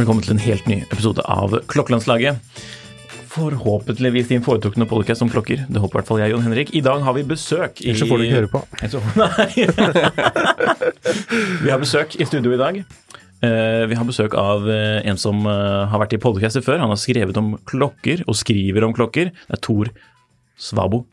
Velkommen 0.00 0.24
til 0.24 0.32
en 0.32 0.40
helt 0.42 0.66
ny 0.68 0.78
episode 0.88 1.22
av 1.28 1.52
Klokkelandslaget. 1.68 2.40
Forhåpentligvis 3.30 4.30
din 4.30 4.42
foretrukne 4.42 4.86
podkast 4.90 5.22
om 5.22 5.30
klokker. 5.30 5.66
Det 5.68 5.82
håper 5.82 5.94
i 5.94 5.98
hvert 6.00 6.08
fall 6.08 6.20
jeg, 6.22 6.32
Jon 6.32 6.42
Henrik. 6.46 6.72
I 6.74 6.82
dag 6.84 7.04
har 7.06 7.14
vi 7.14 7.22
besøk 7.28 7.82
i 7.84 7.90
Ellers 7.92 8.00
så 8.02 8.08
får 8.10 8.18
du 8.18 8.24
ikke 8.26 8.38
høre 8.40 8.50
på. 8.50 8.60
Nei. 9.20 9.48
vi 11.64 11.70
har 11.72 11.82
besøk 11.82 12.16
i 12.16 12.26
studio 12.26 12.56
i 12.56 12.60
dag. 12.60 12.80
Eh, 13.40 13.84
Vi 13.88 13.96
har 13.96 14.08
besøk 14.08 14.34
av 14.40 14.66
eh, 14.68 15.00
en 15.08 15.20
som 15.20 15.44
eh, 15.48 15.84
har 15.92 16.02
vært 16.02 16.16
i 16.16 16.20
podkaster 16.20 16.64
før. 16.64 16.80
Han 16.82 16.92
har 16.92 17.00
skrevet 17.00 17.36
om 17.40 17.54
klokker, 17.68 18.24
og 18.28 18.36
skriver 18.40 18.84
om 18.88 18.96
klokker. 18.96 19.30
Det 19.46 19.56
er 19.56 19.62
Tor 19.64 19.92
Svabo. 20.60 21.04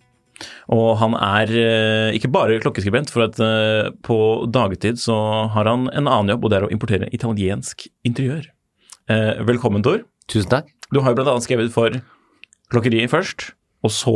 Og 0.69 0.91
han 0.99 1.15
er 1.17 1.49
eh, 1.57 2.11
ikke 2.17 2.29
bare 2.29 2.59
klokkeskribent, 2.61 3.09
for 3.13 3.25
at 3.25 3.39
eh, 3.41 3.89
på 4.05 4.17
dagetid 4.53 4.99
så 5.01 5.15
har 5.55 5.69
han 5.71 5.87
en 5.89 6.05
annen 6.11 6.29
jobb, 6.35 6.45
og 6.45 6.53
det 6.53 6.59
er 6.59 6.67
å 6.67 6.71
importere 6.75 7.09
italiensk 7.15 7.87
interiør. 8.05 8.45
Eh, 9.09 9.41
Velkommen, 9.47 9.81
Tor. 9.85 10.03
Tusen 10.29 10.51
takk. 10.51 10.69
Du 10.93 11.01
har 11.01 11.15
jo 11.15 11.23
annet 11.25 11.47
skrevet 11.47 11.73
for 11.73 11.95
Klokkeriet 12.71 13.09
først, 13.11 13.49
og 13.87 13.93
så 13.95 14.15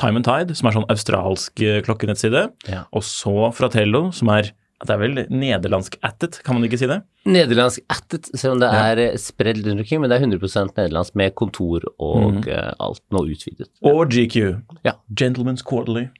Time 0.00 0.20
and 0.20 0.26
Tide, 0.26 0.56
som 0.56 0.68
er 0.68 0.74
sånn 0.76 0.88
australsk 0.92 1.62
klokkenettside, 1.86 2.48
Ja. 2.68 2.82
og 2.92 3.04
så 3.06 3.52
Fratello, 3.56 4.10
som 4.12 4.28
er 4.34 4.50
det 4.84 4.92
er 4.92 5.00
vel 5.00 5.20
nederlandsk 5.32 5.96
attet, 6.04 6.40
kan 6.44 6.58
man 6.58 6.66
ikke 6.66 6.78
si 6.80 6.88
det? 6.90 6.98
Nederlandsk 7.24 7.80
attet, 7.92 8.28
selv 8.36 8.56
om 8.56 8.60
det 8.60 8.68
er 8.76 9.00
ja. 9.00 9.06
spredd 9.20 9.62
rundt 9.64 9.82
omkring, 9.82 10.02
men 10.02 10.12
det 10.12 10.18
er 10.18 10.26
100% 10.26 10.76
nederlandsk 10.76 11.16
med 11.16 11.32
kontor 11.38 11.86
og 11.96 12.44
eh, 12.44 12.74
alt 12.84 13.02
nå 13.14 13.24
utvidet. 13.32 13.70
Og 13.88 14.04
GQ. 14.12 14.36
Ja. 14.84 14.98
Gentlemen's 15.08 15.64
Quarterly. 15.66 16.10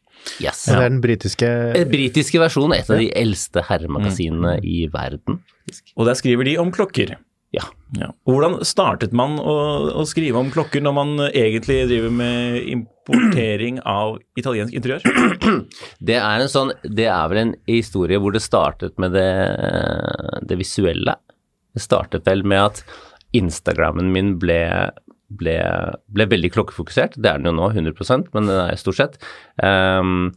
Yes. 0.41 0.65
Det 0.65 0.75
er 0.75 0.89
den 0.89 1.03
britiske 1.05 1.49
Den 1.77 1.91
britiske 1.93 2.41
versjonen, 2.41 2.78
et 2.78 2.89
av 2.91 2.99
de 2.99 3.11
eldste 3.15 3.62
herremagasinene 3.69 4.56
i 4.65 4.87
verden. 4.93 5.43
Og 5.94 6.09
der 6.09 6.17
skriver 6.19 6.49
de 6.49 6.56
om 6.62 6.73
klokker. 6.73 7.17
Ja. 7.55 7.62
Ja. 7.95 8.11
Hvordan 8.27 8.59
startet 8.67 9.15
man 9.17 9.39
å, 9.39 9.55
å 10.03 10.05
skrive 10.09 10.41
om 10.41 10.51
klokker 10.53 10.83
når 10.83 10.95
man 10.97 11.12
egentlig 11.29 11.84
driver 11.87 12.12
med 12.12 12.59
importering 12.73 13.79
av 13.87 14.19
italiensk 14.39 14.75
interiør? 14.75 15.07
Det 16.11 16.19
er 16.19 16.43
en 16.43 16.51
sånn, 16.51 16.75
det 16.83 17.06
er 17.06 17.31
vel 17.31 17.43
en 17.45 17.55
historie 17.71 18.19
hvor 18.21 18.35
det 18.35 18.43
startet 18.45 18.99
med 19.01 19.15
det, 19.17 19.31
det 20.51 20.59
visuelle. 20.59 21.17
Det 21.77 21.85
startet 21.85 22.27
vel 22.27 22.45
med 22.47 22.65
at 22.65 22.83
Instagrammen 23.37 24.11
min 24.15 24.35
ble, 24.41 24.61
ble, 25.39 25.56
ble 26.12 26.29
veldig 26.31 26.53
klokkefokusert. 26.55 27.17
Det 27.21 27.31
er 27.31 27.41
den 27.41 27.51
jo 27.51 27.56
nå, 27.59 27.71
100% 27.75 28.31
men 28.37 28.51
det 28.51 28.59
er 28.62 28.81
stort 28.81 29.01
sett. 29.01 29.19
Um, 29.62 30.31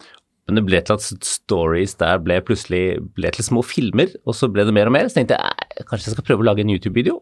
men 0.50 0.60
det 0.60 0.66
ble 0.68 0.82
til 0.82 0.98
at 0.98 1.30
stories 1.30 1.96
der 2.02 2.20
ble 2.26 2.40
plutselig 2.46 3.00
ble 3.16 3.32
til 3.36 3.46
små 3.46 3.64
filmer, 3.66 4.12
og 4.26 4.36
så 4.38 4.50
ble 4.52 4.66
det 4.68 4.76
mer 4.76 4.90
og 4.90 4.96
mer. 4.96 5.08
Så 5.08 5.20
tenkte 5.20 5.38
jeg 5.38 5.70
"Eh, 5.78 5.86
kanskje 5.86 6.10
jeg 6.10 6.18
skal 6.18 6.28
prøve 6.28 6.44
å 6.44 6.50
lage 6.50 6.66
en 6.66 6.74
YouTube-video. 6.74 7.22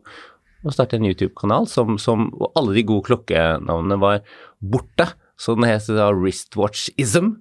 Og 0.66 0.74
starte 0.74 0.98
en 0.98 1.06
YouTube-kanal 1.06 1.68
som, 1.68 1.98
som 2.02 2.34
Og 2.34 2.52
alle 2.56 2.74
de 2.74 2.84
gode 2.84 3.06
klokkenavnene 3.06 4.00
var 4.00 4.22
borte. 4.60 5.14
Så 5.38 5.54
den 5.56 5.70
het 5.70 5.86
da 5.88 6.10
Wristwatchism 6.12 7.38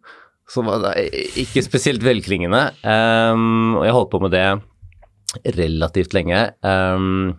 som 0.46 0.68
var 0.70 0.82
da 0.84 0.92
ikke 0.94 1.64
spesielt 1.64 2.04
velklingende. 2.06 2.70
Um, 2.86 3.76
og 3.80 3.86
jeg 3.86 3.96
holdt 3.96 4.12
på 4.12 4.20
med 4.22 4.34
det 4.36 5.56
relativt 5.58 6.14
lenge. 6.14 6.38
Um, 6.62 7.34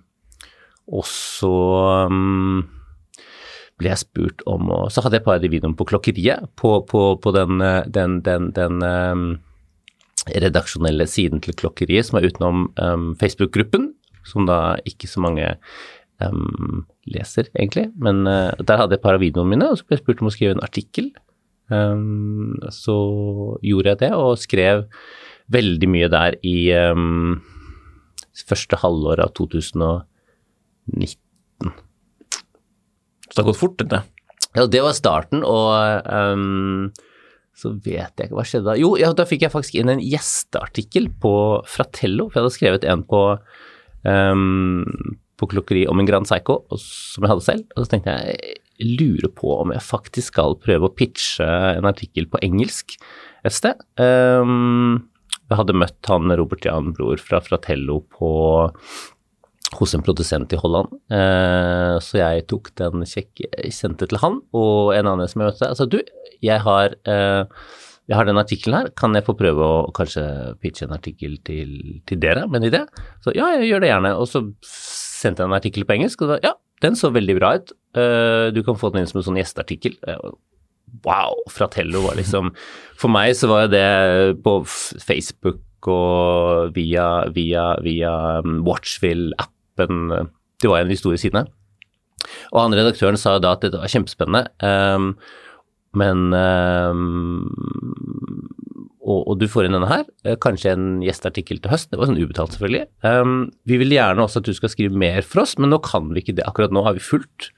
og 0.92 1.06
så 1.08 1.54
um, 2.12 2.66
ble 3.78 3.92
jeg 3.92 4.02
spurt 4.02 4.42
om 4.50 4.72
å 4.74 4.80
Så 4.94 5.04
hadde 5.04 5.18
jeg 5.18 5.24
et 5.24 5.28
par 5.28 5.38
av 5.38 5.44
de 5.44 5.52
videoene 5.52 5.78
på 5.78 5.88
klokkeriet, 5.90 6.50
på, 6.60 6.80
på, 6.90 7.04
på 7.22 7.34
den, 7.36 7.62
eh, 7.62 7.84
den, 7.94 8.20
den, 8.26 8.50
den 8.56 8.82
um, 8.82 9.28
redaksjonelle 10.28 11.08
siden 11.10 11.44
til 11.44 11.56
klokkeriet 11.58 12.10
som 12.10 12.20
er 12.20 12.28
utenom 12.28 12.68
um, 12.82 13.12
Facebook-gruppen, 13.22 13.92
som 14.28 14.48
da 14.50 14.78
ikke 14.90 15.10
så 15.10 15.22
mange 15.24 15.54
um, 16.24 16.84
leser, 17.08 17.52
egentlig. 17.54 17.88
Men 18.02 18.26
uh, 18.26 18.52
der 18.58 18.82
hadde 18.82 18.98
jeg 18.98 19.04
et 19.04 19.06
par 19.06 19.20
av 19.20 19.24
videoene 19.24 19.54
mine, 19.54 19.70
og 19.70 19.80
så 19.80 19.88
ble 19.88 20.00
jeg 20.00 20.04
spurt 20.04 20.26
om 20.26 20.32
å 20.32 20.36
skrive 20.36 20.58
en 20.58 20.66
artikkel. 20.66 21.14
Så 21.68 22.94
gjorde 23.60 23.92
jeg 23.92 24.00
det, 24.00 24.10
og 24.16 24.40
skrev 24.40 24.86
veldig 25.52 25.90
mye 25.92 26.08
der 26.08 26.38
i 26.40 26.70
første 28.48 28.80
halvår 28.80 29.20
av 29.26 29.34
2019. 29.36 31.27
Det 33.38 33.44
har 33.44 33.52
gått 33.52 33.60
fort, 33.60 33.78
dette. 33.78 34.02
Ja, 34.58 34.64
det 34.66 34.80
var 34.82 34.96
starten, 34.98 35.44
og 35.46 36.08
um, 36.10 36.88
så 37.54 37.70
vet 37.86 38.18
jeg 38.18 38.30
ikke 38.32 38.38
hva 38.40 38.46
skjedde 38.48 38.72
da. 38.72 38.74
Jo, 38.82 38.96
ja, 38.98 39.12
da 39.14 39.28
fikk 39.30 39.46
jeg 39.46 39.54
faktisk 39.54 39.78
inn 39.78 39.92
en 39.94 40.02
gjesteartikkel 40.02 41.12
på 41.22 41.34
Fratello, 41.70 42.32
for 42.32 42.40
jeg 42.40 42.48
hadde 42.48 42.56
skrevet 42.56 42.88
en 42.90 43.04
på, 43.06 43.22
um, 44.10 45.20
på 45.38 45.50
klokkeri 45.54 45.84
om 45.90 46.02
en 46.02 46.10
Grand 46.10 46.26
Psycho, 46.26 46.64
som 46.82 47.28
jeg 47.28 47.34
hadde 47.36 47.46
selv. 47.46 47.68
Og 47.76 47.86
så 47.86 47.94
tenkte 47.94 48.16
jeg 48.18 48.58
lurer 48.98 49.30
på 49.38 49.54
om 49.60 49.76
jeg 49.76 49.86
faktisk 49.86 50.34
skal 50.34 50.58
prøve 50.62 50.90
å 50.90 50.96
pitche 50.98 51.46
en 51.46 51.86
artikkel 51.90 52.26
på 52.30 52.42
engelsk 52.46 52.98
et 53.46 53.54
sted. 53.54 53.86
Um, 54.02 55.06
jeg 55.48 55.62
hadde 55.62 55.78
møtt 55.78 56.10
han 56.10 56.34
Robert 56.42 56.66
Jan 56.66 56.90
Bror 56.98 57.22
fra 57.22 57.46
Fratello 57.46 58.02
på 58.18 58.32
hos 59.76 59.94
en 59.96 60.04
produsent 60.06 60.54
i 60.54 60.60
Holland. 60.62 60.94
Eh, 61.12 61.98
så 62.04 62.22
jeg 62.22 62.46
tok 62.52 62.72
den 62.80 63.04
kjekke, 63.08 63.50
sendte 63.74 64.08
til 64.08 64.22
han 64.22 64.40
og 64.56 64.94
en 64.96 65.12
annen 65.12 65.30
som 65.30 65.44
jeg 65.44 65.52
møtte. 65.52 65.72
Altså, 65.72 65.88
du, 65.92 66.00
jeg 66.44 66.64
har, 66.64 66.96
eh, 67.08 67.66
jeg 68.08 68.16
har 68.16 68.30
den 68.30 68.40
artikkelen 68.40 68.80
her, 68.80 68.92
kan 68.96 69.18
jeg 69.18 69.28
få 69.28 69.36
prøve 69.40 69.68
å 69.68 69.92
kanskje 69.96 70.24
pitche 70.64 70.88
en 70.88 70.96
artikkel 70.96 71.36
til, 71.48 72.00
til 72.08 72.24
dere 72.24 72.48
med 72.48 72.64
en 72.64 72.70
idé? 72.72 72.84
Så 73.26 73.36
ja, 73.36 73.52
jeg 73.58 73.74
gjør 73.74 73.84
det 73.84 73.92
gjerne. 73.92 74.16
Og 74.16 74.32
så 74.32 74.46
sendte 74.64 75.44
jeg 75.44 75.52
en 75.52 75.60
artikkel 75.60 75.88
på 75.88 75.98
engelsk, 75.98 76.24
og 76.24 76.36
da, 76.36 76.42
ja, 76.48 76.56
den 76.86 76.98
så 76.98 77.12
veldig 77.12 77.38
bra 77.40 77.56
ut. 77.60 77.76
Eh, 77.98 78.50
du 78.56 78.64
kan 78.64 78.80
få 78.80 78.94
den 78.94 79.04
inn 79.04 79.12
som 79.12 79.20
en 79.20 79.30
sånn 79.32 79.42
gjesteartikkel. 79.42 80.00
Wow, 81.04 81.42
Fratello 81.52 82.06
var 82.06 82.16
liksom 82.16 82.54
For 82.96 83.12
meg 83.12 83.34
så 83.36 83.50
var 83.52 83.66
det 83.68 84.40
på 84.40 84.62
Facebook 84.64 85.60
og 85.92 86.72
via, 86.76 87.28
via, 87.36 87.66
via 87.84 88.14
um, 88.44 88.62
Watchville-appen 89.78 90.30
Det 90.62 90.68
var 90.68 90.80
en 90.80 90.88
av 90.88 90.90
de 90.90 90.98
store 90.98 91.18
sidene. 91.18 91.46
Og 92.52 92.62
han 92.62 92.74
redaktøren 92.74 93.18
sa 93.18 93.38
da 93.40 93.54
at 93.54 93.62
dette 93.62 93.78
var 93.78 93.92
kjempespennende, 93.92 94.48
um, 94.60 95.12
men 95.98 96.34
um, 96.34 97.46
og, 99.06 99.22
og, 99.22 99.36
du 99.40 99.46
får 99.48 99.68
inn 99.68 99.78
denne 99.78 99.88
her, 99.88 100.04
eh, 100.26 100.36
kanskje 100.36 100.74
en 100.74 100.88
gjesteartikkel 101.06 101.62
til 101.62 101.72
høst. 101.72 101.92
Det 101.92 102.00
var 102.00 102.10
sånn 102.10 102.20
ubetalt, 102.20 102.58
selvfølgelig. 102.58 102.90
Um, 103.06 103.38
vi 103.70 103.78
vil 103.80 103.94
gjerne 103.96 104.26
også 104.26 104.42
at 104.42 104.50
du 104.50 104.58
skal 104.58 104.74
skrive 104.74 104.98
mer 104.98 105.22
for 105.24 105.46
oss, 105.46 105.56
men 105.62 105.72
nå 105.72 105.80
kan 105.86 106.10
vi 106.12 106.26
ikke 106.26 106.36
det. 106.40 106.48
Akkurat 106.50 106.74
nå 106.76 106.84
har 106.84 106.98
vi 106.98 107.06
fullt 107.06 107.52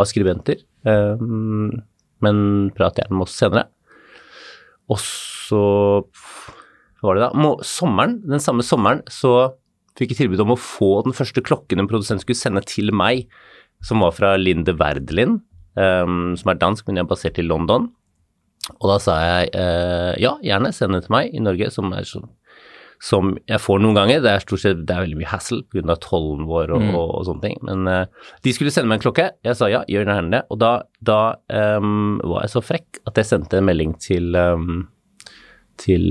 av 0.00 0.08
skribenter, 0.10 0.62
men 0.84 2.38
prat 2.74 2.96
gjerne 2.98 3.18
med 3.18 3.26
oss 3.26 3.36
senere. 3.38 3.68
Og 4.90 4.98
så 5.02 5.60
hva 7.04 7.10
var 7.10 7.18
det 7.18 7.26
da? 7.26 7.36
Må, 7.36 7.50
sommeren, 7.68 8.16
den 8.24 8.40
samme 8.40 8.64
sommeren 8.64 9.02
så 9.12 9.34
fikk 9.98 10.14
jeg 10.14 10.24
tilbud 10.24 10.42
om 10.44 10.54
å 10.54 10.60
få 10.60 10.92
den 11.06 11.16
første 11.16 11.42
klokken 11.44 11.82
en 11.82 11.90
produsent 11.90 12.24
skulle 12.24 12.38
sende 12.38 12.64
til 12.68 12.94
meg. 12.94 13.28
som 13.84 14.00
var 14.00 14.14
fra 14.16 14.30
Linde 14.40 14.72
Werdelin, 14.80 15.42
um, 15.76 16.32
som 16.40 16.48
er 16.48 16.56
dansk, 16.56 16.86
men 16.86 16.96
jeg 16.96 17.04
er 17.04 17.08
basert 17.10 17.38
i 17.38 17.44
London. 17.44 17.90
Og 18.78 18.86
da 18.88 18.94
sa 19.02 19.16
jeg 19.20 19.50
uh, 19.52 20.14
ja, 20.16 20.38
gjerne 20.40 20.70
send 20.72 20.96
det 20.96 21.02
til 21.04 21.12
meg 21.12 21.34
i 21.34 21.42
Norge, 21.42 21.68
som 21.74 21.92
er 21.92 22.06
sånn 22.08 22.30
som 23.04 23.34
jeg 23.50 23.60
får 23.60 23.82
noen 23.82 23.98
ganger. 23.98 24.22
Det 24.24 24.30
er 24.30 24.44
stort 24.46 24.62
sett 24.62 24.80
det 24.86 24.94
er 24.94 25.02
veldig 25.04 25.18
mye 25.18 25.28
hassle 25.28 25.60
pga. 25.68 25.98
tollen 26.00 26.46
vår 26.48 26.72
og, 26.72 26.86
og, 26.94 27.10
og, 27.18 27.26
sånne 27.28 27.44
ting. 27.44 27.58
Men 27.68 27.90
uh, 27.90 28.30
de 28.46 28.54
skulle 28.56 28.72
sende 28.72 28.88
meg 28.88 29.02
en 29.02 29.04
klokke. 29.04 29.28
Jeg 29.44 29.58
sa 29.58 29.68
ja, 29.68 29.82
gjør 29.90 30.08
gjerne 30.08 30.32
det. 30.32 30.42
Og 30.48 30.62
da, 30.62 30.72
da 31.04 31.20
um, 31.76 32.22
var 32.24 32.46
jeg 32.46 32.54
så 32.54 32.64
frekk 32.64 33.02
at 33.04 33.20
jeg 33.20 33.28
sendte 33.34 33.60
en 33.60 33.68
melding 33.68 33.92
til, 34.00 34.32
um, 34.38 34.86
til, 35.82 36.08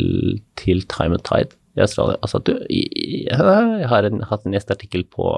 til 0.60 0.86
Time 0.92 1.18
and 1.18 1.26
Tide 1.26 1.58
i 1.74 1.84
Australia 1.84 2.20
Altså 2.22 2.40
at 2.40 2.50
du, 2.50 2.54
jeg, 2.70 3.38
har 3.90 4.08
en, 4.08 4.24
hatt 4.30 4.48
en 4.48 4.56
gjesteartikkel 4.56 5.08
på 5.14 5.36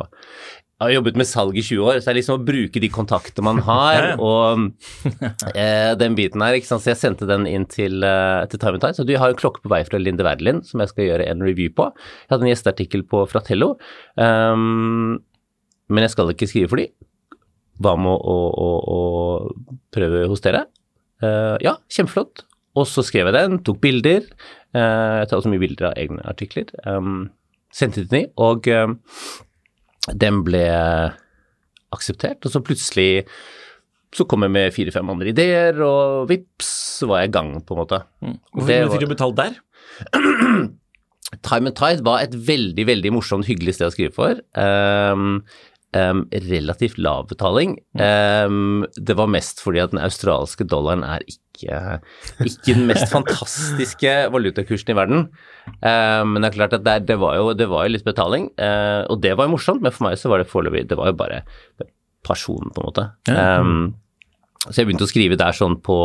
jeg 0.76 0.90
har 0.90 0.92
jobbet 0.98 1.16
med 1.22 1.28
salg 1.30 1.56
i 1.56 1.62
20 1.64 1.86
år, 1.88 1.98
så 2.02 2.10
det 2.10 2.12
er 2.12 2.18
liksom 2.18 2.36
å 2.42 2.46
bruke 2.50 2.80
de 2.84 2.88
kontaktene 2.92 3.46
man 3.48 3.62
har, 3.70 4.10
og 4.20 4.66
eh, 5.56 5.94
den 5.96 6.18
biten 6.18 6.44
her, 6.44 6.58
ikke 6.58 6.68
sant. 6.68 6.84
Så 6.84 6.92
jeg 6.92 7.00
sendte 7.00 7.28
den 7.30 7.46
inn 7.48 7.64
til, 7.72 8.04
uh, 8.04 8.44
til 8.52 8.60
Time 8.60 8.82
Time. 8.84 8.92
Så 8.98 9.06
du 9.08 9.14
har 9.16 9.32
en 9.32 9.40
klokke 9.40 9.64
på 9.64 9.72
vei 9.72 9.80
fra 9.88 10.02
Linde 10.02 10.26
Werdelin 10.28 10.60
som 10.68 10.84
jeg 10.84 10.92
skal 10.92 11.08
gjøre 11.08 11.30
en 11.32 11.46
review 11.48 11.72
på. 11.72 11.88
Jeg 11.96 12.34
hadde 12.34 12.48
en 12.48 12.52
gjesteartikkel 12.52 13.06
på 13.08 13.24
Fratello, 13.32 13.78
um, 14.20 15.16
men 15.88 16.08
jeg 16.08 16.12
skal 16.12 16.36
ikke 16.36 16.52
skrive 16.52 16.74
for 16.74 16.84
de. 16.84 16.90
Hva 17.80 17.96
med 17.96 18.12
å, 18.12 18.36
å, 18.36 18.70
å, 18.98 19.00
prøve 19.96 20.28
hos 20.28 20.44
dere? 20.44 20.66
Uh, 21.24 21.56
ja, 21.64 21.78
kjempeflott. 21.88 22.44
Og 22.76 22.88
så 22.92 23.04
skrev 23.08 23.30
jeg 23.30 23.38
den, 23.38 23.60
tok 23.66 23.82
bilder. 23.84 24.28
Uh, 24.76 25.22
jeg 25.22 25.30
tar 25.32 25.40
også 25.40 25.52
mye 25.52 25.64
bilder 25.64 25.92
av 25.92 26.00
egne 26.02 26.24
artikler. 26.28 26.72
Um, 26.84 27.30
sendte 27.76 28.06
den 28.06 28.24
i, 28.24 28.26
og 28.40 28.68
den 30.16 30.42
ble 30.48 30.64
akseptert, 31.96 32.46
og 32.46 32.54
så 32.54 32.62
plutselig 32.64 33.26
så 34.16 34.24
kom 34.30 34.46
jeg 34.46 34.54
med 34.56 34.74
fire-fem 34.76 35.12
andre 35.12 35.32
ideer, 35.34 35.80
og 35.84 36.30
vips, 36.30 36.72
så 37.02 37.10
var 37.10 37.24
jeg 37.24 37.32
i 37.32 37.36
gang, 37.36 37.52
på 37.66 37.76
en 37.76 37.82
måte. 37.82 38.02
Mm. 38.24 38.38
Hvorfor 38.56 38.92
fikk 38.94 39.04
du 39.04 39.12
betalt 39.12 39.40
der? 39.42 39.58
Time 41.44 41.72
and 41.72 41.76
Tide 41.76 42.06
var 42.06 42.24
et 42.24 42.36
veldig, 42.48 42.86
veldig 42.88 43.12
morsomt, 43.16 43.48
hyggelig 43.50 43.76
sted 43.76 43.90
å 43.90 43.94
skrive 43.94 44.16
for. 44.16 44.40
Um, 44.56 45.42
um, 45.96 46.26
relativt 46.50 47.00
lav 47.02 47.28
betaling. 47.32 47.78
Um, 47.98 48.86
det 48.96 49.16
var 49.18 49.32
mest 49.32 49.64
fordi 49.64 49.82
at 49.84 49.96
den 49.96 50.04
australske 50.04 50.68
dollaren 50.68 51.06
er 51.08 51.26
ikke 51.26 51.42
ikke, 51.56 52.74
den 52.74 52.88
mest 52.90 53.12
fantastiske 53.16 54.14
valutakursen 54.34 54.92
i 54.92 54.96
verden. 54.98 55.28
Um, 55.80 56.34
men 56.34 56.44
det 56.44 56.50
er 56.50 56.58
klart 56.58 56.76
at 56.76 56.84
det, 56.84 56.96
det, 57.08 57.20
var 57.22 57.38
jo, 57.40 57.54
det, 57.56 57.70
var 57.72 57.86
jo, 57.86 57.94
litt 57.96 58.08
betaling, 58.08 58.50
uh, 58.60 59.08
og 59.08 59.22
det 59.24 59.36
var 59.38 59.48
jo 59.48 59.56
morsomt. 59.56 59.84
Men 59.86 59.96
for 59.96 60.08
meg 60.08 60.20
så 60.20 60.32
var 60.32 60.42
det 60.42 60.50
foreløpig 60.52 60.86
Det 60.90 60.98
var 61.00 61.14
jo 61.14 61.20
bare 61.20 61.44
personen, 62.26 62.74
på 62.76 62.84
en 62.84 62.90
måte. 62.90 63.08
Så 64.66 64.82
jeg 64.82 64.90
begynte 64.90 65.06
å 65.06 65.12
skrive 65.12 65.38
der 65.40 65.56
sånn 65.56 65.78
på 65.86 66.00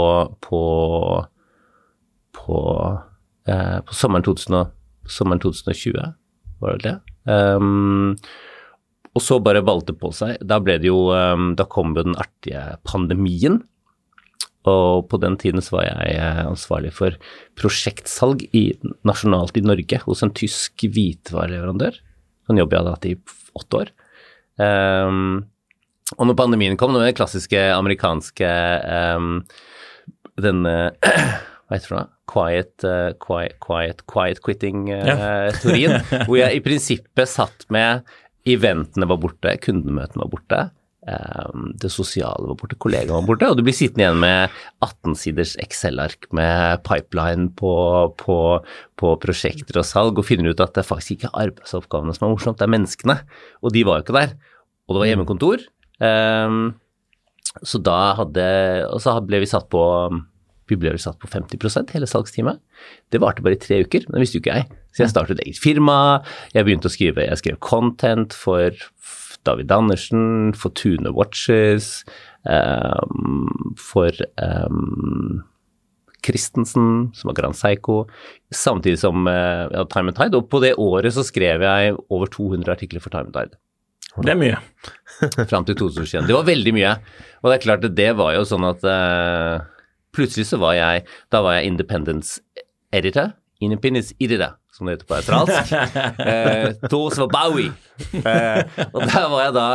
på, 0.45 0.63
på, 2.37 2.59
uh, 3.51 3.79
på 3.87 3.97
sommeren, 3.97 4.27
2000, 4.27 4.71
sommeren, 5.09 5.43
2020, 5.43 6.15
var 6.61 6.77
det 6.77 6.87
det? 6.87 6.97
Um, 7.31 8.17
og 9.17 9.25
så 9.25 9.41
bare 9.43 9.65
valgte 9.67 9.95
på 9.99 10.13
seg. 10.15 10.39
Da 10.47 10.61
ble 10.63 10.79
det 10.79 10.91
jo 10.91 11.09
um, 11.11 11.53
Da 11.59 11.67
kom 11.67 11.97
jo 11.97 12.07
den 12.07 12.19
artige 12.21 12.63
pandemien. 12.87 13.61
Og 14.69 15.09
på 15.09 15.19
den 15.23 15.39
tiden 15.41 15.65
så 15.65 15.79
var 15.79 15.87
jeg 15.87 16.19
eh, 16.19 16.43
ansvarlig 16.45 16.91
for 16.93 17.17
prosjektsalg 17.57 18.45
i, 18.53 18.67
nasjonalt 19.09 19.57
i 19.57 19.65
Norge 19.65 20.03
hos 20.05 20.21
en 20.21 20.35
tysk 20.37 20.85
hvitvareleverandør. 20.85 21.97
En 22.53 22.61
jobb 22.61 22.75
jeg 22.75 22.83
hadde 22.83 22.93
hatt 22.93 23.09
i 23.09 23.15
åtte 23.57 23.81
år. 23.81 23.93
Um, 24.61 25.47
og 26.19 26.29
når 26.29 26.37
pandemien 26.37 26.77
kom, 26.77 26.93
når 26.93 27.09
den 27.09 27.17
klassiske 27.17 27.61
amerikanske 27.73 28.51
um, 29.17 29.39
denne 30.41 30.75
Hva 31.71 31.79
heter 31.79 31.95
det? 31.95 32.07
Quiet, 32.31 32.73
uh, 32.85 33.11
quiet, 33.23 33.57
quiet, 33.63 34.01
quiet 34.11 34.41
quitting-teorien. 34.43 35.93
Uh, 35.95 36.11
ja. 36.11 36.25
hvor 36.27 36.37
jeg 36.41 36.59
i 36.59 36.63
prinsippet 36.65 37.31
satt 37.31 37.65
med 37.73 38.03
Eventene 38.49 39.09
var 39.11 39.21
borte, 39.21 39.57
kundemøtene 39.65 40.25
var 40.25 40.31
borte. 40.33 40.61
Ehm, 41.09 41.71
det 41.81 41.89
sosiale 41.93 42.45
var 42.51 42.59
borte, 42.61 42.77
kollegaene 42.81 43.23
var 43.23 43.29
borte, 43.29 43.49
og 43.49 43.57
du 43.57 43.65
blir 43.65 43.77
sittende 43.77 44.05
igjen 44.05 44.21
med 44.21 44.59
18-siders 44.85 45.55
Excel-ark 45.65 46.29
med 46.37 46.83
pipeline 46.85 47.49
på, 47.57 47.73
på, 48.21 48.37
på, 49.01 49.15
prosjekter 49.23 49.81
og 49.81 49.89
salg, 49.89 50.21
og 50.21 50.29
finner 50.29 50.53
ut 50.53 50.61
at 50.61 50.77
det 50.77 50.87
faktisk 50.89 51.17
ikke 51.17 51.33
er 51.33 51.49
arbeidsoppgavene 51.49 52.17
som 52.17 52.29
er 52.29 52.35
morsomt, 52.35 52.61
det 52.61 52.69
er 52.69 52.75
menneskene. 52.77 53.19
Og 53.65 53.73
de 53.77 53.85
var 53.89 54.01
jo 54.01 54.07
ikke 54.07 54.19
der. 54.19 54.37
Og 54.87 54.97
det 54.97 55.03
var 55.03 55.11
hjemmekontor. 55.13 55.65
Um, 56.01 56.63
så 57.67 57.81
da 57.83 58.15
hadde 58.17 58.45
Og 58.95 59.01
så 59.03 59.17
ble 59.27 59.41
vi 59.43 59.49
satt 59.51 59.67
på 59.73 59.83
vi 60.71 60.79
ble 60.79 60.95
satt 61.01 61.19
på 61.21 61.29
50% 61.31 61.93
hele 61.97 62.09
salgsteamet. 62.09 62.61
Det 63.13 63.21
varte 63.23 63.45
bare 63.45 63.59
i 63.59 63.61
tre 63.61 63.83
uker, 63.85 64.07
men 64.07 64.17
det 64.17 64.25
visste 64.25 64.39
jo 64.39 64.45
ikke 64.45 64.57
jeg. 64.61 64.81
Så 64.95 65.05
jeg 65.05 65.13
startet 65.13 65.43
eget 65.45 65.61
firma, 65.63 65.99
jeg 66.55 66.67
begynte 66.67 66.91
å 66.91 66.95
skrive, 66.95 67.27
jeg 67.27 67.43
skrev 67.43 67.61
content 67.65 68.35
for 68.37 68.75
David 69.47 69.73
Andersen, 69.73 70.53
for 70.59 70.75
Tune 70.77 71.13
Watches, 71.17 72.03
um, 72.45 73.75
for 73.79 74.13
um, 74.37 75.41
Christensen, 76.27 77.11
som 77.17 77.31
var 77.31 77.39
Grand 77.39 77.57
Psycho, 77.57 78.05
samtidig 78.53 79.01
som 79.01 79.27
uh, 79.27 79.71
ja, 79.73 79.87
Time 79.89 80.13
and 80.13 80.19
Tide. 80.19 80.37
Og 80.37 80.51
på 80.53 80.61
det 80.65 80.75
året 80.77 81.17
så 81.17 81.25
skrev 81.27 81.65
jeg 81.65 81.97
over 82.11 82.31
200 82.31 82.73
artikler 82.75 83.03
for 83.03 83.13
Time 83.15 83.31
and 83.31 83.37
Tide. 83.37 83.61
Det 84.21 84.33
er 84.33 84.39
mye. 84.39 84.57
Fram 85.51 85.65
til 85.69 85.79
2021. 85.79 86.27
Det 86.27 86.35
var 86.35 86.49
veldig 86.49 86.73
mye. 86.75 86.95
Og 87.41 87.51
det 87.51 87.57
er 87.57 87.65
klart 87.65 87.87
det 87.97 88.11
var 88.19 88.35
jo 88.35 88.47
sånn 88.49 88.67
at 88.69 88.85
uh, 88.85 89.63
plutselig 90.17 90.49
så 90.51 90.61
var 90.61 90.77
jeg 90.79 91.05
Da 91.33 91.43
var 91.45 91.59
jeg 91.59 91.73
independence 91.73 92.41
editor. 92.93 93.35
Independence 93.61 94.15
editor 94.21 94.57
som 94.81 94.89
det 94.89 94.97
heter 94.97 95.09
på 95.11 95.17
australsk. 95.19 95.73
eh, 96.31 96.71
Tos 96.89 97.19
var 97.21 97.31
Bowie. 97.35 97.73
Eh, 98.17 98.63
og 98.95 99.03
der 99.05 99.27
var 99.29 99.43
jeg 99.45 99.57
da 99.57 99.67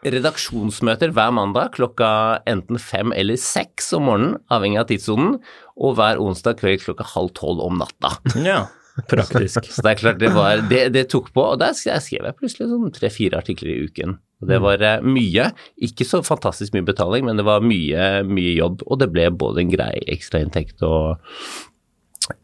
redaksjonsmøter 0.00 1.12
hver 1.16 1.32
mandag 1.36 1.74
klokka 1.76 2.10
enten 2.48 2.80
fem 2.80 3.14
eller 3.16 3.40
seks 3.40 3.92
om 3.96 4.06
morgenen, 4.08 4.36
avhengig 4.52 4.80
av 4.80 4.88
tidssonen, 4.90 5.38
og 5.80 5.96
hver 5.98 6.20
onsdag 6.22 6.60
kveld 6.60 6.84
klokka 6.84 7.06
halv 7.14 7.32
tolv 7.36 7.62
om 7.64 7.80
natta. 7.80 8.14
Ja, 8.40 8.64
praktisk. 9.10 9.68
Så 9.74 9.84
det 9.84 9.94
er 9.94 10.02
klart, 10.02 10.20
det, 10.22 10.32
var, 10.36 10.64
det, 10.72 10.86
det 10.96 11.06
tok 11.12 11.32
på, 11.36 11.44
og 11.52 11.60
der 11.62 11.76
skrev 11.76 12.28
jeg 12.28 12.36
plutselig 12.38 12.70
sånn 12.72 12.96
tre-fire 12.96 13.40
artikler 13.40 13.74
i 13.74 13.80
uken. 13.88 14.18
Og 14.40 14.48
det 14.48 14.60
var 14.64 14.82
eh, 14.84 15.02
mye, 15.04 15.50
ikke 15.88 16.06
så 16.08 16.22
fantastisk 16.24 16.76
mye 16.76 16.86
betaling, 16.88 17.26
men 17.28 17.40
det 17.40 17.44
var 17.48 17.64
mye, 17.64 18.12
mye 18.28 18.54
jobb, 18.56 18.86
og 18.86 19.02
det 19.02 19.10
ble 19.12 19.28
både 19.36 19.64
en 19.64 19.74
grei 19.74 19.96
ekstrainntekt 20.08 20.86
og 20.86 21.20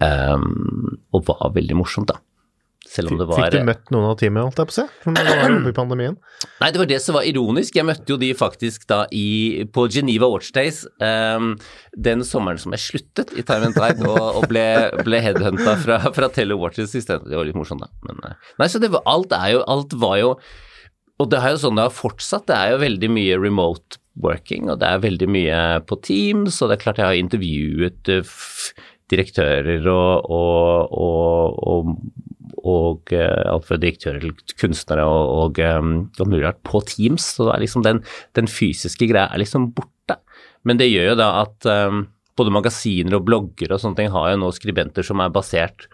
Um, 0.03 0.97
og 1.15 1.29
var 1.29 1.53
veldig 1.55 1.77
morsomt, 1.79 2.11
da. 2.11 2.19
Selv 2.87 3.11
om 3.11 3.19
det 3.19 3.27
var 3.27 3.41
Fikk 3.41 3.57
du 3.57 3.67
møtt 3.67 3.89
noen 3.91 4.05
av 4.13 4.19
teamet, 4.21 4.45
holdt 4.47 4.61
jeg 4.61 4.69
på 4.69 4.73
å 4.73 4.77
si, 4.77 4.85
var 5.17 5.41
oppe 5.57 5.73
i 5.73 5.75
pandemien? 5.75 6.15
Nei, 6.61 6.69
det 6.71 6.81
var 6.81 6.89
det 6.91 6.99
som 7.03 7.17
var 7.19 7.27
ironisk. 7.27 7.79
Jeg 7.79 7.87
møtte 7.89 8.13
jo 8.13 8.19
de 8.21 8.29
faktisk 8.39 8.87
da 8.91 9.01
i, 9.11 9.65
på 9.75 9.89
Geneva 9.91 10.29
Watch 10.31 10.53
Days 10.55 10.85
um, 11.03 11.57
den 11.99 12.23
sommeren 12.27 12.63
som 12.63 12.77
jeg 12.77 12.85
sluttet 12.85 13.35
i 13.35 13.43
Time 13.47 13.73
and 13.73 13.79
Tide 13.79 14.07
og, 14.07 14.39
og 14.39 14.47
ble, 14.53 14.65
ble 15.07 15.23
headhunta 15.25 15.75
fra, 15.83 15.99
fra 16.15 16.31
Tele 16.35 16.59
Watches 16.61 16.95
i 16.95 17.03
stedet. 17.03 17.27
Det 17.27 17.39
var 17.39 17.49
litt 17.49 17.59
morsomt, 17.59 17.83
da. 17.83 17.91
Men, 18.07 18.23
eh, 18.31 18.55
nei, 18.63 18.71
så 18.71 18.83
det 18.83 18.93
var, 18.95 19.03
alt 19.11 19.35
jo 19.51 19.67
Alt 19.67 19.99
var 19.99 20.21
jo 20.23 20.31
Og 21.23 21.31
det 21.33 21.41
er 21.41 21.55
jo 21.55 21.63
sånn 21.63 21.79
det 21.79 21.87
har 21.87 21.95
fortsatt. 21.95 22.49
Det 22.51 22.57
er 22.57 22.75
jo 22.75 22.83
veldig 22.83 23.11
mye 23.13 23.39
remote 23.41 24.01
working, 24.21 24.71
og 24.73 24.81
det 24.81 24.89
er 24.89 25.05
veldig 25.05 25.29
mye 25.29 25.63
på 25.89 25.99
Teams, 26.05 26.61
og 26.61 26.71
det 26.71 26.79
er 26.79 26.83
klart 26.85 27.01
jeg 27.01 27.09
har 27.09 27.21
intervjuet 27.21 28.13
uh, 28.13 28.37
direktører 29.13 29.87
og, 29.93 30.31
og, 30.33 30.97
og, 31.63 31.93
og, 32.67 33.13
eh, 33.15 33.45
alt 33.47 33.69
fra 33.69 33.79
direktører 33.79 34.25
til 34.25 34.57
kunstnere 34.59 35.05
og, 35.07 35.61
og, 35.61 36.27
mulig 36.27 36.43
rart 36.43 36.59
på 36.67 36.83
Teams. 36.89 37.29
Så 37.37 37.47
er 37.53 37.63
liksom 37.63 37.85
den, 37.87 38.03
den, 38.39 38.51
fysiske 38.51 39.09
greia 39.13 39.29
er 39.31 39.43
liksom 39.45 39.71
borte. 39.77 40.19
Men 40.67 40.81
det 40.81 40.91
gjør 40.91 41.13
jo 41.13 41.21
da 41.21 41.29
at 41.45 41.69
um, 41.71 42.07
både 42.37 42.55
magasiner 42.57 43.19
og 43.21 43.29
blogger 43.29 43.77
og 43.77 43.83
sånne 43.83 44.01
ting 44.01 44.11
har 44.13 44.33
jo 44.33 44.43
nå 44.43 44.51
skribenter 44.57 45.07
som 45.07 45.23
er 45.23 45.33
basert 45.35 45.87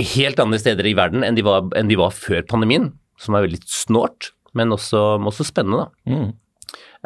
helt 0.00 0.40
andre 0.40 0.56
steder 0.62 0.86
i 0.88 0.96
verden 0.96 1.26
enn 1.26 1.36
de 1.36 1.44
var, 1.44 1.66
enn 1.76 1.90
de 1.90 1.98
var 2.00 2.14
før 2.16 2.46
pandemien, 2.48 2.88
som 3.20 3.36
er 3.36 3.44
veldig 3.44 3.60
snålt, 3.68 4.30
men 4.56 4.74
også, 4.74 5.18
også 5.18 5.46
spennende, 5.48 5.86
da. 5.86 6.12
Mm. 6.12 6.30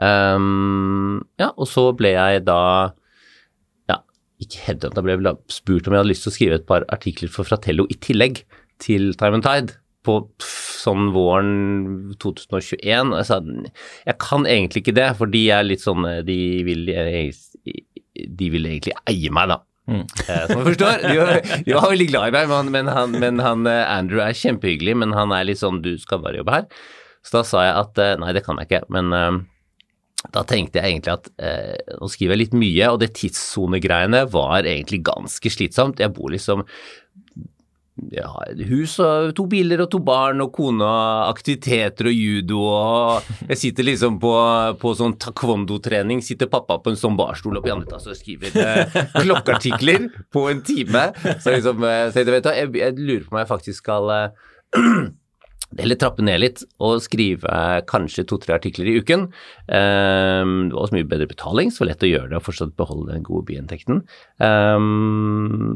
Um, 0.04 1.22
ja, 1.38 1.52
og 1.54 1.68
så 1.70 1.86
ble 1.96 2.14
jeg 2.16 2.42
da 2.48 2.60
ja, 3.90 4.00
ikke 4.42 4.64
headhunta, 4.66 5.04
ble 5.04 5.16
jeg 5.16 5.38
spurt 5.54 5.86
om 5.86 5.94
jeg 5.94 6.02
hadde 6.02 6.10
lyst 6.10 6.26
til 6.26 6.32
å 6.32 6.36
skrive 6.36 6.58
et 6.60 6.68
par 6.68 6.86
artikler 6.94 7.30
for 7.32 7.46
Fratello 7.48 7.86
i 7.92 7.98
tillegg 8.02 8.42
til 8.82 9.12
Time 9.20 9.38
and 9.38 9.46
Tide 9.46 9.78
på 10.04 10.18
sånn 10.44 11.12
våren 11.14 11.52
2021. 12.20 13.14
Og 13.14 13.20
jeg 13.20 13.28
sa 13.28 13.38
jeg 14.04 14.18
kan 14.20 14.48
egentlig 14.48 14.84
ikke 14.84 14.98
det, 14.98 15.06
for 15.20 15.30
de 15.32 15.46
er 15.54 15.64
litt 15.64 15.84
sånn 15.84 16.04
De 16.26 16.40
vil, 16.66 16.90
de 16.90 18.50
vil 18.52 18.68
egentlig 18.68 18.96
eie 19.08 19.32
meg, 19.32 19.54
da. 19.54 19.62
Mm. 19.84 20.04
Eh, 20.28 20.44
som 20.48 20.60
du 20.60 20.66
forstår. 20.70 21.06
De 21.08 21.74
var, 21.76 21.88
veldig 21.90 22.10
glad 22.10 22.28
i 22.28 22.36
meg, 22.36 22.50
men, 22.52 22.74
men, 22.74 22.92
han, 22.92 23.16
men 23.20 23.40
han, 23.44 23.64
eh, 23.70 23.84
Andrew 23.84 24.22
er 24.24 24.36
kjempehyggelig, 24.36 24.96
men 25.02 25.16
han 25.16 25.34
er 25.36 25.48
litt 25.48 25.60
sånn 25.60 25.82
Du 25.84 25.94
skal 26.00 26.22
bare 26.24 26.40
jobbe 26.40 26.58
her. 26.58 26.68
Så 27.24 27.38
da 27.38 27.44
sa 27.48 27.64
jeg 27.64 27.76
at 27.80 28.00
eh, 28.04 28.16
nei, 28.20 28.32
det 28.36 28.44
kan 28.46 28.60
jeg 28.60 28.68
ikke, 28.68 28.84
men 28.92 29.12
da 30.32 30.44
tenkte 30.48 30.80
jeg 30.80 30.94
egentlig 30.94 31.14
at 31.18 31.30
eh, 31.42 31.94
nå 32.00 32.08
skriver 32.08 32.34
jeg 32.34 32.44
litt 32.46 32.58
mye, 32.58 32.90
og 32.92 33.00
det 33.02 33.12
tidssonegreiene 33.18 34.24
var 34.32 34.64
egentlig 34.64 35.02
ganske 35.04 35.52
slitsomt. 35.52 36.00
Jeg 36.00 36.14
bor 36.16 36.32
liksom 36.32 36.64
jeg 38.10 38.26
har 38.26 38.48
et 38.50 38.62
hus 38.66 38.96
og 38.98 39.28
to 39.38 39.44
biler 39.46 39.84
og 39.84 39.86
to 39.92 40.00
barn 40.02 40.42
og 40.42 40.48
kone 40.56 40.82
og 40.82 41.28
aktiviteter 41.28 42.08
og 42.10 42.16
judo 42.16 42.64
og 42.66 43.28
Jeg 43.52 43.60
sitter 43.60 43.86
liksom 43.86 44.16
på, 44.18 44.32
på 44.80 44.94
sånn 44.98 45.14
taekwondo-trening, 45.22 46.24
sitter 46.24 46.50
pappa 46.50 46.80
på 46.82 46.90
en 46.90 46.98
sånn 46.98 47.14
barstol 47.18 47.60
oppe 47.60 47.70
i 47.70 47.74
andre 47.74 47.86
etasje 47.86 48.16
og 48.16 48.18
skriver 48.18 48.58
eh, 48.64 48.98
klokkeartikler 49.20 50.08
på 50.34 50.48
en 50.50 50.64
time. 50.66 51.04
Så 51.38 51.54
liksom, 51.54 51.86
eh, 51.86 52.08
så 52.10 52.24
jeg, 52.24 52.32
vet, 52.34 52.50
jeg, 52.50 52.72
jeg 52.80 52.98
lurer 52.98 53.28
på 53.28 53.36
om 53.36 53.42
jeg 53.44 53.52
faktisk 53.52 53.84
skal 53.84 54.10
eller 55.78 55.98
trappe 55.98 56.24
ned 56.24 56.40
litt 56.42 56.62
og 56.82 57.02
skrive 57.04 57.56
kanskje 57.90 58.26
to-tre 58.28 58.56
artikler 58.56 58.90
i 58.90 58.96
uken. 59.00 59.26
Um, 59.66 60.54
det 60.68 60.76
var 60.76 60.84
også 60.84 60.98
mye 60.98 61.08
bedre 61.10 61.28
betaling, 61.30 61.72
så 61.74 61.86
lett 61.88 62.04
å 62.04 62.10
gjøre 62.10 62.30
det 62.32 62.38
og 62.38 62.46
fortsatt 62.46 62.76
beholde 62.78 63.12
den 63.12 63.26
gode 63.26 63.46
biinntekten. 63.50 64.04
Um, 64.38 65.74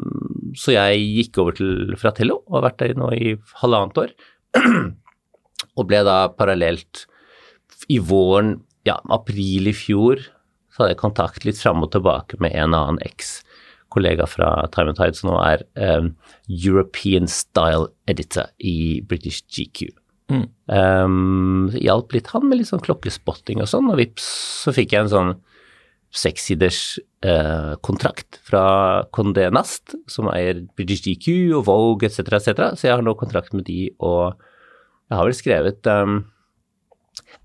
så 0.59 0.76
jeg 0.76 1.05
gikk 1.19 1.43
over 1.43 1.59
til 1.59 1.99
Fratello 2.00 2.40
og 2.47 2.61
har 2.61 2.69
vært 2.71 2.81
der 2.85 2.99
nå 2.99 3.12
i 3.17 3.37
halvannet 3.62 4.02
år. 4.05 4.17
og 5.78 5.87
ble 5.88 6.02
da 6.07 6.21
parallelt 6.35 7.07
i 7.93 8.00
våren, 8.02 8.59
ja, 8.88 8.99
april 9.12 9.71
i 9.71 9.76
fjor, 9.76 10.23
så 10.73 10.85
hadde 10.85 10.95
jeg 10.95 11.02
kontakt 11.02 11.45
litt 11.47 11.61
fram 11.61 11.83
og 11.85 11.93
tilbake 11.95 12.38
med 12.43 12.55
en 12.57 12.76
annen 12.76 13.00
eks 13.07 13.38
kollega 13.99 14.28
fra 14.31 14.52
Time 14.75 14.95
and 14.95 15.00
Tide, 15.00 15.19
som 15.19 15.33
nå 15.33 15.38
er 15.43 15.64
um, 15.99 16.12
European 16.49 17.28
Style 17.31 17.90
Editor 18.09 18.47
i 18.62 19.02
British 19.07 19.43
GQ. 19.50 19.90
Mm. 20.28 20.47
Um, 20.69 21.71
hjalp 21.81 22.12
litt 22.12 22.28
han 22.35 22.49
med 22.49 22.61
litt 22.61 22.71
sånn 22.71 22.85
klokkespotting 22.85 23.62
og 23.64 23.71
sånn, 23.71 23.90
og 23.90 23.99
vips, 24.00 24.26
så 24.64 24.75
fikk 24.76 24.95
jeg 24.95 25.07
en 25.07 25.14
sånn 25.14 25.33
sekssiders 26.14 26.81
uh, 27.26 27.75
kontrakt 27.85 28.38
fra 28.49 28.64
Condé 29.12 29.50
Nast, 29.52 29.95
som 30.09 30.31
eier 30.33 30.62
British 30.78 31.02
GQ 31.05 31.26
og 31.59 31.67
Vogue 31.69 32.09
etc., 32.09 32.19
etc., 32.38 32.49
så 32.76 32.83
jeg 32.88 32.97
har 32.97 33.05
nå 33.05 33.12
kontrakt 33.21 33.52
med 33.57 33.64
de, 33.69 33.81
og 34.00 34.23
jeg 35.09 35.17
har 35.17 35.25
vel 35.28 35.37
skrevet 35.37 35.81
um, 35.93 36.14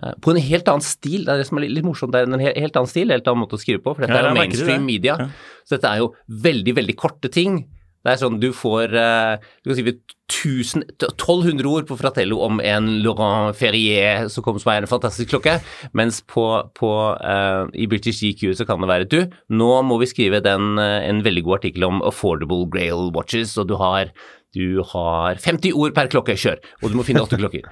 Eh, 0.00 0.14
på 0.24 0.32
en 0.32 0.40
helt 0.40 0.68
annen 0.72 0.84
stil. 0.84 1.26
Det 1.26 1.34
er 1.34 1.42
det 1.42 1.50
som 1.50 1.60
er 1.60 1.68
litt, 1.68 1.84
morsomt. 1.84 2.14
Det 2.14 2.24
er 2.24 2.30
en 2.30 2.40
helt 2.40 2.80
annen 2.80 2.90
stil, 2.90 3.12
helt 3.12 3.28
annen 3.28 3.44
måte 3.44 3.58
å 3.58 3.62
skrive 3.62 3.82
på. 3.84 3.94
For 3.94 4.06
dette 4.06 4.16
ja, 4.16 4.30
er 4.30 4.38
mainstream 4.38 4.88
media. 4.88 5.18
Ja. 5.20 5.30
Så 5.66 5.76
dette 5.76 5.92
er 5.92 6.02
jo 6.04 6.12
veldig, 6.48 6.76
veldig 6.80 6.98
korte 6.98 7.32
ting. 7.32 7.64
Det 8.02 8.10
er 8.10 8.18
sånn 8.18 8.40
du 8.42 8.48
får 8.50 8.96
eh, 8.98 9.44
Du 9.62 9.70
kan 9.70 9.76
skrive 9.78 9.92
1200 10.32 11.68
ord 11.70 11.86
på 11.86 11.98
Fratello 12.00 12.40
om 12.42 12.58
en 12.64 12.88
Laurent 13.04 13.54
Ferrier 13.54 14.26
som 14.32 14.42
kommer 14.42 14.62
som 14.62 14.72
er 14.72 14.82
en 14.82 14.90
fantastisk 14.90 15.30
klokke, 15.30 15.58
mens 15.94 16.22
på, 16.24 16.46
på 16.74 16.90
uh, 17.20 17.68
i 17.76 17.84
British 17.86 18.24
GQ 18.24 18.56
så 18.58 18.66
kan 18.66 18.80
det 18.82 18.88
være 18.90 19.06
Du, 19.12 19.18
nå 19.52 19.70
må 19.86 20.00
vi 20.00 20.08
skrive 20.08 20.40
den, 20.42 20.80
en 20.80 21.20
veldig 21.22 21.44
god 21.46 21.60
artikkel 21.60 21.86
om 21.86 22.00
affordable 22.08 22.64
Grail 22.72 23.12
watches, 23.14 23.54
og 23.60 23.68
du 23.70 23.76
har 23.78 24.10
du 24.56 24.82
har 24.92 25.40
50 25.40 25.76
ord 25.78 25.94
per 25.96 26.10
klokke, 26.12 26.36
kjør! 26.38 26.60
Og 26.82 26.92
du 26.92 26.98
må 26.98 27.06
finne 27.08 27.24
åtte 27.24 27.40
klokker. 27.40 27.68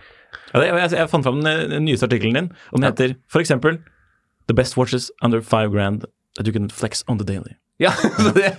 ja, 0.55 0.63
jeg, 0.65 0.93
jeg, 0.97 1.09
fant 1.13 1.27
fram 1.27 1.43
den, 1.45 1.71
den 1.75 1.85
nyeste 1.89 2.09
artikkelen 2.09 2.39
din, 2.39 2.53
og 2.73 2.81
den 2.81 2.91
heter 2.91 3.17
eksempel 3.41 3.83
The 4.49 4.57
best 4.57 4.77
watches 4.77 5.11
under 5.23 5.41
five 5.41 5.71
grand 5.71 6.07
that 6.37 6.47
you 6.47 6.53
can 6.53 6.69
flex 6.69 7.05
on 7.07 7.19
the 7.19 7.25
daily. 7.25 7.55
Ja, 7.81 7.93
det, 8.37 8.51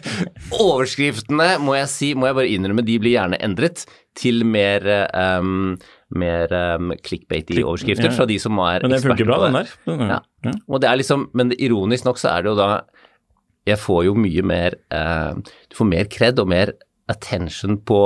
Overskriftene 0.58 1.56
må 1.62 1.75
jeg 1.78 1.90
si, 1.92 2.12
må 2.18 2.25
jeg 2.30 2.38
bare 2.40 2.50
innrømme, 2.50 2.86
de 2.86 2.98
blir 3.01 3.13
gjerne 3.13 3.38
endret 3.46 3.84
til 4.18 4.42
mer, 4.50 4.88
um, 5.13 5.75
mer 6.18 6.54
um, 6.58 6.94
clickbait-y 7.06 7.62
overskrifter 7.62 8.10
ja. 8.10 8.16
fra 8.18 8.25
de 8.30 8.40
som 8.42 8.58
er 8.63 8.82
eksperter. 8.82 8.90
Men 8.90 8.96
det 8.96 9.04
funker 9.06 9.30
bra, 9.30 9.38
den 9.46 9.60
der. 9.60 9.75
Ja. 9.86 10.20
ja. 10.48 10.56
Og 10.66 10.82
det 10.82 10.90
er 10.90 11.01
liksom, 11.04 11.28
men 11.38 11.54
ironisk 11.54 12.10
nok 12.10 12.22
så 12.22 12.34
er 12.34 12.46
det 12.46 12.54
jo 12.54 12.58
da 12.60 12.72
Jeg 13.70 13.78
får 13.78 14.06
jo 14.08 14.16
mye 14.18 14.42
mer 14.42 14.74
uh, 14.90 15.38
Du 15.70 15.78
får 15.78 15.88
mer 15.92 16.10
kred 16.10 16.42
og 16.42 16.50
mer 16.50 16.74
attention 17.12 17.77
på, 17.88 18.00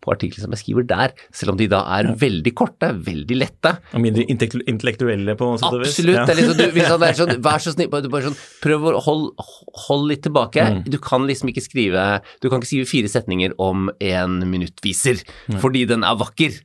på 0.00 0.12
artikler 0.14 0.44
som 0.44 0.54
jeg 0.54 0.62
skriver 0.62 0.86
der, 0.88 1.14
selv 1.36 1.54
om 1.54 1.58
de 1.60 1.68
da 1.70 1.82
er 1.96 2.08
ja. 2.08 2.14
veldig 2.20 2.52
korte, 2.56 2.90
veldig 3.06 3.38
lette. 3.38 3.72
Og 3.96 4.04
mindre 4.04 4.24
intellektuelle 4.28 5.36
på 5.38 5.50
sett 5.60 5.68
og 5.68 5.82
vis. 5.82 5.94
Absolutt. 5.94 6.18
Ja. 6.18 6.26
Det 6.28 6.36
liksom, 6.38 6.56
du, 6.58 6.64
hvis 6.76 6.88
han 6.90 7.06
er 7.06 7.18
sånn, 7.18 7.34
vær 7.44 7.64
så 7.64 7.74
snill, 7.74 7.90
bare 7.92 8.24
sånn, 8.28 8.38
prøv 8.64 8.88
å 8.92 8.94
holde 9.06 9.48
hold 9.86 10.06
litt 10.10 10.24
tilbake. 10.26 10.64
Mm. 10.64 10.82
Du 10.90 10.98
kan 11.02 11.26
liksom 11.28 11.50
ikke 11.52 11.62
skrive 11.64 12.04
Du 12.42 12.48
kan 12.48 12.60
ikke 12.60 12.70
skrive 12.70 12.88
fire 12.90 13.10
setninger 13.12 13.54
om 13.62 13.90
en 14.04 14.38
minuttviser, 14.50 15.22
mm. 15.50 15.60
fordi 15.62 15.84
den 15.90 16.06
er 16.06 16.18
vakker. 16.20 16.56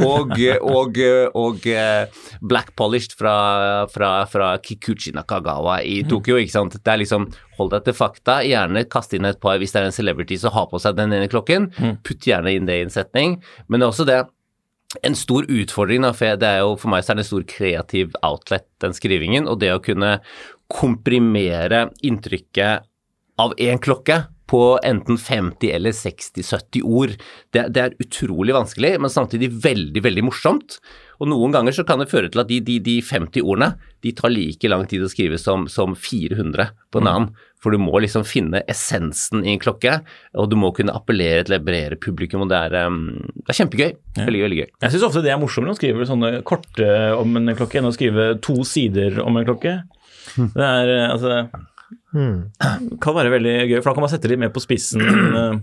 Og, 0.00 0.34
og, 0.64 0.98
og 1.36 1.66
uh, 1.70 2.24
black 2.40 2.74
polished 2.78 3.14
fra, 3.18 3.86
fra, 3.92 4.10
fra 4.30 4.52
Kikuchi 4.64 5.14
Nakagawa 5.16 5.80
i 5.86 6.00
mm. 6.04 6.10
Tokyo, 6.10 6.40
ikke 6.40 6.56
sant. 6.56 6.78
Det 6.80 6.92
er 6.92 7.02
liksom 7.02 7.30
hold 7.60 7.72
deg 7.74 7.86
til 7.86 7.96
fakta. 7.96 8.40
Gjerne 8.46 8.86
kast 8.90 9.14
inn 9.16 9.28
et 9.28 9.40
par 9.42 9.60
hvis 9.60 9.76
det 9.76 9.82
er 9.82 9.88
en 9.90 9.96
celebrity 9.96 10.40
som 10.40 10.54
har 10.56 10.68
på 10.72 10.80
seg 10.82 10.98
den 10.98 11.14
ene 11.16 11.30
klokken. 11.30 11.70
Mm. 11.76 11.96
Putt 12.06 12.28
gjerne 12.28 12.56
inn 12.56 12.68
det 12.68 12.80
i 12.80 12.84
en 12.88 12.94
setning. 12.94 13.38
Men 13.68 13.80
det 13.80 13.86
er 13.86 13.94
også 13.94 14.08
det 14.08 14.20
en 15.06 15.14
stor 15.14 15.46
utfordring, 15.46 16.02
da, 16.02 16.10
for, 16.16 16.38
det 16.40 16.50
jo, 16.58 16.72
for 16.80 16.90
meg 16.90 17.04
så 17.06 17.12
er 17.12 17.20
det 17.20 17.24
en 17.24 17.30
stor 17.30 17.44
kreativ 17.52 18.16
outlet, 18.26 18.66
den 18.82 18.96
skrivingen. 18.96 19.46
Og 19.46 19.60
det 19.62 19.70
å 19.74 19.82
kunne 19.84 20.16
komprimere 20.70 21.88
inntrykket 22.06 22.86
av 23.40 23.54
én 23.58 23.80
klokke 23.82 24.24
på 24.50 24.62
enten 24.82 25.18
50 25.18 25.70
eller 25.76 25.94
60-70 25.94 26.82
ord. 26.82 27.12
Det, 27.54 27.68
det, 27.70 27.82
er 27.84 28.02
utrolig 28.02 28.54
vanskelig, 28.56 28.96
men 28.98 29.12
samtidig 29.12 29.52
veldig, 29.62 30.02
veldig 30.02 30.24
morsomt. 30.26 30.80
Og 31.20 31.28
noen 31.30 31.54
ganger 31.54 31.76
så 31.76 31.84
kan 31.86 32.00
det 32.00 32.08
føre 32.10 32.30
til 32.32 32.42
at 32.42 32.48
de, 32.48 32.58
de, 32.64 32.78
de 32.82 32.96
50 33.04 33.44
ordene 33.44 33.74
de 34.02 34.14
tar 34.16 34.32
like 34.32 34.70
lang 34.72 34.86
tid 34.90 35.04
å 35.04 35.10
skrive 35.12 35.38
som, 35.38 35.68
som 35.70 35.94
400 35.94 36.72
på 36.90 37.02
en 37.02 37.10
annen. 37.12 37.30
For 37.60 37.76
du 37.76 37.78
må 37.78 38.00
liksom 38.00 38.24
finne 38.24 38.62
essensen 38.72 39.44
i 39.44 39.52
en 39.52 39.60
klokke, 39.60 39.98
og 40.40 40.48
du 40.48 40.56
må 40.56 40.72
kunne 40.74 40.94
appellere 40.96 41.44
til 41.44 41.58
et 41.58 41.66
bredere 41.66 42.00
publikum. 42.00 42.46
og 42.46 42.50
Det 42.50 42.56
er, 42.56 42.88
um, 42.88 43.02
det 43.36 43.52
er 43.52 43.58
kjempegøy. 43.60 43.90
Veldig, 44.16 44.44
veldig 44.46 44.60
gøy. 44.62 44.68
Jeg 44.72 44.94
syns 44.94 45.08
ofte 45.10 45.22
det 45.26 45.34
er 45.34 45.42
morsommere 45.42 45.76
å 45.76 45.78
skrive 45.78 46.08
sånne 46.08 46.32
korte 46.48 46.88
om 47.20 47.36
en 47.36 47.54
klokke 47.58 47.82
enn 47.82 47.90
å 47.90 47.94
skrive 47.94 48.32
to 48.42 48.62
sider 48.64 49.20
om 49.22 49.36
en 49.36 49.46
klokke. 49.46 49.82
Det 50.56 50.64
er 50.64 50.94
altså 51.10 51.44
Hmm. 52.14 52.50
Kan 53.02 53.16
være 53.16 53.32
veldig 53.34 53.54
gøy, 53.70 53.76
for 53.80 53.90
da 53.90 53.94
kan 53.96 54.04
man 54.04 54.12
sette 54.12 54.30
litt 54.30 54.40
mer 54.42 54.52
på 54.54 54.62
spissen. 54.62 55.02
Eh, 55.40 55.56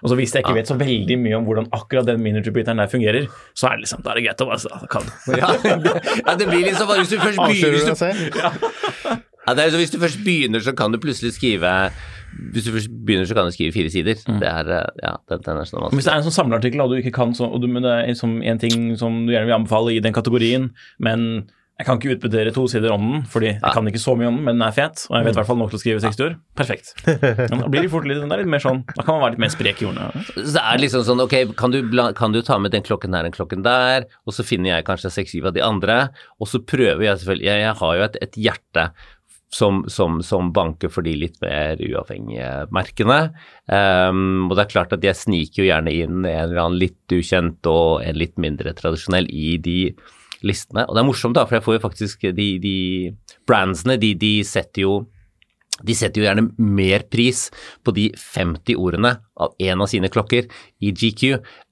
og 0.00 0.10
så 0.10 0.16
Hvis 0.16 0.32
jeg 0.34 0.42
ikke 0.44 0.54
vet 0.56 0.68
så 0.70 0.74
veldig 0.78 1.16
mye 1.20 1.36
om 1.36 1.44
hvordan 1.46 1.66
akkurat 1.76 2.06
den 2.08 2.22
miniature-bryteren 2.24 2.80
der 2.80 2.88
fungerer, 2.90 3.26
så 3.54 3.68
er 3.68 3.76
det 3.76 3.84
liksom, 3.84 4.00
da 4.04 4.12
er 4.12 4.20
det 4.20 4.24
greit 4.26 4.44
å 4.44 4.46
bare 4.48 4.88
kan. 4.90 5.10
ja, 5.40 5.50
ja, 5.60 6.36
det 6.40 6.48
blir 6.48 6.64
liksom 6.64 6.88
Hvis 6.94 7.12
du 7.12 7.18
først 7.20 7.42
begynner 7.42 7.76
hvis 7.76 8.00
du, 8.00 8.40
ja. 8.40 8.52
Ja, 9.46 9.54
det 9.56 9.66
er, 9.66 9.76
hvis 9.80 9.92
du 9.92 9.98
først 10.00 10.24
begynner, 10.24 10.64
så 10.64 10.74
kan 10.76 10.92
du 10.94 11.00
plutselig 11.02 11.34
skrive 11.36 11.74
hvis 12.52 12.66
du 12.66 12.72
først 12.72 12.90
begynner, 13.06 13.26
så 13.26 13.36
kan 13.36 13.48
du 13.48 13.54
skrive 13.54 13.74
fire 13.74 13.90
sider. 13.92 14.18
Mm. 14.28 14.38
Det 14.40 14.48
er, 14.48 14.72
eh, 14.76 15.00
ja, 15.02 15.14
den, 15.30 15.42
den 15.44 15.60
er 15.60 15.68
sånn 15.68 15.88
Hvis 15.92 16.06
det 16.06 16.12
er 16.12 16.20
en 16.20 16.26
sånn 16.28 16.36
samleartikkel 16.38 16.84
og 16.84 16.92
du 16.92 17.00
ikke 17.00 17.14
kan 17.20 17.34
så, 17.36 17.48
og 17.50 17.62
du, 17.62 17.68
men 17.70 17.84
det 17.84 17.92
er 17.92 18.10
liksom 18.12 18.38
en 18.46 18.60
ting 18.62 18.92
som 19.00 19.24
du 19.26 19.34
gjerne 19.34 19.50
vil 19.50 19.58
anbefale 19.58 19.96
i 19.96 20.02
den 20.04 20.16
kategorien, 20.16 20.70
men 21.02 21.50
jeg 21.80 21.86
kan 21.88 21.96
ikke 21.96 22.12
utbedere 22.12 22.52
to 22.52 22.66
sider 22.68 22.92
om 22.92 23.04
den, 23.06 23.20
fordi 23.30 23.54
jeg 23.54 23.72
kan 23.72 23.86
ikke 23.88 24.02
så 24.02 24.12
mye 24.18 24.28
om 24.28 24.36
den, 24.36 24.44
men 24.44 24.58
den 24.58 24.64
er 24.66 24.74
fet, 24.76 25.06
og 25.08 25.14
jeg 25.16 25.26
vet 25.26 25.32
i 25.32 25.38
hvert 25.38 25.48
fall 25.48 25.58
nok 25.62 25.70
til 25.72 25.78
å 25.78 25.80
skrive 25.80 26.02
60 26.04 26.24
ord. 26.26 26.34
Perfekt. 26.60 26.90
Men 27.54 27.62
da 27.62 27.70
blir 27.72 27.86
det 27.86 27.92
fort 27.92 28.08
litt, 28.08 28.20
det 28.20 28.36
er 28.36 28.42
litt 28.42 28.50
mer 28.52 28.60
sånn, 28.60 28.82
da 28.90 29.04
kan 29.06 29.16
man 29.16 29.22
være 29.24 29.36
litt 29.36 29.44
mer 29.46 29.52
sprek 29.54 29.80
i 29.80 29.86
ordene. 29.88 30.24
Så 30.34 30.44
det 30.58 30.64
er 30.64 30.82
liksom 30.82 31.06
sånn, 31.06 31.22
ok, 31.24 31.36
kan 31.56 31.72
du, 31.72 31.78
kan 32.18 32.36
du 32.36 32.42
ta 32.44 32.58
med 32.60 32.74
den 32.74 32.84
klokken 32.84 33.16
her, 33.16 33.24
den 33.24 33.36
klokken 33.36 33.64
der, 33.64 34.04
og 34.28 34.36
så 34.36 34.44
finner 34.44 34.74
jeg 34.74 34.86
kanskje 34.90 35.14
seks-syv 35.14 35.48
av 35.48 35.56
de 35.56 35.64
andre, 35.64 36.02
og 36.36 36.52
så 36.52 36.60
prøver 36.60 37.06
jeg 37.06 37.22
selvfølgelig, 37.22 37.48
jeg, 37.48 37.64
jeg 37.64 37.78
har 37.80 37.96
jo 37.96 38.04
et, 38.10 38.20
et 38.28 38.38
hjerte 38.44 38.86
som, 39.50 39.80
som, 39.88 40.20
som, 40.22 40.52
banker 40.54 40.92
for 40.92 41.06
de 41.06 41.16
litt 41.24 41.40
mer 41.42 41.80
uavhengige 41.82 42.50
merkene. 42.76 43.18
Um, 43.66 44.46
og 44.46 44.54
det 44.54 44.66
er 44.66 44.72
klart 44.76 44.94
at 44.94 45.04
jeg 45.04 45.18
sniker 45.18 45.64
jo 45.64 45.70
gjerne 45.72 45.94
inn 45.96 46.20
en 46.20 46.28
eller 46.28 46.60
annen 46.62 46.80
litt 46.84 47.16
ukjent 47.16 47.66
og 47.72 48.04
en 48.04 48.20
litt 48.20 48.36
mindre 48.40 48.76
tradisjonell 48.78 49.26
i 49.32 49.56
de 49.62 49.80
listene. 50.46 50.86
Og 50.88 50.96
det 50.96 51.02
er 51.02 51.08
morsomt, 51.08 51.36
da, 51.38 51.46
for 51.48 51.58
jeg 51.58 51.66
får 51.66 51.78
jo 51.78 51.86
faktisk 51.86 52.28
de, 52.36 52.50
de 52.62 52.76
brandsene, 53.48 53.98
de, 54.00 54.14
de, 54.18 54.34
setter 54.46 54.86
jo 54.86 55.00
de 55.80 55.94
setter 55.96 56.20
jo 56.20 56.26
gjerne 56.26 56.50
mer 56.60 57.06
pris 57.08 57.46
på 57.86 57.94
de 57.96 58.10
50 58.12 58.76
ordene 58.76 59.14
av 59.40 59.54
en 59.64 59.80
av 59.80 59.88
sine 59.88 60.10
klokker 60.12 60.50
i 60.84 60.90
GQ 60.92 61.22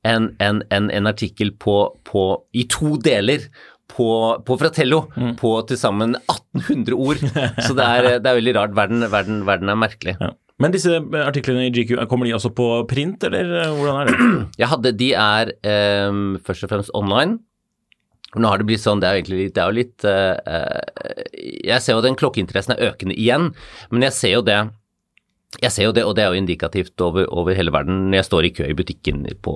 enn 0.09 0.31
en, 0.41 0.63
en, 0.73 0.89
en, 0.89 1.11
artikkel 1.11 1.53
på, 1.61 1.77
på, 2.09 2.23
i 2.57 2.65
to 2.73 2.97
deler 3.05 3.45
på, 3.89 4.09
på 4.49 4.57
Fratello 4.61 5.03
mm. 5.13 5.35
på 5.41 5.53
til 5.69 5.81
sammen 5.81 6.17
1800 6.23 6.97
ord. 6.97 7.21
Så 7.67 7.77
det 7.77 7.85
er, 7.85 8.11
det 8.17 8.31
er 8.31 8.39
veldig 8.41 8.57
rart. 8.57 8.77
Verden, 8.77 9.05
verden, 9.13 9.43
verden 9.49 9.73
er 9.73 9.81
merkelig. 9.81 10.17
Ja. 10.21 10.33
Men 10.59 10.75
disse 10.75 10.97
artiklene 11.23 11.69
i 11.69 11.73
GQ, 11.75 12.01
kommer 12.11 12.27
de 12.27 12.35
også 12.35 12.51
på 12.55 12.67
print, 12.91 13.23
eller 13.29 13.71
hvordan 13.77 14.01
er 14.01 14.09
det? 14.11 14.31
Jeg 14.63 14.71
hadde, 14.73 14.95
De 14.99 15.13
er 15.15 15.53
um, 16.11 16.25
først 16.45 16.67
og 16.67 16.73
fremst 16.73 16.95
online. 16.99 17.39
Nå 18.37 18.51
har 18.51 18.61
det 18.61 18.67
blitt 18.69 18.83
sånn, 18.83 19.01
det 19.01 19.09
er 19.09 19.21
egentlig 19.21 19.47
det 19.57 19.63
er 19.63 19.71
jo 19.71 19.79
litt 19.79 20.05
uh, 20.05 20.37
Jeg 21.33 21.81
ser 21.81 21.97
jo 21.97 22.05
den 22.05 22.19
klokkeinteressen 22.19 22.75
er 22.75 22.91
økende 22.91 23.17
igjen, 23.17 23.55
men 23.89 24.05
jeg 24.05 24.17
ser 24.17 24.37
jo 24.37 24.43
det 24.45 24.59
jeg 25.57 25.73
ser 25.73 25.87
jo 25.87 25.95
det, 25.97 26.03
og 26.05 26.13
det 26.13 26.27
er 26.27 26.35
jo 26.35 26.43
indikativt 26.43 27.01
over, 27.01 27.25
over 27.33 27.57
hele 27.57 27.73
verden. 27.73 28.11
Når 28.11 28.19
jeg 28.19 28.27
står 28.27 28.45
i 28.45 28.51
kø 28.53 28.67
i 28.69 28.77
butikken 28.77 29.23
på, 29.41 29.55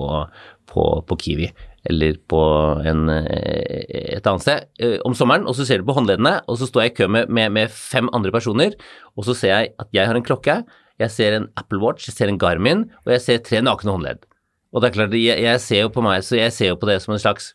på, 0.65 0.85
på 1.05 1.17
Kiwi 1.21 1.51
eller 1.89 2.17
på 2.31 2.39
en, 2.87 3.09
eh, 3.11 3.83
et 4.15 4.27
annet 4.29 4.41
sted 4.43 4.99
om 5.05 5.13
sommeren, 5.17 5.45
og 5.45 5.57
så 5.57 5.67
ser 5.67 5.81
du 5.81 5.87
på 5.87 5.95
håndleddene, 5.97 6.37
og 6.47 6.57
så 6.59 6.65
står 6.69 6.85
jeg 6.85 6.93
i 6.93 6.95
kø 7.01 7.09
med, 7.11 7.29
med, 7.29 7.51
med, 7.53 7.73
fem 7.75 8.07
andre 8.15 8.31
personer, 8.33 8.77
og 9.19 9.27
så 9.27 9.35
ser 9.37 9.51
jeg 9.53 9.73
at 9.83 9.91
jeg 9.95 10.07
har 10.09 10.17
en 10.17 10.25
klokke, 10.25 10.61
jeg 11.01 11.11
ser 11.11 11.35
en 11.37 11.49
Apple 11.59 11.81
Watch, 11.83 12.07
jeg 12.07 12.15
ser 12.15 12.31
en 12.31 12.39
Garmin, 12.39 12.87
og 13.03 13.13
jeg 13.13 13.25
ser 13.25 13.43
tre 13.43 13.61
nakne 13.61 13.93
håndledd. 13.93 14.23
Og 14.73 14.81
det 14.81 14.89
er 14.89 14.95
klart, 14.95 15.17
jeg, 15.17 15.43
jeg 15.43 15.61
ser 15.61 15.83
jo 15.83 15.91
på 15.93 16.05
meg, 16.05 16.23
så 16.25 16.39
jeg 16.39 16.55
ser 16.55 16.71
jo 16.71 16.79
på 16.79 16.89
det 16.89 17.01
som 17.03 17.13
en 17.13 17.21
slags 17.21 17.51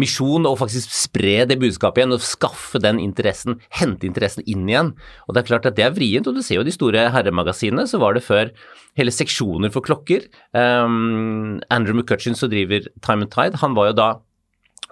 misjon 0.00 0.48
å 0.48 0.54
faktisk 0.56 0.92
spre 0.94 1.42
det 1.48 1.58
budskapet 1.60 2.02
igjen 2.02 2.16
og 2.16 2.24
skaffe 2.24 2.80
den 2.82 3.00
interessen, 3.02 3.58
hente 3.76 4.08
interessen 4.08 4.46
inn 4.48 4.64
igjen. 4.70 4.92
Og 5.26 5.34
det 5.34 5.42
er 5.42 5.50
klart 5.50 5.68
at 5.68 5.76
det 5.76 5.84
er 5.86 5.94
vrient, 5.96 6.28
og 6.28 6.38
du 6.38 6.42
ser 6.44 6.60
jo 6.60 6.66
de 6.66 6.74
store 6.74 7.08
herremagasinene, 7.12 7.84
så 7.88 8.00
var 8.02 8.16
det 8.16 8.24
før 8.24 8.52
hele 8.98 9.12
seksjoner 9.14 9.72
for 9.74 9.84
klokker. 9.84 10.28
Um, 10.56 11.60
Andrew 11.72 11.96
McCutcheon 11.96 12.38
som 12.38 12.52
driver 12.52 12.88
Time 13.04 13.26
and 13.26 13.34
Tide, 13.34 13.60
han 13.60 13.76
var 13.78 13.90
jo 13.90 13.98
da 14.00 14.10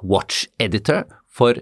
watch 0.00 0.47
editor 0.61 1.04
for 1.28 1.59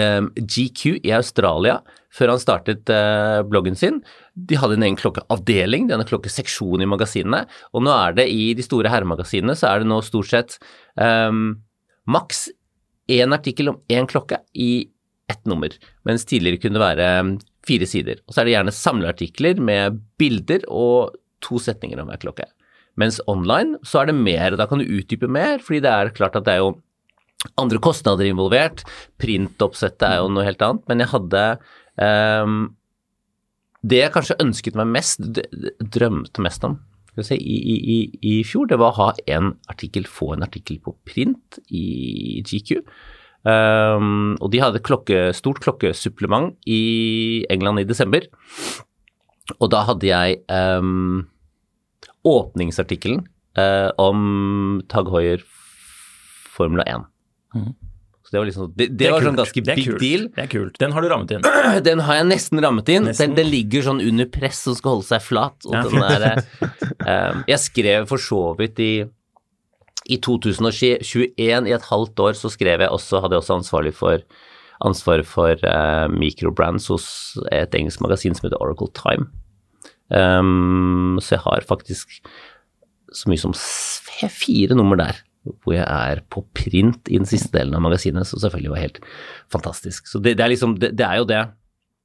um, 0.00 0.32
GQ 0.36 1.00
i 1.02 1.14
Australia 1.16 1.80
før 2.14 2.32
han 2.32 2.40
startet 2.40 2.88
uh, 2.88 3.44
bloggen 3.44 3.76
sin. 3.76 4.00
De 4.32 4.56
hadde 4.58 4.78
en 4.78 4.86
egen 4.86 4.98
klokkeavdeling, 4.98 5.90
denne 5.90 6.06
klokkeseksjonen 6.08 6.86
i 6.86 6.88
magasinene, 6.88 7.44
og 7.76 7.84
nå 7.84 7.92
er 7.92 8.16
det 8.16 8.28
i 8.32 8.52
de 8.56 8.64
store 8.64 8.92
herremagasinene 8.92 9.56
så 9.58 9.68
er 9.70 9.82
det 9.82 9.90
nå 9.90 10.00
stort 10.06 10.30
sett 10.32 10.56
um, 10.96 11.58
maks 12.08 12.46
én 13.08 13.34
artikkel 13.34 13.72
om 13.72 13.80
én 13.90 14.08
klokke 14.08 14.40
i 14.54 14.88
ett 15.28 15.44
nummer, 15.48 15.72
mens 16.08 16.24
tidligere 16.28 16.60
kunne 16.62 16.78
det 16.78 16.84
være 16.84 17.08
um, 17.20 17.32
fire 17.68 17.88
sider. 17.88 18.20
Og 18.26 18.34
så 18.34 18.42
er 18.42 18.48
det 18.48 18.54
gjerne 18.54 18.74
samleartikler 18.74 19.60
med 19.60 19.98
bilder 20.20 20.64
og 20.68 21.18
to 21.44 21.60
setninger 21.62 22.00
om 22.00 22.08
hver 22.08 22.22
klokke. 22.22 22.48
Mens 22.98 23.20
online 23.30 23.78
så 23.86 24.02
er 24.02 24.10
det 24.10 24.18
mer, 24.18 24.56
da 24.58 24.66
kan 24.66 24.80
du 24.80 24.88
utdype 24.88 25.28
mer, 25.30 25.60
fordi 25.62 25.82
det 25.84 25.92
er 25.92 26.14
klart 26.16 26.38
at 26.38 26.48
det 26.48 26.56
er 26.56 26.64
jo 26.64 26.72
andre 27.60 27.78
kostnader 27.82 28.26
involvert. 28.26 28.82
Printoppsettet 29.22 30.08
er 30.08 30.18
jo 30.22 30.32
noe 30.32 30.46
helt 30.48 30.64
annet, 30.64 30.84
men 30.90 31.04
jeg 31.04 31.12
hadde 31.12 31.44
um, 32.02 32.58
Det 33.86 34.00
jeg 34.00 34.14
kanskje 34.16 34.40
ønsket 34.42 34.78
meg 34.80 34.90
mest, 34.96 35.22
drømte 35.78 36.42
mest 36.42 36.64
om 36.66 36.80
si, 37.26 37.38
i, 37.38 37.76
i, 37.78 37.98
i, 38.20 38.34
fjor, 38.46 38.68
det 38.70 38.78
var 38.80 38.92
å 38.92 38.98
ha 38.98 39.08
en 39.30 39.54
artikkel, 39.70 40.06
få 40.08 40.34
en 40.34 40.46
artikkel 40.46 40.80
på 40.84 40.94
print 41.08 41.60
i 41.70 42.42
GQ. 42.46 42.82
Um, 43.48 44.36
og 44.42 44.50
de 44.52 44.60
hadde 44.60 44.82
klokke, 44.84 45.28
stort 45.36 45.62
klokkesupplement 45.64 46.56
i 46.68 47.44
England 47.52 47.82
i 47.82 47.88
desember. 47.88 48.26
Og 49.58 49.70
da 49.72 49.84
hadde 49.88 50.10
jeg 50.10 50.40
um, 50.52 51.28
åpningsartikkelen 52.28 53.22
uh, 53.58 53.90
om 54.00 54.82
Tag 54.90 55.08
Hoier 55.12 55.44
Formula 56.58 56.84
1. 56.90 57.06
Mm. 57.54 57.72
Så 58.28 58.34
det 58.34 58.40
var, 58.42 58.46
liksom, 58.50 58.72
det, 58.76 58.86
det 58.92 59.06
det 59.06 59.10
var 59.14 59.24
sånn 59.24 59.38
ganske 59.38 59.60
big 59.64 59.86
kult. 59.86 60.02
deal. 60.02 60.24
Det 60.36 60.42
er 60.42 60.48
kult. 60.52 60.74
Den 60.76 60.92
har 60.92 61.00
du 61.00 61.08
rammet 61.08 61.30
inn? 61.32 61.46
Den 61.86 62.02
har 62.04 62.18
jeg 62.18 62.26
nesten 62.28 62.60
rammet 62.60 62.90
inn. 62.92 63.06
Nesten. 63.08 63.30
Den, 63.30 63.38
den, 63.38 63.48
ligger 63.54 63.86
sånn 63.86 64.02
under 64.04 64.28
press 64.28 64.60
og 64.68 64.76
skal 64.76 64.98
holde 64.98 65.06
seg 65.08 65.22
flat. 65.24 65.64
Ja. 65.64 65.86
Der, 65.88 66.42
um, 67.08 67.40
jeg 67.54 67.60
skrev 67.62 68.08
for 68.10 68.20
så 68.20 68.42
vidt 68.58 68.82
i 68.84 68.92
i 70.08 70.16
2021, 70.24 71.32
i 71.36 71.74
et 71.76 71.88
halvt 71.90 72.20
år, 72.24 72.36
så 72.36 72.48
skrev 72.48 72.80
jeg 72.80 72.92
også, 72.92 73.18
hadde 73.20 73.36
jeg 73.36 73.42
også 73.42 73.58
ansvarlig 73.58 73.92
for 73.96 74.22
ansvaret 74.84 75.28
for 75.28 75.64
uh, 75.68 76.06
microbrands 76.12 76.86
hos 76.88 77.08
et 77.52 77.74
engelsk 77.76 78.00
magasin 78.04 78.36
som 78.36 78.46
heter 78.46 78.60
Oracle 78.62 78.88
Time. 78.96 79.28
Um, 80.08 81.18
så 81.20 81.34
jeg 81.36 81.44
har 81.44 81.66
faktisk 81.68 82.20
så 83.12 83.28
mye 83.28 83.40
som 83.40 83.56
fire 83.56 84.76
nummer 84.76 84.96
der 85.00 85.20
hvor 85.64 85.74
jeg 85.74 85.86
er 85.86 86.20
på 86.32 86.42
print 86.56 87.08
i 87.08 87.18
den 87.20 87.28
siste 87.28 87.52
delen 87.54 87.76
av 87.76 87.84
magasinet, 87.84 88.26
som 88.28 88.40
selvfølgelig 88.42 88.72
var 88.72 88.82
helt 88.82 89.00
fantastisk. 89.52 90.08
Så 90.10 90.20
det, 90.22 90.36
det 90.38 90.44
er 90.44 90.52
liksom, 90.52 90.76
det, 90.80 90.92
det, 90.98 91.06
er 91.06 91.22
jo 91.22 91.28
det. 91.28 91.40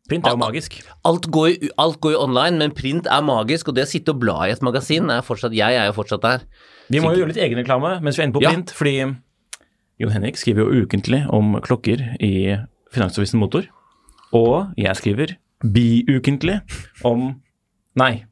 Print 0.09 0.27
er 0.27 0.35
jo 0.35 0.41
magisk. 0.41 0.77
Alt 1.07 1.27
går, 1.33 1.69
alt 1.81 1.99
går, 2.03 2.15
jo 2.15 2.23
online, 2.23 2.59
men 2.61 2.75
print 2.75 3.09
er 3.09 3.25
magisk, 3.25 3.71
og 3.71 3.77
det 3.77 3.87
å 3.87 3.91
sitte 3.91 4.15
og 4.15 4.23
bla 4.23 4.37
i 4.47 4.53
et 4.55 4.63
magasin 4.65 5.11
er 5.11 5.23
fortsatt 5.25 5.55
Jeg 5.55 5.79
er 5.79 5.89
jo 5.89 5.95
fortsatt 5.97 6.23
der. 6.25 6.47
Vi 6.91 7.01
må 7.03 7.13
jo 7.13 7.23
gjøre 7.23 7.31
litt 7.31 7.43
egenreklame 7.43 7.95
mens 8.03 8.19
vi 8.19 8.23
er 8.23 8.27
inne 8.29 8.35
på 8.35 8.43
print, 8.43 8.73
ja. 8.73 8.77
fordi 8.77 8.95
Jon 10.01 10.11
Henrik 10.11 10.39
skriver 10.39 10.65
jo 10.65 10.83
ukentlig 10.83 11.21
om 11.31 11.55
klokker 11.63 12.01
i 12.23 12.33
Finansavisen 12.93 13.39
Motor, 13.39 13.69
og 14.35 14.73
jeg 14.77 14.99
skriver 14.99 15.37
biukentlig 15.63 16.59
om 17.07 17.31
Nei, 17.97 18.25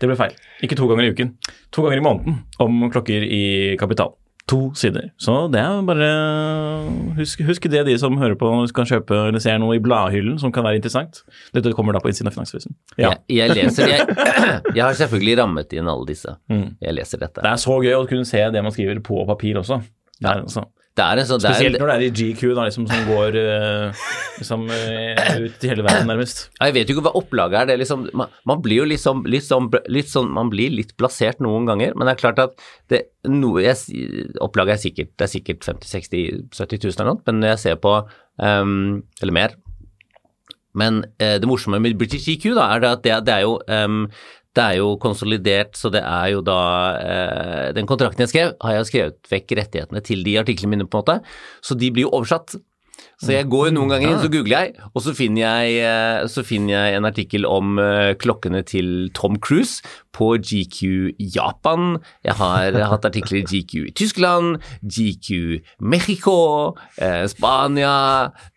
det 0.00 0.08
ble 0.08 0.16
feil. 0.18 0.34
Ikke 0.64 0.78
to 0.78 0.88
ganger 0.90 1.08
i 1.08 1.12
uken. 1.14 1.34
To 1.74 1.84
ganger 1.86 2.00
i 2.00 2.04
måneden 2.04 2.40
om 2.60 2.82
klokker 2.92 3.24
i 3.24 3.44
Kapital. 3.80 4.16
To 4.50 4.72
sider. 4.74 5.12
Så 5.20 5.34
det 5.52 5.60
er 5.62 5.82
bare 5.86 6.08
Husk, 7.18 7.42
husk 7.46 7.68
det 7.70 7.84
de 7.86 7.94
som 8.00 8.16
hører 8.18 8.34
på 8.38 8.48
og 8.50 8.72
kan 8.74 8.88
kjøpe 8.88 9.14
eller 9.28 9.42
ser 9.42 9.60
noe 9.62 9.76
i 9.78 9.82
bladhyllen 9.82 10.40
som 10.42 10.50
kan 10.54 10.66
være 10.66 10.80
interessant. 10.80 11.22
Dette 11.54 11.72
kommer 11.76 11.94
da 11.94 12.02
på 12.02 12.10
innsiden 12.10 12.32
av 12.32 12.34
Finansavisen. 12.34 12.74
Ja. 12.96 13.12
Jeg, 13.30 13.52
jeg, 13.52 13.54
leser 13.60 13.92
jeg, 13.92 14.08
jeg, 14.76 14.82
har 14.82 14.98
selvfølgelig 14.98 15.38
rammet 15.42 15.76
inn 15.76 15.90
alle 15.90 16.08
disse. 16.08 16.34
Mm. 16.50 16.66
Jeg 16.82 16.96
leser 16.98 17.22
dette. 17.22 17.44
Det 17.44 17.52
er 17.52 17.62
så 17.62 17.78
gøy 17.84 17.94
å 18.00 18.04
kunne 18.10 18.26
se 18.28 18.42
det 18.50 18.64
man 18.66 18.74
skriver 18.74 19.02
på 19.06 19.22
papir 19.28 19.60
også. 19.60 19.80
Det 20.18 20.28
er, 20.28 20.42
altså. 20.48 20.66
Så, 20.98 21.38
Spesielt 21.38 21.78
når 21.80 21.86
det 21.86 21.94
er 21.94 22.02
i 22.02 22.10
GQ, 22.10 22.40
da, 22.56 22.64
liksom, 22.66 22.84
som 22.90 23.04
går 23.08 23.36
uh, 23.38 24.00
liksom, 24.40 24.66
uh, 24.68 25.36
ut 25.46 25.64
i 25.64 25.70
hele 25.70 25.84
verden, 25.86 26.10
nærmest. 26.10 26.42
Jeg 26.58 26.74
vet 26.74 26.90
jo 26.90 26.96
ikke 26.96 27.04
hva 27.06 27.14
opplaget 27.16 27.60
er. 27.60 27.68
Det 27.70 27.74
er 27.76 27.80
liksom, 27.80 28.02
man, 28.18 28.34
man, 28.44 28.60
blir 28.60 28.82
jo 28.82 28.88
liksom, 28.90 29.22
litt 29.30 29.46
sånn, 29.46 29.70
litt 29.88 30.10
sånn, 30.10 30.28
Man 30.34 30.50
blir 30.52 30.74
litt 30.74 30.92
blasert 31.00 31.40
noen 31.40 31.70
ganger, 31.70 31.94
men 31.94 32.10
det 32.10 32.16
er 32.16 32.20
klart 32.20 32.42
at 32.42 32.58
det, 32.92 33.04
noe, 33.30 33.62
jeg, 33.64 33.78
opplaget 34.42 34.76
er 34.76 34.82
sikkert, 34.82 35.14
det 35.14 35.28
er 35.28 35.32
sikkert 35.38 35.70
50 35.70 35.94
60 35.94 36.28
70 36.58 36.84
000 36.84 36.98
eller 36.98 37.10
noe, 37.14 37.22
men 37.30 37.40
når 37.40 37.54
jeg 37.54 37.64
ser 37.64 37.80
på 37.80 37.96
um, 38.42 39.00
Eller 39.22 39.36
mer. 39.36 39.56
Men 40.76 41.04
uh, 41.22 41.36
det 41.40 41.48
morsomme 41.48 41.80
med 41.82 41.96
British 41.98 42.28
GQ 42.28 42.52
da, 42.58 42.68
er 42.74 42.90
at 42.92 43.06
det, 43.06 43.16
det 43.30 43.38
er 43.38 43.46
jo 43.46 43.56
um, 43.62 44.04
det 44.58 44.64
er 44.64 44.78
jo 44.80 44.94
konsolidert, 44.98 45.76
så 45.78 45.92
det 45.94 46.02
er 46.02 46.32
jo 46.32 46.40
da 46.42 46.62
eh, 46.98 47.68
Den 47.76 47.86
kontrakten 47.86 48.26
jeg 48.26 48.32
skrev, 48.32 48.56
har 48.58 48.80
jeg 48.80 48.88
skrevet 48.88 49.30
vekk 49.30 49.54
rettighetene 49.60 50.02
til 50.02 50.26
de 50.26 50.40
artiklene 50.42 50.74
mine, 50.74 50.88
på 50.90 50.98
en 50.98 51.04
måte. 51.04 51.20
Så 51.62 51.78
de 51.78 51.92
blir 51.94 52.08
jo 52.08 52.16
oversatt. 52.18 52.58
Så 53.20 53.34
jeg 53.34 53.46
går 53.52 53.68
jo 53.68 53.72
noen 53.76 53.92
ganger 53.92 54.10
inn, 54.10 54.20
så 54.20 54.30
googler 54.32 54.64
jeg, 54.64 54.86
og 54.96 55.02
så 55.04 55.12
finner 55.16 55.42
jeg, 55.42 55.76
eh, 55.84 56.22
så 56.32 56.42
finner 56.44 56.72
jeg 56.72 56.96
en 56.96 57.08
artikkel 57.08 57.46
om 57.48 57.76
uh, 57.76 58.12
klokkene 58.20 58.62
til 58.64 59.10
Tom 59.16 59.36
Cruise 59.40 59.84
på 60.16 60.32
GQ 60.40 61.20
Japan. 61.36 61.98
Jeg 62.24 62.38
har 62.40 62.76
hatt 62.92 63.08
artikler 63.08 63.42
i 63.42 63.44
GQ 63.44 63.74
i 63.90 63.94
Tyskland, 63.96 64.64
GQ 64.80 65.60
Mexico, 65.84 66.38
uh, 66.96 67.24
Spania 67.28 67.94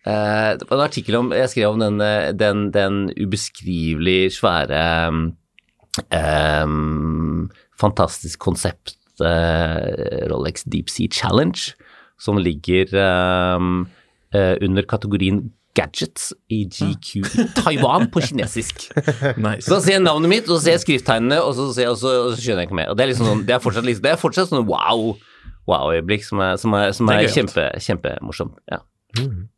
Det 0.04 0.68
var 0.70 0.80
en 0.80 0.88
artikkel 0.88 1.20
om, 1.20 1.32
jeg 1.36 1.52
skrev 1.52 1.76
om 1.76 1.84
den, 1.84 2.04
den, 2.40 2.68
den 2.76 3.06
ubeskrivelig 3.20 4.34
svære 4.40 4.84
um, 6.14 7.50
fantastisk 7.80 8.40
konsept, 8.40 8.96
uh, 9.22 10.28
Rolex 10.32 10.66
Deep 10.66 10.90
Sea 10.90 11.10
Challenge, 11.12 11.74
som 12.20 12.40
ligger 12.40 12.94
um, 13.58 13.86
uh, 14.36 14.56
under 14.62 14.86
kategorien 14.88 15.52
gadgets 15.74 16.34
i 16.54 16.64
GQ 16.70 17.16
i 17.18 17.46
Taiwan 17.58 18.10
på 18.14 18.22
kinesisk. 18.22 18.86
nice. 19.42 19.66
Så 19.66 19.80
ser 19.82 19.98
jeg 19.98 20.04
navnet 20.06 20.30
mitt, 20.30 20.50
og 20.50 20.58
så 20.58 20.68
ser 20.68 20.78
jeg 20.78 20.84
skrifttegnene, 20.86 21.40
og 21.42 21.56
så, 21.58 21.70
jeg, 21.82 21.90
og 21.90 21.98
så, 21.98 22.14
og 22.28 22.36
så 22.36 22.42
skjønner 22.42 22.64
jeg 22.64 22.70
ikke 22.70 22.80
mer. 22.82 22.92
Og 22.94 22.98
det 22.98 23.06
er, 23.06 23.14
liksom 23.14 23.30
sånn, 23.30 23.46
det 23.48 23.56
er 23.58 23.64
fortsatt, 23.64 23.88
liksom, 23.88 24.06
det 24.06 24.12
er 24.14 24.22
fortsatt 24.22 24.52
sånn 24.52 24.68
wow, 24.70 25.16
wow-øyeblikk 25.70 26.28
som 26.28 26.44
er, 26.46 26.60
som 26.62 26.78
er, 26.78 26.92
som 26.94 27.10
er 27.14 27.26
kjempe, 27.34 27.66
kjempemorsomt. 27.88 28.60
Ja. 28.72 28.84
Mm. 29.18 29.50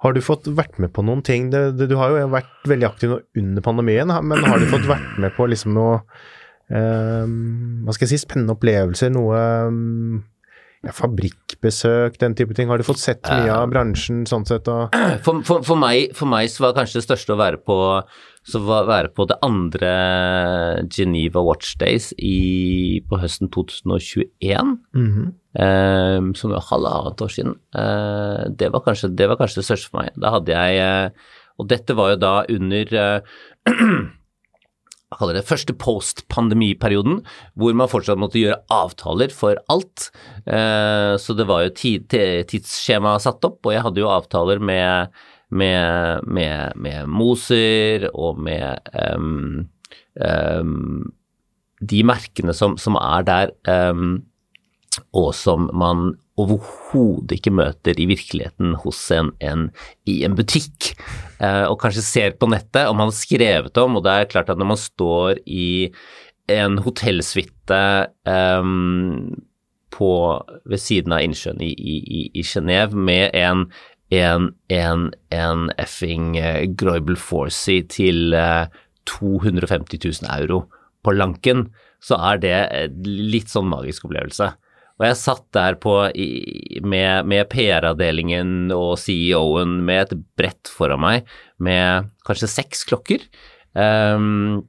Har 0.00 0.14
du 0.16 0.22
fått 0.24 0.48
vært 0.56 0.78
med 0.80 0.94
på 0.96 1.04
noen 1.04 1.20
ting? 1.26 1.50
Du 1.52 1.96
har 2.00 2.14
jo 2.14 2.28
vært 2.32 2.68
veldig 2.68 2.88
aktiv 2.88 3.18
under 3.36 3.64
pandemien, 3.64 4.08
men 4.08 4.44
har 4.46 4.60
du 4.60 4.68
fått 4.70 4.88
vært 4.88 5.18
med 5.20 5.34
på 5.36 5.48
liksom 5.50 5.74
noe 5.76 5.98
um, 6.72 7.82
Hva 7.84 7.96
skal 7.96 8.06
jeg 8.06 8.14
si, 8.14 8.22
spennende 8.24 8.56
opplevelser? 8.56 9.12
Noe 9.12 9.42
um, 9.68 10.22
ja, 10.86 10.94
fabrikkbesøk, 10.96 12.16
den 12.22 12.34
type 12.38 12.56
ting? 12.56 12.70
Har 12.72 12.80
du 12.80 12.86
fått 12.86 13.02
sett 13.02 13.22
mye 13.28 13.52
av 13.52 13.68
bransjen 13.72 14.24
sånn 14.28 14.46
sett? 14.48 14.68
For, 15.24 15.42
for, 15.44 15.64
for, 15.66 15.76
meg, 15.80 16.14
for 16.16 16.30
meg 16.30 16.48
så 16.52 16.66
var 16.66 16.76
kanskje 16.78 17.00
det 17.00 17.08
største 17.08 17.34
å 17.36 17.40
være 17.40 17.60
på 17.60 17.76
så 18.46 18.60
være 18.64 19.10
på 19.12 19.26
det 19.28 19.36
andre 19.44 19.90
Geneva 20.88 21.42
Watch 21.44 21.74
Days 21.80 22.10
i, 22.16 23.00
på 23.08 23.18
høsten 23.20 23.50
2021, 23.52 24.78
mm 24.94 25.08
-hmm. 25.10 25.28
um, 26.18 26.34
som 26.34 26.50
var 26.50 26.64
halvannet 26.70 27.20
år 27.20 27.28
siden. 27.28 27.54
Uh, 27.76 28.48
det, 28.58 28.72
var 28.72 28.80
kanskje, 28.80 29.08
det, 29.08 29.28
var 29.28 29.36
kanskje, 29.36 29.60
det 29.60 29.64
største 29.64 29.90
for 29.90 29.98
meg. 30.02 30.10
Da 30.16 30.30
hadde 30.30 30.52
jeg 30.52 31.04
uh, 31.04 31.10
Og 31.58 31.68
dette 31.68 31.94
var 31.94 32.10
jo 32.10 32.16
da 32.16 32.44
under 32.48 32.94
eh, 32.94 33.20
hva 33.68 34.19
kaller 35.18 35.38
det, 35.38 35.46
første 35.48 35.74
post-pandemiperioden, 35.74 37.20
hvor 37.58 37.74
man 37.76 37.90
fortsatt 37.90 38.20
måtte 38.20 38.40
gjøre 38.40 38.60
avtaler 38.70 39.34
for 39.34 39.58
alt. 39.72 40.10
Eh, 40.46 41.16
så 41.18 41.36
det 41.36 41.48
var 41.50 41.66
jo 41.66 41.74
tidsskjema 41.74 43.16
satt 43.22 43.44
opp, 43.48 43.58
og 43.64 43.74
jeg 43.74 43.84
hadde 43.86 44.04
jo 44.04 44.12
avtaler 44.12 44.62
med 44.62 45.20
med, 45.50 46.22
med, 46.30 46.76
med 46.78 47.08
Moser 47.10 48.06
og 48.14 48.38
med 48.38 48.78
um, 49.16 49.66
um, 50.14 51.12
de 51.80 52.02
merkene 52.06 52.54
som, 52.54 52.76
som 52.78 52.98
er 53.00 53.26
der, 53.26 53.54
um, 53.90 54.20
og 55.16 55.32
som 55.34 55.66
man 55.74 56.12
overhodet 56.40 57.36
ikke 57.36 57.52
møter 57.54 57.98
i 58.00 58.08
virkeligheten 58.10 58.74
hos 58.82 59.02
en, 59.14 59.30
en 59.44 59.68
i 60.08 60.22
en 60.26 60.36
butikk, 60.38 60.94
Eh, 61.40 61.66
og 61.70 61.78
kanskje 61.80 62.04
ser 62.04 62.34
på 62.36 62.50
nettet, 62.52 62.84
om 62.90 62.98
han 63.00 63.08
har 63.08 63.16
skrevet 63.16 63.78
om, 63.80 63.96
og 63.96 64.04
det 64.04 64.12
er 64.12 64.32
klart 64.32 64.50
at 64.52 64.58
når 64.60 64.74
man 64.74 64.80
står 64.80 65.40
i 65.48 65.88
en 66.52 66.76
hotellsuite 66.84 67.84
eh, 68.28 68.66
ved 70.00 70.80
siden 70.80 71.12
av 71.12 71.24
innsjøen 71.24 71.60
i, 71.64 71.70
i, 71.76 72.20
i 72.32 72.44
Genéve 72.46 72.96
med 72.96 73.34
en 73.36 73.70
en, 74.10 74.48
en, 74.74 75.02
en 75.30 75.68
effing 75.78 76.32
uh, 76.34 76.64
Groibel 76.74 77.14
Forsey 77.14 77.84
til 77.86 78.34
uh, 78.34 78.66
250 79.06 80.00
000 80.02 80.26
euro 80.34 80.64
på 81.06 81.14
lanken, 81.14 81.68
så 82.02 82.18
er 82.32 82.40
det 82.42 82.56
litt 83.06 83.52
sånn 83.52 83.70
magisk 83.70 84.08
opplevelse. 84.08 84.48
Og 85.00 85.06
jeg 85.08 85.16
satt 85.16 85.46
der 85.56 85.78
på, 85.80 85.94
med, 86.84 87.28
med 87.32 87.46
PR-avdelingen 87.48 88.68
og 88.76 88.98
CEO-en 89.00 89.78
med 89.86 90.02
et 90.02 90.26
brett 90.36 90.68
foran 90.68 91.00
meg 91.00 91.30
med 91.56 92.10
kanskje 92.28 92.50
seks 92.52 92.84
klokker. 92.90 93.24
Um, 93.72 94.60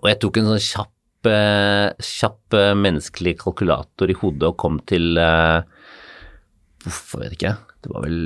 og 0.00 0.08
jeg 0.10 0.18
tok 0.24 0.40
en 0.40 0.50
sånn 0.50 0.64
kjapp, 0.64 1.30
uh, 1.30 1.86
kjapp 2.02 2.58
uh, 2.58 2.72
menneskelig 2.82 3.36
kalkulator 3.44 4.10
i 4.10 4.18
hodet 4.18 4.50
og 4.50 4.58
kom 4.58 4.82
til 4.90 5.14
uh, 5.22 5.62
vet 6.82 7.14
jeg 7.14 7.22
vet 7.22 7.38
ikke. 7.38 7.56
Det 7.86 7.94
var 7.94 8.08
vel 8.08 8.20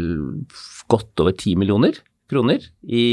godt 0.96 1.24
over 1.26 1.36
ti 1.36 1.52
millioner 1.60 2.00
kroner 2.32 2.64
i, 2.88 3.06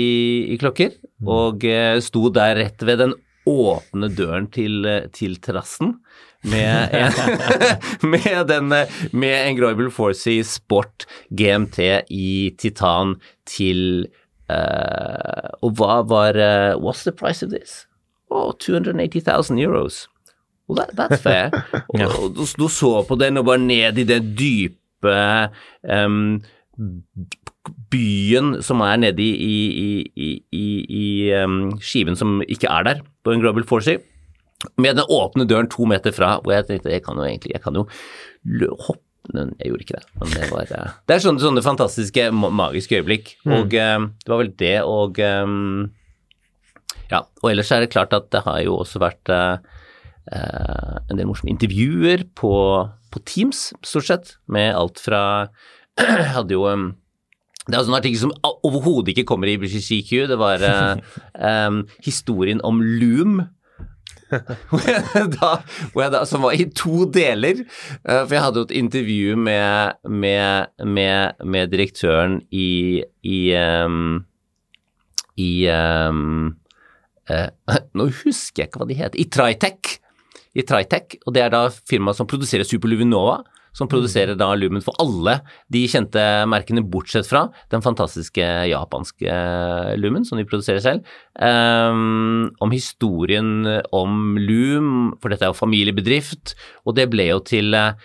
i 0.56 0.62
klokker. 0.62 0.96
Og 1.28 1.67
sto 2.06 2.30
der 2.32 2.56
rett 2.63 2.88
ved 2.88 3.04
den 3.04 3.17
åpne 3.50 4.08
døren 4.15 4.48
til, 4.54 4.86
til 5.12 5.36
terrassen 5.44 5.98
med 6.43 6.89
en, 6.93 7.13
med, 8.13 8.47
den, 8.49 8.73
med 9.12 9.36
en 9.47 9.58
Groibel 9.58 9.91
Forsey 9.93 10.41
Sport 10.47 11.06
GMT 11.30 11.80
i 12.10 12.51
titan 12.58 13.15
til 13.45 14.08
uh, 14.49 15.51
Og 15.62 15.75
hva 15.77 16.01
var 16.08 16.39
uh, 16.39 16.80
What's 16.82 17.06
the 17.06 17.13
price 17.13 17.45
of 17.45 17.51
this? 17.54 17.86
Oh, 18.32 18.54
280,000 18.54 19.60
euros. 19.60 20.08
Well, 20.67 20.77
that, 20.77 20.95
that's 20.95 21.21
fair. 21.21 21.51
og, 21.89 22.23
og 22.23 22.36
du, 22.36 22.45
du, 22.58 22.67
så 22.71 23.01
på 23.08 23.17
den 23.19 23.38
og 23.38 23.45
var 23.45 23.60
ned 23.60 23.97
i 23.97 24.08
den 24.08 24.32
dype 24.39 25.17
um, 25.84 26.39
byen 27.91 28.62
som 28.63 28.82
er 28.86 29.01
nede 29.01 29.21
i, 29.21 29.58
i, 30.15 30.32
i, 30.51 30.67
i 30.88 31.34
um, 31.43 31.75
skiven 31.84 32.15
som 32.15 32.39
ikke 32.47 32.71
er 32.71 32.88
der, 32.88 33.04
på 33.23 33.36
en 33.36 33.43
Global 33.43 33.67
Forsey, 33.67 33.99
med 34.78 35.00
den 35.00 35.08
åpne 35.10 35.47
døren 35.50 35.69
to 35.71 35.88
meter 35.89 36.13
fra, 36.15 36.36
hvor 36.41 36.54
jeg 36.56 36.67
tenkte 36.67 36.93
jeg 36.93 37.04
kan 37.06 37.17
jo 37.17 37.26
egentlig 37.26 37.56
jeg 37.56 37.63
kan 37.63 37.80
jo 37.80 37.88
hoppe 38.88 39.06
men 39.30 39.52
jeg 39.60 39.69
gjorde 39.69 39.86
ikke 39.86 39.97
det. 40.00 40.08
Men 40.19 40.32
det 40.34 40.47
var 40.52 40.71
uh, 40.74 40.93
Det 41.08 41.15
er 41.15 41.24
sånne, 41.24 41.43
sånne 41.43 41.63
fantastiske, 41.65 42.24
magiske 42.34 42.97
øyeblikk. 43.00 43.36
Mm. 43.45 43.54
Og 43.58 43.76
uh, 43.78 44.08
det 44.24 44.34
var 44.34 44.41
vel 44.41 44.54
det, 44.60 44.78
og 44.88 45.21
um, 45.21 45.91
Ja, 47.12 47.21
og 47.43 47.52
ellers 47.52 47.71
er 47.71 47.84
det 47.84 47.91
klart 47.93 48.15
at 48.17 48.32
det 48.34 48.43
har 48.47 48.62
jo 48.65 48.80
også 48.82 49.02
vært 49.04 49.32
uh, 49.32 49.62
en 50.32 51.19
del 51.19 51.30
morsomme 51.30 51.54
intervjuer 51.54 52.26
på, 52.39 52.56
på 53.12 53.24
Teams, 53.28 53.69
stort 53.86 54.10
sett, 54.10 54.34
med 54.47 54.74
alt 54.78 55.02
fra 55.04 55.21
Jeg 56.02 56.34
hadde 56.38 56.58
jo 56.58 56.65
um, 56.71 56.91
det 57.67 57.76
er 57.76 57.84
altså 57.84 57.91
en 57.91 58.00
artikkel 58.00 58.19
som 58.24 58.32
overhodet 58.65 59.12
ikke 59.13 59.28
kommer 59.30 59.47
i 59.47 59.54
BCCQ. 59.62 60.32
Det 60.32 60.38
var 60.41 60.63
um, 60.65 61.84
historien 62.08 62.63
om 62.65 62.82
Loom 62.82 63.43
da, 66.12 66.24
som 66.26 66.46
var 66.46 66.56
i 66.56 66.67
to 66.76 67.06
deler. 67.12 67.63
Uh, 68.08 68.24
for 68.24 68.36
jeg 68.36 68.46
hadde 68.46 68.63
jo 68.63 68.70
et 68.70 68.76
intervju 68.82 69.38
med, 69.39 70.02
med, 70.10 70.74
med, 70.86 71.46
med 71.46 71.72
direktøren 71.74 72.41
i, 72.52 73.04
i, 73.24 73.39
um, 73.58 74.22
i 75.39 75.54
um, 75.72 76.52
uh, 77.32 77.50
Nå 77.98 78.10
husker 78.24 78.63
jeg 78.63 78.72
ikke 78.72 78.84
hva 78.84 78.89
de 78.89 79.00
het. 79.02 79.17
I 79.20 79.28
Tritech. 79.32 79.98
I 80.52 80.65
Tritech, 80.67 81.20
og 81.26 81.36
det 81.36 81.46
er 81.46 81.54
da 81.54 81.67
firmaet 81.72 82.20
som 82.20 82.28
produserer 82.28 82.67
Superluvinova 82.67 83.39
som 83.76 83.90
produserer 83.92 84.38
da 84.40 84.50
Lumen 84.58 84.84
for 84.84 84.98
alle 85.02 85.38
de 85.72 85.84
kjente 85.90 86.22
merkene, 86.52 86.84
bortsett 86.84 87.28
fra 87.30 87.46
den 87.72 87.84
fantastiske 87.84 88.48
japanske 88.72 89.28
eh, 89.28 89.94
Lumen, 90.00 90.26
som 90.28 90.40
de 90.40 90.48
produserer 90.48 90.84
selv. 90.84 91.14
Um, 91.36 92.50
om 92.64 92.74
historien 92.74 93.68
om 93.96 94.40
Lum, 94.42 95.14
for 95.22 95.32
dette 95.32 95.48
er 95.48 95.54
jo 95.54 95.62
familiebedrift, 95.62 96.56
og 96.86 96.98
det 97.00 97.08
ble 97.12 97.30
jo 97.32 97.40
til 97.48 97.78
eh, 97.78 97.96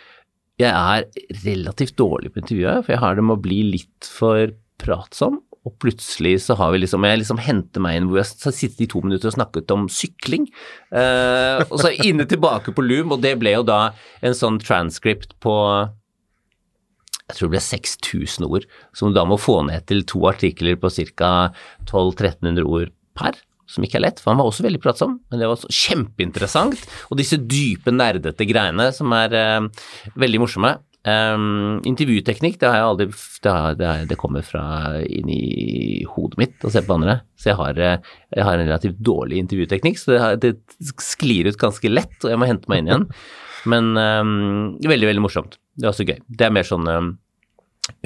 Jeg 0.57 0.73
er 0.73 1.43
relativt 1.45 1.99
dårlig 1.99 2.33
på 2.33 2.41
intervjuet, 2.41 2.87
for 2.87 2.95
jeg 2.95 3.03
har 3.03 3.19
det 3.19 3.27
med 3.27 3.37
å 3.37 3.45
bli 3.45 3.61
litt 3.75 4.09
for 4.09 4.55
pratsom. 4.81 5.43
Og 5.67 5.75
plutselig 5.83 6.37
så 6.45 6.55
har 6.61 6.71
vi 6.73 6.79
liksom 6.85 7.05
Jeg 7.09 7.21
liksom 7.23 7.43
henter 7.43 7.83
meg 7.83 7.99
inn 7.99 8.09
hvor 8.11 8.21
jeg 8.21 8.31
har 8.45 8.55
sittet 8.55 8.85
i 8.87 8.91
to 8.93 9.03
minutter 9.03 9.33
og 9.33 9.37
snakket 9.37 9.75
om 9.75 9.89
sykling. 9.91 10.47
Eh, 10.95 11.63
og 11.67 11.79
så 11.83 11.93
inne 12.07 12.29
tilbake 12.29 12.75
på 12.75 12.85
Loom, 12.87 13.17
og 13.17 13.23
det 13.25 13.35
ble 13.41 13.57
jo 13.57 13.67
da 13.67 13.81
en 14.23 14.37
sånn 14.37 14.61
transcript 14.63 15.35
på 15.43 15.57
jeg 17.27 17.41
tror 17.41 17.49
det 17.49 17.57
ble 17.57 17.65
6000 17.65 18.47
ord, 18.47 18.65
som 18.95 19.11
du 19.11 19.17
da 19.17 19.25
må 19.27 19.35
få 19.41 19.59
ned 19.67 19.83
til 19.91 20.05
to 20.07 20.21
artikler 20.31 20.77
på 20.79 20.93
ca. 21.19 21.31
1200-1300 21.89 22.63
ord 22.71 22.93
per. 23.19 23.41
Som 23.67 23.83
ikke 23.83 23.99
er 23.99 24.05
lett, 24.05 24.21
for 24.23 24.31
han 24.31 24.39
var 24.39 24.47
også 24.47 24.63
veldig 24.63 24.79
pratsom, 24.79 25.17
men 25.27 25.41
det 25.43 25.49
var 25.49 25.57
også 25.57 25.73
kjempeinteressant. 25.75 26.85
Og 27.11 27.19
disse 27.19 27.41
dype, 27.43 27.91
nerdete 27.91 28.47
greiene 28.47 28.93
som 28.95 29.11
er 29.17 29.35
eh, 29.35 29.89
veldig 30.15 30.43
morsomme. 30.45 30.77
Um, 31.07 31.79
intervjuteknikk, 31.87 32.57
det 32.59 32.67
har 32.67 32.81
jeg 32.81 32.87
aldri 32.89 33.05
det, 33.15 33.51
har, 33.51 33.75
det, 33.79 33.87
har, 33.87 34.07
det, 34.11 34.17
kommer 34.19 34.43
fra 34.43 34.63
inn 35.07 35.29
i 35.31 36.03
hodet 36.11 36.41
mitt 36.41 36.65
å 36.67 36.71
se 36.75 36.81
på 36.83 36.97
andre. 36.97 37.21
Så 37.39 37.53
jeg 37.53 37.59
har, 37.61 37.79
eh, 37.79 38.09
jeg 38.35 38.47
har 38.49 38.57
en 38.59 38.67
relativt 38.67 38.97
dårlig 39.07 39.39
intervjuteknikk, 39.45 40.01
så 40.03 40.11
det, 40.11 40.19
har, 40.25 40.41
det, 40.43 40.57
sklir 40.99 41.47
ut 41.47 41.61
ganske 41.61 41.93
lett, 41.93 42.17
og 42.25 42.33
jeg 42.33 42.41
må 42.43 42.49
hente 42.51 42.73
meg 42.73 42.83
inn 42.83 42.91
igjen. 42.91 43.05
Men 43.71 43.93
um, 43.95 44.33
veldig, 44.83 45.09
veldig 45.13 45.23
morsomt. 45.23 45.55
Det 45.79 45.87
er 45.87 45.93
også 45.93 46.07
gøy. 46.09 46.19
Det 46.27 46.49
er 46.49 46.55
mer 46.55 46.67
sånn 46.67 46.91
um, 46.91 47.13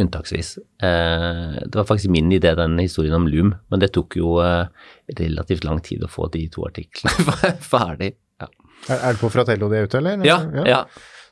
unntaksvis. 0.00 0.50
Uh, 0.84 1.56
det 1.64 1.78
var 1.78 1.88
faktisk 1.88 2.12
min 2.12 2.28
idé, 2.36 2.52
den 2.58 2.76
historien 2.82 3.16
om 3.16 3.28
Loom, 3.32 3.54
men 3.72 3.80
det 3.80 3.92
tok 3.96 4.18
jo 4.20 4.34
uh, 4.44 4.68
relativt 5.16 5.64
lang 5.64 5.80
tid 5.84 6.04
å 6.04 6.10
få 6.12 6.28
de 6.36 6.44
to 6.52 6.68
artiklene 6.68 7.28
ferdig. 7.72 8.12
Ja. 8.40 8.50
Er, 8.88 8.98
er 8.98 9.16
det 9.16 9.22
på 9.24 9.32
Fratello 9.32 9.72
det 9.72 9.80
er 9.80 9.88
ute, 9.88 10.00
eller? 10.00 10.28
Ja. 10.28 10.38
ja. 10.60 10.66
ja. 10.68 10.82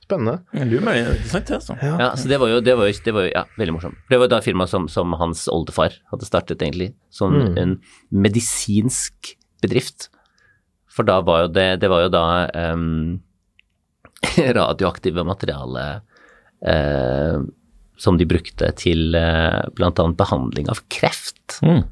Spennende. 0.09 0.38
Lurer 0.57 0.85
meg, 0.87 0.99
interessant, 1.05 1.51
det, 1.51 1.57
altså. 1.59 1.75
Ja. 1.85 1.97
ja, 2.01 2.09
så 2.16 2.31
det 2.31 2.38
var 2.40 2.49
jo, 2.49 2.61
det 2.64 2.77
var 2.79 2.88
jo, 2.88 2.94
det 3.05 3.12
var 3.12 3.27
jo 3.27 3.33
ja, 3.35 3.42
veldig 3.61 3.75
morsomt. 3.77 3.99
Det 4.09 4.21
var 4.23 4.31
da 4.33 4.38
firmaet 4.44 4.73
som, 4.73 4.87
som, 4.88 5.12
hans 5.21 5.44
oldefar 5.53 5.99
hadde 6.12 6.29
startet, 6.29 6.64
egentlig, 6.64 6.94
som 7.12 7.37
mm. 7.37 7.59
en 7.61 7.75
medisinsk 8.25 9.35
bedrift. 9.61 10.09
For 10.88 11.05
da 11.07 11.21
var 11.23 11.44
jo 11.44 11.51
det 11.53 11.66
Det 11.83 11.90
var 11.92 12.07
jo 12.07 12.09
da 12.11 12.25
um, 12.73 13.21
radioaktive 14.59 15.23
materiale 15.29 15.85
uh, 16.64 17.44
som 18.01 18.18
de 18.18 18.27
brukte 18.31 18.73
til 18.81 19.12
uh, 19.12 19.68
bl.a. 19.77 19.92
behandling 19.92 20.73
av 20.73 20.83
kreft. 20.88 21.61
Mm 21.61 21.85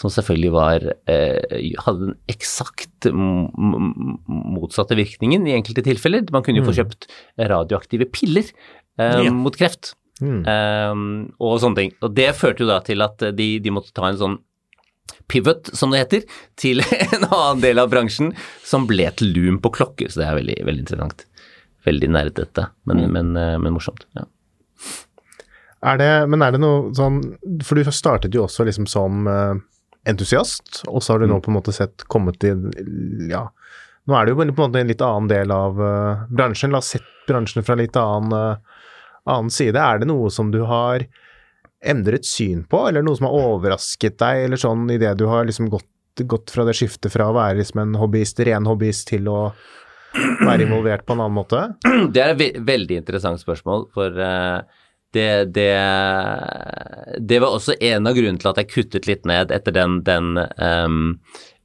som 0.00 0.12
selvfølgelig 0.12 0.50
var, 0.54 0.84
eh, 1.12 1.72
hadde 1.84 2.06
den 2.06 2.14
eksakt 2.30 3.08
motsatte 3.12 4.96
virkningen 4.96 5.44
i 5.48 5.54
enkelte 5.58 5.84
tilfeller. 5.84 6.24
Man 6.32 6.44
kunne 6.46 6.62
jo 6.62 6.68
få 6.68 6.72
mm. 6.72 6.78
kjøpt 6.78 7.08
radioaktive 7.50 8.08
piller 8.14 8.46
eh, 8.48 9.26
ja. 9.26 9.34
mot 9.34 9.56
kreft 9.56 9.92
mm. 10.22 10.40
eh, 10.48 11.02
og 11.36 11.58
sånne 11.60 11.82
ting. 11.82 11.92
Og 12.00 12.14
det 12.16 12.30
førte 12.38 12.64
jo 12.64 12.70
da 12.70 12.80
til 12.86 13.04
at 13.04 13.20
de, 13.36 13.50
de, 13.60 13.74
måtte 13.74 13.92
ta 13.96 14.08
en 14.08 14.20
sånn 14.20 14.38
pivot, 15.30 15.68
som 15.76 15.92
det 15.92 16.04
heter, 16.04 16.24
til 16.58 16.80
en 17.16 17.28
annen 17.28 17.60
del 17.62 17.82
av 17.82 17.92
bransjen, 17.92 18.32
som 18.64 18.88
ble 18.88 19.10
til 19.20 19.34
Loom 19.36 19.60
på 19.60 19.74
klokker. 19.76 20.08
Så 20.08 20.22
det 20.22 20.30
er 20.30 20.40
veldig, 20.40 20.60
veldig 20.70 20.86
interessant. 20.86 21.26
Veldig 21.84 22.12
nerdete, 22.16 22.70
men, 22.88 23.04
mm. 23.04 23.16
men, 23.18 23.32
eh, 23.36 23.56
men 23.60 23.76
morsomt. 23.76 24.08
ja. 24.16 24.24
Er 25.80 25.96
det, 25.96 26.10
men 26.28 26.42
er 26.44 26.52
det 26.52 26.58
noe 26.60 26.90
sånn 26.92 27.22
For 27.64 27.78
du 27.78 27.88
startet 27.88 28.34
jo 28.36 28.42
også 28.44 28.66
liksom 28.68 28.84
som 28.90 29.24
uh, 29.24 29.54
entusiast, 30.10 30.82
og 30.90 31.02
så 31.02 31.14
har 31.14 31.22
du 31.22 31.28
nå 31.28 31.38
mm. 31.38 31.44
på 31.44 31.52
en 31.52 31.58
måte 31.58 31.74
sett 31.76 32.04
kommet 32.10 32.40
til 32.42 32.68
Ja, 33.30 33.46
nå 34.08 34.16
er 34.16 34.26
det 34.26 34.34
jo 34.34 34.40
på 34.40 34.46
en 34.46 34.54
måte 34.56 34.82
en 34.82 34.90
litt 34.90 35.02
annen 35.04 35.30
del 35.30 35.52
av 35.54 35.80
uh, 35.80 36.22
bransjen. 36.32 36.72
La 36.74 36.80
oss 36.82 36.92
sett 36.96 37.06
bransjen 37.28 37.66
fra 37.66 37.76
litt 37.78 37.96
annen, 38.00 38.32
uh, 38.34 38.86
annen 39.30 39.52
side. 39.54 39.78
Er 39.78 40.00
det 40.00 40.08
noe 40.10 40.32
som 40.34 40.50
du 40.54 40.62
har 40.68 41.04
endret 41.80 42.26
syn 42.28 42.64
på, 42.68 42.82
eller 42.88 43.04
noe 43.04 43.16
som 43.16 43.28
har 43.28 43.36
overrasket 43.54 44.18
deg, 44.20 44.46
eller 44.46 44.60
sånn 44.60 44.88
i 44.92 44.98
det 45.00 45.14
du 45.20 45.26
har 45.30 45.46
liksom 45.48 45.70
gått, 45.72 45.88
gått 46.28 46.52
fra 46.52 46.66
det 46.68 46.74
skiftet 46.76 47.12
fra 47.12 47.30
å 47.30 47.36
være 47.36 47.60
liksom 47.62 47.84
en 47.84 47.94
hobbyist, 48.00 48.42
ren 48.44 48.68
hobbyist, 48.68 49.06
til 49.12 49.30
å 49.32 49.38
være 50.16 50.66
involvert 50.66 51.06
på 51.06 51.14
en 51.14 51.24
annen 51.24 51.38
måte? 51.38 51.62
Det 52.12 52.20
er 52.20 52.34
et 52.34 52.40
ve 52.40 52.50
veldig 52.66 53.00
interessant 53.04 53.40
spørsmål, 53.40 53.86
for 53.94 54.18
uh, 54.20 54.79
det, 55.16 55.52
det, 55.56 55.70
det 57.18 57.38
var 57.42 57.56
også 57.56 57.76
en 57.80 58.06
av 58.06 58.16
grunnene 58.16 58.40
til 58.40 58.50
at 58.52 58.60
jeg 58.62 58.72
kuttet 58.72 59.08
litt 59.10 59.28
ned 59.28 59.54
etter 59.54 59.74
den, 59.74 60.00
den 60.06 60.36
um, 60.38 61.16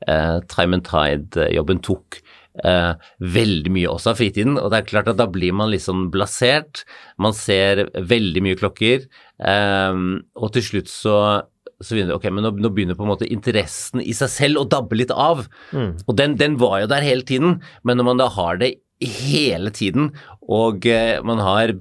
uh, 0.10 0.40
Time 0.52 0.80
and 0.80 0.88
Tide-jobben 0.88 1.82
tok 1.86 2.20
uh, 2.66 2.96
veldig 3.20 3.74
mye 3.76 3.92
også 3.92 4.14
av 4.14 4.22
fritiden. 4.22 4.60
Og 4.62 4.72
det 4.72 4.82
er 4.82 4.90
klart 4.92 5.12
at 5.12 5.20
da 5.22 5.28
blir 5.32 5.56
man 5.58 5.72
litt 5.74 5.86
sånn 5.86 6.08
blasert. 6.14 6.86
Man 7.22 7.36
ser 7.38 7.86
veldig 7.96 8.46
mye 8.46 8.60
klokker. 8.62 9.06
Um, 9.38 10.24
og 10.40 10.56
til 10.56 10.70
slutt 10.72 10.92
så 10.92 11.20
så 11.84 11.92
begynner, 11.92 12.16
ok, 12.16 12.30
men 12.32 12.46
nå, 12.46 12.54
nå, 12.64 12.70
begynner 12.72 12.96
på 12.96 13.04
en 13.04 13.10
måte 13.12 13.28
interessen 13.28 14.00
i 14.00 14.14
seg 14.16 14.30
selv 14.32 14.62
å 14.62 14.68
dabbe 14.72 14.96
litt 14.96 15.12
av. 15.12 15.44
Mm. 15.76 15.90
Og 16.06 16.14
den, 16.16 16.38
den, 16.40 16.56
var 16.62 16.80
jo 16.82 16.88
der 16.88 17.04
hele 17.04 17.26
tiden, 17.28 17.58
men 17.84 18.00
når 18.00 18.08
man 18.08 18.22
da 18.22 18.30
har 18.32 18.62
det 18.62 18.78
hele 19.04 19.74
tiden, 19.76 20.14
og 20.52 20.86
eh, 20.90 21.18
man 21.26 21.42
har 21.42 21.74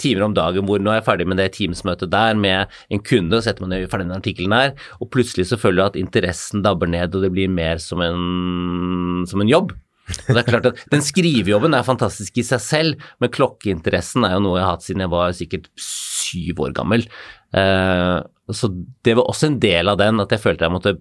timer 0.00 0.26
om 0.26 0.36
dagen 0.36 0.66
hvor 0.68 0.82
nå 0.82 0.92
er 0.92 1.00
jeg 1.00 1.08
ferdig 1.08 1.28
med 1.30 1.40
det 1.40 1.50
Teams-møtet 1.56 2.12
der 2.12 2.38
med 2.38 2.78
en 2.92 3.02
kunde, 3.04 3.38
og 3.38 3.44
setter 3.46 3.64
man 3.64 3.76
ferdig 3.88 4.08
den 4.08 4.18
artikkelen 4.18 4.54
der, 4.54 4.74
og 5.00 5.10
plutselig 5.14 5.48
så 5.50 5.60
føler 5.60 5.80
du 5.80 5.86
at 5.86 6.00
interessen 6.00 6.64
dabber 6.66 6.90
ned, 6.90 7.14
og 7.14 7.24
det 7.24 7.32
blir 7.34 7.52
mer 7.52 7.80
som 7.82 8.04
en, 8.04 9.24
som 9.30 9.44
en 9.44 9.52
jobb. 9.52 9.74
Og 10.08 10.30
det 10.32 10.40
er 10.40 10.46
klart 10.46 10.68
at 10.70 10.78
Den 10.92 11.02
skrivejobben 11.04 11.74
er 11.76 11.84
fantastisk 11.84 12.38
i 12.40 12.46
seg 12.46 12.62
selv, 12.64 13.08
men 13.20 13.32
klokkeinteressen 13.32 14.24
er 14.24 14.36
jo 14.36 14.44
noe 14.44 14.56
jeg 14.56 14.64
har 14.64 14.76
hatt 14.76 14.86
siden 14.86 15.04
jeg 15.04 15.12
var 15.12 15.36
sikkert 15.36 15.68
syv 15.84 16.62
år 16.64 16.72
gammel. 16.76 17.04
Uh, 17.52 18.24
så 18.52 18.70
det 19.04 19.14
var 19.16 19.28
også 19.28 19.50
en 19.50 19.58
del 19.60 19.92
av 19.92 19.98
den, 20.00 20.20
at 20.24 20.32
jeg 20.32 20.40
følte 20.40 20.64
jeg 20.64 20.72
måtte 20.72 20.94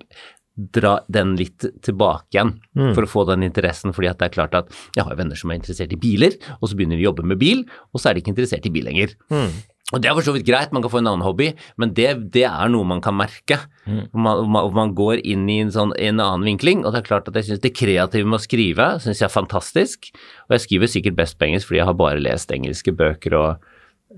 dra 0.57 0.97
den 1.13 1.35
litt 1.37 1.65
tilbake 1.85 2.33
igjen 2.33 2.55
mm. 2.73 2.91
for 2.97 3.05
å 3.05 3.11
få 3.11 3.23
den 3.29 3.45
interessen. 3.45 3.93
fordi 3.93 4.09
at 4.09 4.19
det 4.19 4.31
er 4.31 4.35
klart 4.35 4.57
at 4.57 4.71
jeg 4.97 5.05
har 5.05 5.17
venner 5.19 5.37
som 5.37 5.53
er 5.53 5.59
interessert 5.61 5.93
i 5.93 6.01
biler, 6.01 6.37
og 6.57 6.69
så 6.69 6.77
begynner 6.77 6.97
de 6.97 7.05
å 7.05 7.11
jobbe 7.11 7.27
med 7.29 7.41
bil, 7.41 7.65
og 7.93 8.01
så 8.01 8.09
er 8.09 8.17
de 8.17 8.23
ikke 8.23 8.33
interessert 8.33 8.65
i 8.65 8.73
bil 8.73 8.87
lenger. 8.89 9.13
Mm. 9.29 9.51
Og 9.95 10.01
Det 10.03 10.09
er 10.09 10.15
for 10.17 10.25
så 10.25 10.33
vidt 10.35 10.43
greit, 10.43 10.73
man 10.75 10.83
kan 10.83 10.91
få 10.91 10.99
en 10.99 11.07
annen 11.07 11.23
hobby, 11.23 11.53
men 11.79 11.93
det, 11.95 12.09
det 12.33 12.43
er 12.43 12.71
noe 12.73 12.83
man 12.83 12.99
kan 12.99 13.15
merke. 13.15 13.61
Mm. 13.85 14.01
Man, 14.11 14.41
man, 14.51 14.73
man, 14.75 14.91
går 14.97 15.21
inn 15.23 15.45
i 15.47 15.61
en, 15.63 15.71
sånn, 15.71 15.93
en, 15.95 16.19
annen 16.19 16.43
vinkling, 16.43 16.83
og 16.83 16.91
det 16.91 16.99
er 17.03 17.07
klart 17.07 17.29
at 17.31 17.39
jeg 17.39 17.47
syns 17.47 17.63
det 17.63 17.71
kreative 17.77 18.27
med 18.27 18.41
å 18.41 18.43
skrive 18.43 18.89
synes 18.99 19.21
jeg 19.21 19.29
er 19.29 19.31
fantastisk. 19.31 20.09
Og 20.49 20.57
jeg 20.57 20.65
skriver 20.65 20.91
sikkert 20.91 21.19
best 21.21 21.37
på 21.39 21.47
engelsk 21.47 21.69
fordi 21.69 21.79
jeg 21.79 21.87
har 21.87 22.01
bare 22.01 22.19
lest 22.19 22.51
engelske 22.51 22.91
bøker 22.99 23.37
og 23.39 23.69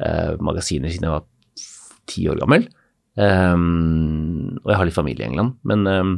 eh, 0.02 0.34
magasiner 0.42 0.90
siden 0.90 1.06
jeg 1.06 1.18
var 1.20 1.28
ti 2.10 2.26
år 2.32 2.42
gammel. 2.42 2.66
Um, 3.20 4.58
og 4.64 4.72
jeg 4.72 4.80
har 4.80 4.88
litt 4.88 4.96
familie 4.96 5.26
i 5.26 5.28
England, 5.28 5.58
men 5.68 5.86
um, 5.86 6.12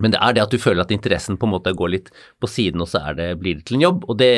men 0.00 0.14
det 0.14 0.20
er 0.24 0.32
det 0.32 0.42
at 0.46 0.54
du 0.54 0.60
føler 0.60 0.86
at 0.86 0.92
interessen 0.94 1.36
på 1.36 1.44
en 1.44 1.52
måte 1.52 1.74
går 1.76 1.90
litt 1.92 2.08
på 2.40 2.48
siden, 2.48 2.80
og 2.80 2.88
så 2.88 3.02
det, 3.16 3.28
blir 3.42 3.58
det 3.58 3.66
til 3.68 3.76
en 3.76 3.84
jobb. 3.84 4.06
Og 4.08 4.16
det, 4.22 4.32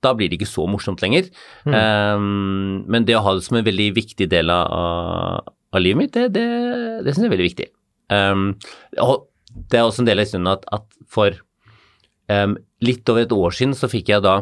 da 0.00 0.14
blir 0.16 0.30
det 0.32 0.38
ikke 0.38 0.48
så 0.48 0.64
morsomt 0.70 1.02
lenger. 1.04 1.28
Mm. 1.68 1.74
Um, 1.76 2.78
men 2.88 3.04
det 3.08 3.18
å 3.18 3.24
ha 3.26 3.34
det 3.36 3.44
som 3.44 3.58
en 3.60 3.66
veldig 3.66 3.90
viktig 3.98 4.30
del 4.32 4.52
av, 4.52 5.42
av 5.44 5.82
livet 5.84 6.00
mitt, 6.00 6.16
det, 6.16 6.30
det, 6.38 6.46
det 7.04 7.12
syns 7.12 7.26
jeg 7.26 7.28
er 7.28 7.34
veldig 7.34 7.48
viktig. 7.50 7.68
Um, 8.08 8.46
og 9.04 9.26
det 9.52 9.80
er 9.80 9.84
også 9.84 10.04
en 10.04 10.08
del 10.08 10.22
av 10.22 10.28
historien 10.28 10.52
at, 10.54 10.64
at 10.72 10.88
for 11.12 11.36
um, 12.32 12.56
litt 12.84 13.12
over 13.12 13.26
et 13.26 13.36
år 13.36 13.56
siden 13.58 13.76
så 13.76 13.90
fikk 13.92 14.14
jeg 14.14 14.24
da 14.24 14.40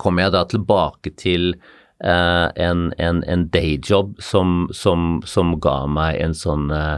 kom 0.00 0.20
jeg 0.22 0.32
da 0.32 0.44
tilbake 0.48 1.12
til 1.20 1.52
uh, 2.04 2.48
en, 2.56 2.90
en, 2.96 3.22
en 3.26 3.46
dayjob 3.52 4.16
som, 4.22 4.68
som, 4.72 5.18
som, 5.26 5.56
ga 5.60 5.82
meg 5.90 6.20
en 6.22 6.36
sånn 6.36 6.70
uh, 6.72 6.96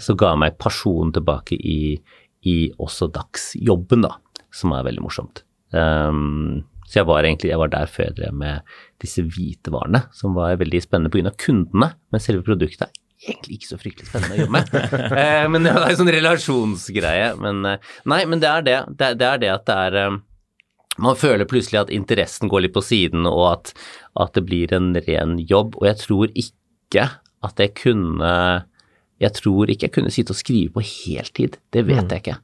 så 0.00 0.14
ga 0.18 0.34
meg 0.36 0.58
pasjonen 0.60 1.12
tilbake 1.16 1.56
i, 1.56 1.96
i 2.44 2.56
også 2.76 3.08
dagsjobben, 3.14 4.04
da, 4.04 4.16
som 4.52 4.74
er 4.76 4.84
veldig 4.88 5.04
morsomt. 5.04 5.44
Um, 5.72 6.62
så 6.90 7.00
jeg 7.00 7.06
var 7.06 7.22
egentlig 7.22 7.52
jeg 7.52 7.60
var 7.60 7.70
der 7.70 7.90
før 7.90 8.08
jeg 8.08 8.16
drev 8.18 8.38
med 8.40 8.72
disse 9.02 9.22
hvitevarene, 9.22 10.02
som 10.16 10.34
var 10.34 10.58
veldig 10.58 10.80
spennende 10.82 11.12
pga. 11.14 11.32
kundene, 11.38 11.92
men 12.10 12.22
selve 12.22 12.42
produktet 12.46 12.88
er 12.88 12.96
egentlig 13.20 13.60
ikke 13.60 13.68
så 13.68 13.78
fryktelig 13.78 14.08
spennende 14.08 14.34
å 14.34 14.40
jobbe 14.42 14.56
med. 14.56 14.74
uh, 15.12 15.46
men 15.52 15.66
det 15.66 15.74
er 15.76 15.86
en 15.86 16.00
sånn 16.00 16.14
relasjonsgreie. 16.16 17.30
Men 17.40 17.62
uh, 17.68 17.94
nei, 18.10 18.24
men 18.26 18.42
det 18.42 18.50
er 18.50 18.66
det. 18.66 18.78
Det, 18.90 19.14
det 19.20 19.28
er 19.28 19.42
det 19.44 19.54
at 19.54 19.66
det 19.68 19.78
er 19.86 19.98
um, 20.10 20.20
man 21.00 21.16
føler 21.16 21.48
plutselig 21.48 21.78
at 21.84 21.92
interessen 21.94 22.50
går 22.50 22.66
litt 22.66 22.74
på 22.74 22.82
siden, 22.84 23.28
og 23.28 23.44
at, 23.52 23.70
at 24.20 24.34
det 24.36 24.42
blir 24.48 24.72
en 24.76 24.90
ren 25.06 25.38
jobb. 25.38 25.78
Og 25.78 25.86
jeg 25.88 26.00
tror 26.02 26.34
ikke 26.34 27.06
at 27.46 27.60
jeg 27.62 27.74
kunne 27.78 28.32
Jeg 29.20 29.32
tror 29.36 29.68
ikke 29.68 29.84
jeg 29.88 29.92
kunne 29.92 30.12
sitte 30.12 30.32
og 30.32 30.38
skrive 30.38 30.72
på 30.72 30.80
heltid. 30.80 31.58
Det 31.72 31.84
vet 31.84 32.06
mm. 32.06 32.12
jeg 32.14 32.22
ikke. 32.22 32.38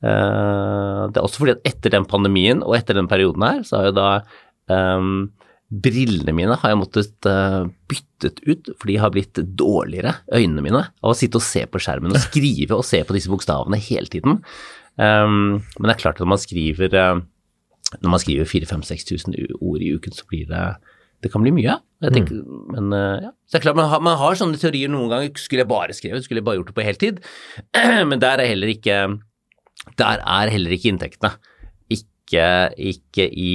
Uh, 0.00 1.10
det 1.10 1.18
er 1.18 1.24
også 1.26 1.42
fordi 1.42 1.56
at 1.56 1.64
etter 1.66 1.90
den 1.90 2.06
pandemien 2.08 2.62
og 2.62 2.76
etter 2.78 2.94
den 2.94 3.08
perioden 3.10 3.42
her, 3.42 3.64
så 3.66 3.80
har 3.80 3.88
jo 3.90 3.96
da 3.98 4.10
um, 4.70 5.32
Brillene 5.70 6.32
mine 6.34 6.56
har 6.58 6.72
jeg 6.72 6.78
måttet 6.80 7.26
uh, 7.30 7.66
byttet 7.90 8.40
ut, 8.46 8.70
for 8.74 8.90
de 8.90 8.96
har 8.98 9.12
blitt 9.14 9.38
dårligere, 9.58 10.16
øynene 10.34 10.64
mine, 10.66 10.80
av 11.02 11.12
å 11.12 11.18
sitte 11.18 11.38
og 11.38 11.46
se 11.46 11.62
på 11.66 11.82
skjermen 11.82 12.14
og 12.14 12.24
skrive 12.28 12.78
og 12.78 12.86
se 12.86 13.02
på 13.06 13.14
disse 13.14 13.30
bokstavene 13.30 13.78
hele 13.78 14.10
tiden. 14.10 14.40
Um, 14.98 15.60
men 15.78 15.86
det 15.86 15.94
er 15.94 16.02
klart 16.02 16.18
at 16.18 16.24
når 16.24 16.32
man 16.32 16.42
skriver 16.42 16.96
uh, 16.98 17.20
når 17.98 18.12
man 18.14 18.22
skriver 18.22 18.46
4000-5000-6000 18.46 19.58
ord 19.58 19.82
i 19.82 19.92
uken, 19.94 20.14
så 20.14 20.26
blir 20.30 20.46
det 20.50 20.64
det 21.20 21.30
kan 21.32 21.44
bli 21.44 21.52
mye. 21.52 21.76
Tenker, 22.00 22.40
mm. 22.40 22.60
Men 22.74 22.92
uh, 22.96 23.26
ja. 23.26 23.32
Så 23.44 23.56
det 23.56 23.60
er 23.60 23.66
klart, 23.66 23.78
man 23.80 23.90
har, 23.92 24.04
man 24.04 24.18
har, 24.20 24.38
sånne 24.38 24.60
teorier 24.60 24.92
noen 24.92 25.10
ganger. 25.12 25.34
Skulle 25.40 25.64
jeg 25.64 25.70
bare 25.70 25.96
skrevet, 25.96 26.24
skulle 26.24 26.40
jeg 26.40 26.48
bare 26.48 26.60
gjort 26.60 26.70
det 26.70 26.76
på 26.78 26.86
heltid? 26.86 27.20
men 28.10 28.22
der 28.22 28.40
er 28.40 28.48
heller 28.50 28.72
ikke 28.72 29.00
Der 30.00 30.22
er 30.24 30.52
heller 30.52 30.76
ikke 30.76 30.94
inntektene. 30.94 31.34
Ikke, 31.90 32.46
ikke 32.76 33.26
i 33.26 33.52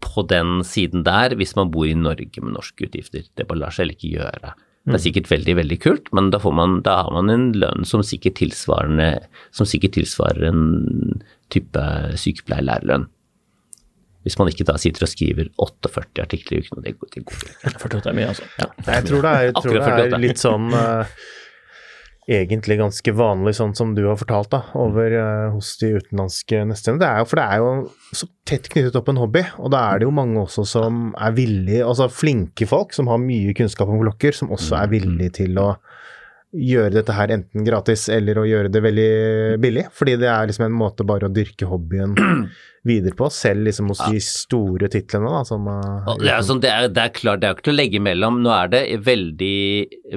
på 0.00 0.24
den 0.24 0.62
siden 0.64 1.04
der, 1.04 1.34
hvis 1.36 1.52
man 1.58 1.70
bor 1.70 1.84
i 1.84 1.94
Norge 1.94 2.40
med 2.40 2.54
norske 2.54 2.86
utgifter. 2.88 3.26
Det 3.36 3.46
bare 3.46 3.60
lar 3.60 3.74
seg 3.74 3.84
heller 3.84 3.98
ikke 3.98 4.14
gjøre. 4.16 4.52
Det 4.80 4.94
er 4.94 4.96
mm. 4.96 5.04
sikkert 5.04 5.28
veldig, 5.28 5.54
veldig 5.58 5.78
kult, 5.82 6.06
men 6.16 6.30
da, 6.32 6.40
man, 6.56 6.78
da 6.86 6.94
har 7.04 7.12
man 7.12 7.28
en 7.28 7.50
lønn 7.52 7.84
som 7.84 8.00
sikkert, 8.06 8.40
som 8.40 9.68
sikkert 9.68 9.98
tilsvarer 9.98 10.46
en 10.48 10.62
type 11.52 11.84
sykepleier-lærerlønn. 12.22 13.04
Hvis 14.26 14.36
man 14.36 14.50
ikke 14.52 14.66
da 14.68 14.76
sitter 14.80 15.06
og 15.06 15.10
skriver 15.10 15.50
48 15.56 16.24
artikler 16.24 16.58
i 16.58 16.64
uken, 16.64 16.80
og 16.80 16.86
det, 16.86 16.96
går 17.00 17.12
til 17.14 17.28
48 17.72 18.10
er 18.10 18.16
mye, 18.18 18.32
altså. 18.32 18.48
Ja, 18.60 18.66
jeg 18.98 19.06
tror 19.08 19.22
det 19.24 19.36
er, 19.36 19.52
tror 19.56 19.78
det 19.78 20.02
er 20.04 20.20
litt 20.20 20.42
sånn 20.42 20.66
uh, 20.76 21.14
egentlig 22.30 22.76
ganske 22.78 23.14
vanlig, 23.16 23.54
sånn 23.56 23.72
som 23.78 23.94
du 23.96 24.02
har 24.04 24.18
fortalt, 24.20 24.50
da, 24.52 24.60
over 24.78 25.16
uh, 25.16 25.46
hos 25.54 25.72
de 25.80 25.94
utenlandske 25.96 26.60
nestene. 26.68 27.00
Det 27.00 27.08
er 27.08 27.22
jo, 27.22 27.30
for 27.30 27.40
det 27.40 27.46
er 27.48 27.64
jo 27.64 28.20
så 28.20 28.28
tett 28.50 28.68
knyttet 28.72 28.98
opp 29.00 29.08
en 29.10 29.22
hobby, 29.22 29.46
og 29.56 29.72
da 29.72 29.86
er 29.88 30.02
det 30.02 30.10
jo 30.10 30.14
mange 30.20 30.44
også 30.44 30.66
som 30.68 31.00
er 31.16 31.34
villige, 31.38 31.86
altså 31.86 32.10
flinke 32.12 32.68
folk 32.68 32.92
som 32.96 33.08
har 33.10 33.22
mye 33.22 33.56
kunnskap 33.56 33.88
om 33.88 34.02
klokker, 34.04 34.36
som 34.36 34.52
også 34.52 34.82
er 34.82 34.92
villige 34.92 35.38
til 35.40 35.58
å 35.62 35.70
gjøre 36.50 36.90
dette 36.96 37.14
her 37.14 37.30
enten 37.30 37.66
gratis 37.66 38.08
eller 38.10 38.40
å 38.40 38.46
gjøre 38.48 38.72
det 38.72 38.82
veldig 38.82 39.10
billig. 39.62 39.86
Fordi 39.94 40.16
det 40.20 40.28
er 40.30 40.50
liksom 40.50 40.66
en 40.66 40.76
måte 40.80 41.06
bare 41.06 41.28
å 41.28 41.34
dyrke 41.34 41.68
hobbyen 41.70 42.16
videre 42.88 43.14
på, 43.16 43.28
selv 43.32 43.68
liksom 43.68 43.92
hos 43.92 44.00
ja. 44.02 44.08
de 44.10 44.22
store 44.24 44.90
titlene. 44.92 45.30
da, 45.30 45.44
som 45.46 45.68
det, 45.68 46.32
er 46.32 46.42
sånn, 46.46 46.62
det, 46.64 46.72
er, 46.72 46.88
det, 46.90 47.04
er, 47.04 47.14
klart, 47.14 47.42
det 47.42 47.48
er 47.48 47.56
ikke 47.56 47.68
til 47.68 47.76
å 47.76 47.78
legge 47.78 48.00
imellom. 48.00 48.42
Nå 48.44 48.52
er 48.56 48.72
det 48.72 48.82
veldig, 49.06 49.60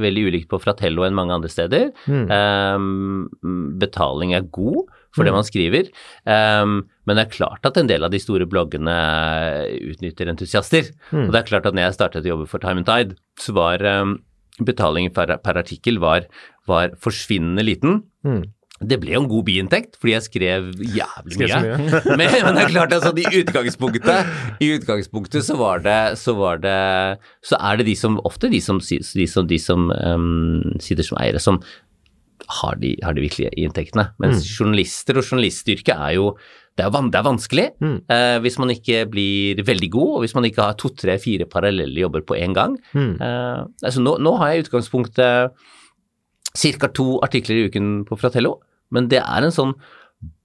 veldig 0.08 0.26
ulikt 0.32 0.50
på 0.52 0.62
Fratello 0.63 1.06
enn 1.06 1.17
mange 1.17 1.38
andre 1.38 1.54
steder. 1.54 1.91
Mm. 2.08 2.26
Um, 2.34 3.69
betaling 3.82 4.34
er 4.38 4.50
god 4.50 4.84
for 5.13 5.22
mm. 5.22 5.28
det 5.28 5.38
man 5.38 5.48
skriver. 5.48 5.93
Um, 6.26 6.76
men 7.06 7.19
det 7.19 7.28
er 7.28 7.34
klart 7.36 7.67
at 7.67 7.78
en 7.78 7.89
del 7.91 8.06
av 8.08 8.13
de 8.13 8.22
store 8.24 8.48
bloggene 8.50 8.98
utnytter 9.91 10.32
entusiaster. 10.32 10.89
Mm. 11.12 11.28
Og 11.28 11.34
det 11.36 11.43
er 11.43 11.50
klart 11.52 11.69
at 11.69 11.76
når 11.76 11.91
jeg 11.91 12.00
startet 12.00 12.26
å 12.26 12.34
jobbe 12.34 12.50
for 12.50 12.63
Time 12.63 12.82
and 12.82 12.89
Tide, 12.89 13.19
så 13.38 13.54
var 13.54 13.84
um, 14.02 14.17
betalingen 14.61 15.13
per, 15.13 15.37
per 15.41 15.61
artikkel 15.61 16.01
var, 16.03 16.27
var, 16.69 16.93
forsvinnende 17.01 17.65
liten. 17.65 18.03
Mm. 18.25 18.43
Det 18.83 18.97
ble 18.99 19.13
jo 19.13 19.21
en 19.21 19.29
god 19.31 19.45
biinntekt, 19.47 19.95
fordi 20.01 20.15
jeg 20.15 20.25
skrev 20.25 20.65
jævlig 20.81 21.37
mye. 21.39 21.59
mye. 21.63 21.77
men, 22.19 22.25
men, 22.33 22.57
det 22.57 22.65
er 22.65 22.73
klart, 22.73 22.95
altså, 22.97 23.13
i 23.15 23.43
utgangspunktet, 23.43 24.33
i 24.59 24.71
utgangspunktet 24.75 25.45
så 25.45 25.55
var 25.59 25.85
det 25.85 25.99
Så, 26.19 26.35
var 26.35 26.59
det, 26.63 26.75
så 27.45 27.59
er 27.61 27.79
det 27.79 27.87
de 27.87 27.95
som 27.95 28.19
ofte 28.27 28.51
de 28.51 28.59
som, 28.61 28.81
de 28.81 29.27
som, 29.29 29.47
de 29.47 29.59
som 29.61 29.87
um, 29.93 30.61
sitter 30.83 31.07
som 31.07 31.21
eiere, 31.21 31.39
som 31.39 31.61
har 32.59 32.75
de, 32.81 32.97
har 33.05 33.15
de 33.15 33.23
virkelige 33.23 33.53
inntektene. 33.55 34.09
Mens 34.19 34.41
mm. 34.41 34.49
journalister 34.57 35.19
og 35.19 35.25
journalistyrket 35.29 35.95
er 35.95 36.17
jo 36.17 36.33
det 36.73 36.81
er, 36.88 36.89
van, 36.93 37.09
det 37.13 37.19
er 37.19 37.25
vanskelig 37.27 37.65
mm. 37.83 37.97
uh, 38.09 38.38
hvis 38.41 38.55
man 38.57 38.71
ikke 38.73 39.03
blir 39.12 39.62
veldig 39.65 39.89
god, 39.93 40.12
og 40.15 40.23
hvis 40.23 40.33
man 40.33 40.47
ikke 40.47 40.65
har 40.65 40.77
to, 40.79 40.89
tre, 40.97 41.19
fire 41.21 41.45
parallelle 41.49 42.01
jobber 42.01 42.23
på 42.25 42.38
én 42.39 42.55
gang. 42.57 42.79
Mm. 42.97 43.15
Uh, 43.21 43.69
altså 43.86 44.01
nå, 44.01 44.15
nå, 44.25 44.33
har 44.41 44.51
jeg 44.51 44.63
i 44.63 44.65
utgangspunktet 44.65 45.65
ca. 46.53 46.89
to 46.89 47.19
artikler 47.25 47.59
i 47.59 47.67
uken 47.69 47.91
på 48.09 48.17
Fratello, 48.17 48.57
men 48.93 49.09
det 49.12 49.21
er 49.21 49.45
en 49.45 49.53
sånn 49.53 49.75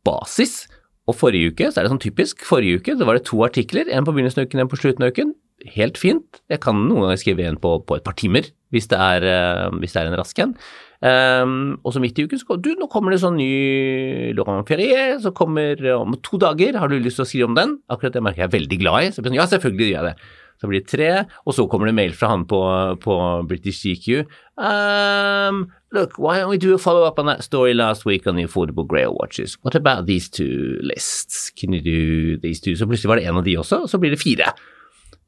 basis. 0.04 0.66
Og 1.08 1.16
forrige 1.16 1.54
uke 1.54 1.70
så 1.70 1.80
er 1.80 1.86
det 1.86 1.94
sånn 1.94 2.04
typisk. 2.04 2.44
Forrige 2.44 2.82
uke 2.82 2.96
så 2.98 3.08
var 3.08 3.16
det 3.16 3.24
to 3.28 3.40
artikler, 3.46 3.88
en 3.88 4.04
på 4.04 4.12
begynnelsen 4.12 4.42
av 4.42 4.50
uken, 4.50 4.60
en 4.60 4.68
på 4.68 4.80
slutten 4.80 5.06
av 5.06 5.14
uken. 5.14 5.32
Helt 5.74 5.96
fint. 5.98 6.42
Jeg 6.52 6.60
kan 6.62 6.76
noen 6.84 7.06
ganger 7.06 7.22
skrive 7.22 7.48
en 7.48 7.56
på, 7.60 7.78
på 7.88 7.96
et 7.96 8.04
par 8.04 8.16
timer 8.20 8.52
hvis 8.74 8.90
det 8.92 9.00
er, 9.00 9.24
uh, 9.24 9.72
hvis 9.80 9.96
det 9.96 10.02
er 10.02 10.12
en 10.12 10.18
rask 10.20 10.44
en. 10.44 10.52
Um, 10.98 11.76
og 11.86 11.92
så 11.94 12.00
midt 12.02 12.16
i 12.18 12.24
uken 12.26 12.40
så 12.40 12.56
du, 12.58 12.72
nå 12.74 12.88
kommer 12.90 13.14
det 13.14 13.20
sånn 13.22 13.36
ny 13.38 14.32
Laurent 14.34 14.66
Ferrier 14.66 15.20
som 15.22 15.34
kommer 15.36 15.78
om 15.94 16.16
to 16.26 16.40
dager. 16.42 16.78
Har 16.80 16.90
du 16.90 16.98
lyst 16.98 17.20
til 17.20 17.26
å 17.26 17.28
skrive 17.28 17.50
om 17.52 17.56
den? 17.58 17.78
Akkurat 17.92 18.16
det 18.16 18.24
merker 18.24 18.44
jeg 18.44 18.50
er 18.50 18.56
veldig 18.56 18.78
glad 18.82 19.06
i. 19.06 19.10
Så 19.14 19.22
jeg, 19.22 19.38
ja, 19.38 19.46
selvfølgelig 19.50 19.90
gjør 19.92 19.96
jeg 19.96 20.08
det. 20.10 20.30
Så 20.58 20.66
blir 20.66 20.82
det 20.82 20.90
tre, 20.90 21.10
og 21.46 21.54
så 21.54 21.68
kommer 21.70 21.86
det 21.86 21.94
mail 21.94 22.14
fra 22.18 22.32
han 22.32 22.42
på, 22.50 22.58
på 22.98 23.14
British 23.46 23.84
GQ. 23.86 24.24
Um, 24.58 25.68
look, 25.94 26.18
why 26.18 26.40
don't 26.40 26.50
we 26.50 26.58
do 26.58 26.74
a 26.74 26.82
follow-up 26.82 27.20
on 27.22 27.30
that 27.30 27.44
story 27.46 27.74
last 27.74 28.04
week 28.04 28.26
on 28.26 28.34
the 28.34 28.42
affordable 28.42 28.86
grail 28.86 29.14
watches? 29.14 29.54
What 29.62 29.78
about 29.78 30.06
these 30.06 30.28
two 30.28 30.80
lists? 30.82 31.50
Can 31.54 31.72
you 31.72 31.80
do 31.80 32.40
these 32.42 32.58
two? 32.60 32.74
Så 32.74 32.90
plutselig 32.90 33.12
var 33.12 33.22
det 33.22 33.30
en 33.30 33.38
av 33.38 33.46
de 33.46 33.54
også, 33.54 33.84
og 33.86 33.92
så 33.92 34.02
blir 34.02 34.10
det 34.10 34.18
fire 34.18 34.50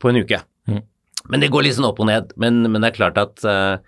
på 0.03 0.11
en 0.11 0.19
uke. 0.19 0.43
Men 1.31 1.43
det 1.43 1.53
går 1.53 1.63
litt 1.63 1.77
sånn 1.79 1.87
opp 1.87 2.01
og 2.03 2.09
ned. 2.11 2.35
Men, 2.41 2.65
men 2.67 2.83
det 2.83 2.91
er 2.91 2.99
klart 2.99 3.19
at 3.21 3.45
eh, 3.47 3.79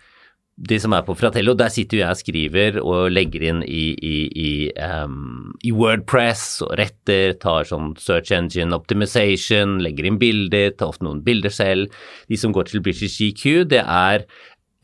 de 0.62 0.78
som 0.78 0.94
er 0.94 1.02
på 1.02 1.16
Fratello, 1.18 1.56
der 1.58 1.72
sitter 1.74 1.98
jo 1.98 2.02
jeg 2.04 2.14
og 2.14 2.20
skriver 2.20 2.76
og 2.82 3.10
legger 3.10 3.42
inn 3.48 3.62
i, 3.66 3.82
i, 3.98 4.14
i, 4.30 4.52
um, 4.78 5.50
i 5.66 5.72
Wordpress 5.74 6.62
og 6.62 6.76
retter, 6.78 7.34
tar 7.42 7.66
sånn 7.66 7.96
search 7.98 8.30
engine 8.36 8.76
optimization, 8.76 9.80
legger 9.82 10.06
inn 10.06 10.20
bilder, 10.22 10.70
tar 10.76 10.92
ofte 10.94 11.06
noen 11.08 11.24
bilder 11.26 11.50
selv. 11.50 11.90
De 12.30 12.38
som 12.38 12.54
går 12.54 12.70
til 12.70 12.84
British 12.84 13.18
GQ, 13.18 13.66
det 13.74 13.82
er, 13.82 14.26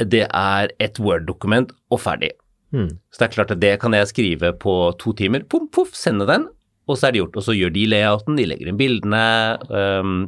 det 0.02 0.24
er 0.26 0.74
et 0.82 0.98
Word-dokument 0.98 1.70
og 1.94 2.02
ferdig. 2.02 2.32
Så 3.14 3.22
det 3.22 3.28
er 3.28 3.36
klart 3.36 3.54
at 3.54 3.62
det 3.62 3.76
kan 3.80 3.94
jeg 3.94 4.10
skrive 4.10 4.52
på 4.58 4.74
to 4.98 5.14
timer, 5.16 5.46
pum, 5.46 5.70
poff, 5.72 5.94
sende 5.96 6.26
den, 6.28 6.50
og 6.88 6.98
så 6.98 7.08
er 7.08 7.14
det 7.14 7.22
gjort. 7.22 7.38
Og 7.38 7.46
så 7.46 7.54
gjør 7.54 7.70
de 7.76 7.86
layouten, 7.92 8.36
de 8.40 8.48
legger 8.50 8.72
inn 8.72 8.80
bildene. 8.80 9.22
em, 9.70 10.18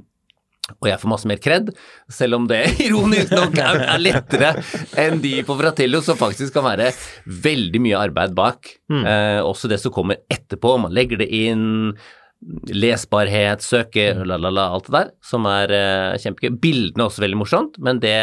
og 0.79 0.87
jeg 0.87 1.01
får 1.03 1.11
masse 1.11 1.29
mer 1.29 1.41
kred, 1.43 1.73
selv 2.13 2.39
om 2.39 2.47
det 2.51 2.61
ironisk 2.87 3.33
nok 3.35 3.59
er, 3.59 3.83
er 3.95 4.03
lettere 4.03 4.53
enn 5.01 5.19
de 5.23 5.41
på 5.47 5.57
Fratello, 5.59 6.03
som 6.05 6.19
faktisk 6.21 6.55
kan 6.57 6.67
være 6.69 6.91
veldig 7.27 7.83
mye 7.83 7.99
arbeid 7.99 8.37
bak. 8.39 8.71
Eh, 8.91 9.41
også 9.43 9.71
det 9.71 9.81
som 9.83 9.95
kommer 9.95 10.23
etterpå, 10.31 10.77
man 10.85 10.95
legger 10.95 11.23
det 11.23 11.31
inn, 11.35 11.95
lesbarhet, 12.73 13.65
søke, 13.65 14.13
la, 14.25 14.39
la, 14.41 14.53
la, 14.55 14.69
alt 14.73 14.87
det 14.89 14.97
der, 14.97 15.11
som 15.27 15.49
er 15.51 15.75
eh, 15.77 16.21
kjempegøy. 16.23 16.55
Bildene 16.63 17.05
er 17.05 17.11
også 17.11 17.27
veldig 17.27 17.41
morsomt, 17.43 17.81
men 17.83 18.01
det 18.03 18.17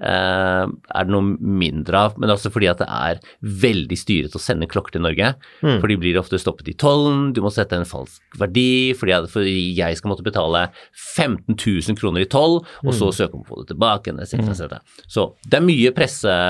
eh, 0.00 0.64
er 0.64 1.06
det 1.06 1.12
noe 1.12 1.36
mindre 1.36 2.04
av. 2.06 2.16
Men 2.20 2.32
også 2.34 2.52
fordi 2.54 2.70
at 2.70 2.80
det 2.82 2.88
er 2.88 3.20
veldig 3.64 3.98
styret 3.98 4.36
å 4.36 4.42
sende 4.42 4.68
klokker 4.70 4.96
til 4.96 5.04
Norge. 5.04 5.34
For 5.82 5.90
de 5.90 5.98
blir 6.00 6.20
ofte 6.20 6.40
stoppet 6.40 6.72
i 6.72 6.76
tollen, 6.78 7.30
du 7.36 7.42
må 7.44 7.52
sette 7.54 7.76
en 7.78 7.88
falsk 7.88 8.40
verdi, 8.40 8.94
fordi, 8.98 9.14
jeg, 9.14 9.30
fordi 9.34 9.56
jeg 9.78 10.00
skal 10.00 10.14
måtte 10.14 10.26
betale 10.26 10.66
15 10.94 11.58
000 11.58 12.00
kroner 12.00 12.24
i 12.24 12.30
toll, 12.30 12.60
og 12.84 12.96
så 12.96 13.12
søke 13.14 13.38
om 13.38 13.44
å 13.44 13.50
få 13.50 13.62
det 13.62 13.72
tilbake. 13.74 14.16
etc., 14.16 14.42
etc. 14.54 15.04
Så 15.10 15.32
det 15.46 15.60
er 15.60 15.66
mye 15.66 15.94
presse, 15.96 16.40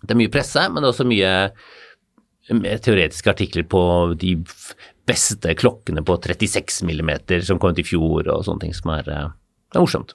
det 0.00 0.14
er 0.14 0.22
mye 0.22 0.32
presse, 0.32 0.66
men 0.68 0.82
det 0.82 0.88
er 0.88 0.94
også 0.94 1.08
mye 1.10 1.34
teoretiske 2.50 3.30
artikler 3.30 3.66
på 3.70 3.80
de 4.18 4.34
beste 5.10 5.54
klokkene 5.58 6.02
på 6.06 6.16
36 6.22 6.82
millimeter 6.86 7.44
som 7.46 7.58
kom 7.58 7.74
ut 7.74 7.82
i 7.82 7.86
fjor, 7.86 8.26
og 8.28 8.46
sånne 8.46 8.66
ting 8.66 8.74
som 8.76 8.92
er, 8.94 9.08
eh, 9.08 9.28
er 9.74 9.80
morsomt. 9.80 10.14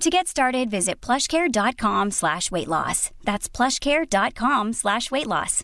To 0.00 0.08
get 0.08 0.28
started, 0.28 0.70
visit 0.70 0.98
plushcare.com 1.06 2.10
slash 2.10 2.50
weight 2.50 2.68
loss. 2.68 3.10
That's 3.22 3.50
plushcare.com 3.50 4.72
slash 4.72 5.10
weight 5.10 5.26
loss. 5.26 5.62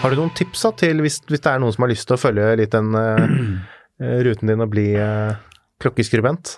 Har 0.00 0.10
du 0.10 0.16
noen 0.16 0.32
tips 0.32 0.64
da, 0.64 0.72
til 0.80 1.04
hvis, 1.04 1.20
hvis 1.28 1.44
det 1.44 1.52
er 1.52 1.60
noen 1.60 1.76
som 1.76 1.84
har 1.84 1.92
lyst 1.92 2.08
til 2.08 2.16
å 2.16 2.22
følge 2.24 2.48
litt 2.62 2.72
den 2.72 2.88
eh, 3.02 4.16
ruten 4.24 4.48
din 4.48 4.64
og 4.64 4.72
bli 4.72 4.86
uh, 4.96 5.36
klokkeskribent? 5.84 6.56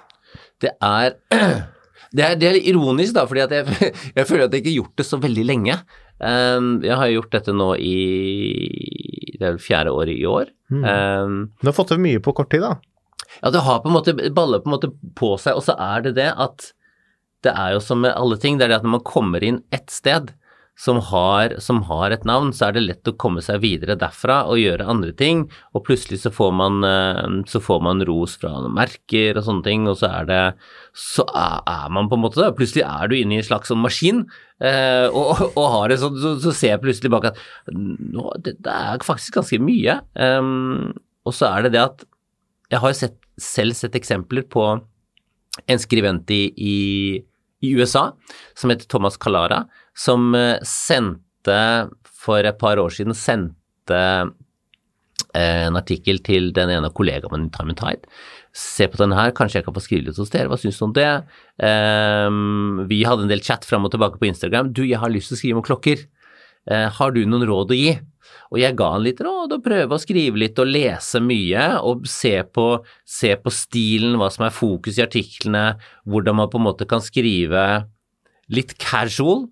Det 0.62 0.76
er, 0.78 1.18
det 2.14 2.22
er, 2.22 2.38
det 2.38 2.52
er 2.52 2.60
litt 2.60 2.70
ironisk, 2.70 3.18
da, 3.18 3.26
fordi 3.26 3.48
at 3.48 3.58
jeg, 3.58 3.90
jeg 4.20 4.30
føler 4.30 4.46
at 4.46 4.54
jeg 4.54 4.62
ikke 4.62 4.76
har 4.76 4.82
gjort 4.84 5.02
det 5.02 5.10
så 5.10 5.18
veldig 5.26 5.50
lenge. 5.50 5.80
Um, 6.22 6.76
jeg 6.86 7.02
har 7.02 7.16
gjort 7.16 7.34
dette 7.34 7.58
nå 7.58 7.72
i 7.82 7.96
det 9.38 9.46
er 9.46 9.54
vel 9.56 9.62
fjerde 9.62 9.92
året 9.94 10.14
i 10.18 10.26
år. 10.28 10.50
Um, 10.72 11.36
Du 11.62 11.68
har 11.70 11.76
fått 11.76 11.88
til 11.94 12.00
mye 12.02 12.20
på 12.20 12.34
kort 12.36 12.50
tid, 12.52 12.60
da. 12.66 12.74
ja, 13.42 13.50
det 13.54 13.62
har 13.64 13.80
på 13.84 13.88
en 13.88 13.94
måte 13.96 14.14
baller 14.34 14.60
på 14.64 14.68
en 14.70 14.74
måte 14.76 14.90
på 15.16 15.32
seg, 15.40 15.56
og 15.56 15.64
så 15.64 15.76
er 15.78 16.02
det 16.08 16.14
det 16.18 16.32
at 16.36 16.72
det 17.46 17.52
er 17.54 17.76
jo 17.76 17.80
som 17.80 18.00
med 18.02 18.16
alle 18.18 18.36
ting, 18.42 18.58
det 18.58 18.66
er 18.66 18.72
det 18.74 18.80
at 18.80 18.86
når 18.86 18.96
man 18.98 19.06
kommer 19.06 19.44
inn 19.46 19.60
ett 19.72 19.90
sted 19.94 20.32
som 20.78 21.00
har, 21.02 21.56
som 21.58 21.80
har 21.88 22.12
et 22.14 22.26
navn, 22.28 22.52
så 22.54 22.68
er 22.68 22.76
det 22.76 22.84
lett 22.84 23.10
å 23.10 23.16
komme 23.18 23.42
seg 23.42 23.64
videre 23.64 23.96
derfra 23.98 24.44
og 24.46 24.60
gjøre 24.60 24.86
andre 24.86 25.10
ting, 25.18 25.40
og 25.74 25.82
plutselig 25.88 26.20
så 26.22 26.30
får 26.30 26.52
man, 26.54 26.76
eh, 26.86 27.22
så 27.50 27.58
får 27.62 27.80
man 27.82 28.04
ros 28.06 28.36
fra 28.38 28.52
merker 28.70 29.40
og 29.40 29.46
sånne 29.48 29.66
ting, 29.66 29.88
og 29.90 29.98
så 29.98 30.12
er 30.20 30.28
det 30.28 30.42
Så 30.98 31.22
er, 31.30 31.88
man 31.94 32.08
på 32.10 32.16
en 32.16 32.22
måte 32.24 32.40
det. 32.40 32.56
Plutselig 32.58 32.82
er 32.82 33.06
du 33.06 33.14
inne 33.14 33.36
i 33.36 33.38
en 33.38 33.46
slags 33.46 33.70
sånn 33.70 33.82
maskin, 33.82 34.24
eh, 34.62 35.06
og, 35.06 35.42
og 35.58 35.66
har 35.74 35.88
det 35.90 35.98
sånn, 36.02 36.16
så, 36.18 36.32
så 36.42 36.54
ser 36.54 36.72
jeg 36.72 36.82
plutselig 36.82 37.12
bak 37.14 37.28
at 37.30 37.42
nå, 37.70 38.32
det, 38.42 38.56
det 38.62 38.74
er 38.74 39.06
faktisk 39.06 39.38
ganske 39.38 39.60
mye. 39.62 40.00
Um, 40.14 40.94
og 41.26 41.34
så 41.34 41.52
er 41.52 41.66
det 41.66 41.74
det 41.76 41.84
at 41.84 42.06
jeg 42.72 42.82
har 42.82 42.96
sett, 42.98 43.18
selv 43.38 43.78
sett 43.78 43.94
eksempler 43.98 44.46
på 44.50 44.64
en 45.66 45.82
skrivent 45.82 46.30
i, 46.34 46.42
i, 46.58 46.76
i 47.62 47.74
USA 47.78 48.10
som 48.58 48.70
heter 48.70 48.90
Thomas 48.90 49.18
Calara, 49.20 49.64
som 49.98 50.34
eh, 50.38 50.58
sendte 50.66 51.60
for 52.18 52.44
et 52.46 52.58
par 52.60 52.80
år 52.80 52.92
siden 52.94 53.16
sendte 53.16 54.02
eh, 55.34 55.64
en 55.66 55.78
artikkel 55.78 56.20
til 56.24 56.52
den 56.56 56.72
ene 56.74 56.90
av 56.90 56.94
kollegaene 56.96 57.32
mine, 57.34 57.52
Time 57.54 57.74
and 57.74 57.80
Tide. 57.80 58.12
Se 58.58 58.88
på 58.90 59.00
den 59.00 59.14
her, 59.14 59.32
kanskje 59.36 59.60
jeg 59.60 59.68
kan 59.68 59.76
få 59.76 59.84
skrive 59.84 60.08
litt 60.08 60.18
hos 60.18 60.32
dere, 60.32 60.50
hva 60.50 60.58
syns 60.60 60.78
du 60.80 60.86
om 60.88 60.94
det? 60.96 61.08
Um, 61.60 62.86
vi 62.90 63.02
hadde 63.06 63.26
en 63.26 63.30
del 63.30 63.42
chat 63.44 63.66
fram 63.68 63.86
og 63.86 63.92
tilbake 63.92 64.18
på 64.18 64.30
Instagram. 64.30 64.72
Du, 64.74 64.82
jeg 64.88 64.98
har 64.98 65.12
lyst 65.12 65.30
til 65.30 65.36
å 65.36 65.40
skrive 65.42 65.60
om 65.60 65.66
klokker. 65.66 66.06
Uh, 66.68 66.88
har 66.96 67.12
du 67.14 67.20
noen 67.28 67.46
råd 67.46 67.74
å 67.74 67.78
gi? 67.78 67.92
Og 68.48 68.58
jeg 68.62 68.76
ga 68.78 68.88
han 68.94 69.04
litt 69.04 69.20
råd 69.24 69.54
og 69.56 69.64
prøve 69.64 69.94
å 69.94 70.00
skrive 70.00 70.40
litt 70.40 70.58
og 70.60 70.70
lese 70.72 71.20
mye 71.20 71.68
og 71.84 72.08
se 72.08 72.32
på, 72.44 72.66
se 73.04 73.34
på 73.40 73.52
stilen, 73.52 74.16
hva 74.20 74.30
som 74.32 74.46
er 74.48 74.56
fokus 74.56 74.98
i 74.98 75.04
artiklene, 75.04 75.76
hvordan 76.08 76.40
man 76.40 76.50
på 76.52 76.60
en 76.60 76.66
måte 76.70 76.88
kan 76.88 77.04
skrive 77.04 77.64
litt 78.52 78.74
casual, 78.80 79.46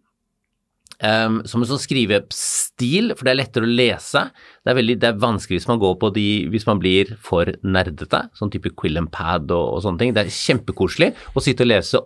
um, 1.02 1.38
som 1.48 1.62
en 1.62 1.68
sånn 1.70 1.82
skrivestil, 1.82 3.12
for 3.16 3.26
det 3.26 3.35
er 3.35 3.40
lettere 3.40 3.68
å 3.68 3.76
lese. 3.78 4.22
Det 4.62 4.72
er, 4.72 4.78
veldig, 4.78 4.98
det 5.02 5.11
er 5.11 5.22
vanskelig 5.22 5.61
hvis 5.61 5.70
man 5.70 5.80
går 5.82 5.96
på 6.02 6.11
de, 6.16 6.26
hvis 6.52 6.66
man 6.68 6.82
blir 6.82 7.14
for 7.22 7.50
nerdete, 7.66 8.26
sånn 8.38 8.53
type 8.55 8.74
quill 8.78 9.01
and 9.01 9.12
pad 9.14 9.51
og, 9.51 9.76
og 9.76 9.84
sånne 9.84 10.03
ting. 10.03 10.16
Det 10.16 10.26
er 10.26 10.36
kjempekoselig 10.36 11.12
å 11.34 11.44
sitte 11.44 11.66
og 11.66 11.72
lese 11.72 12.03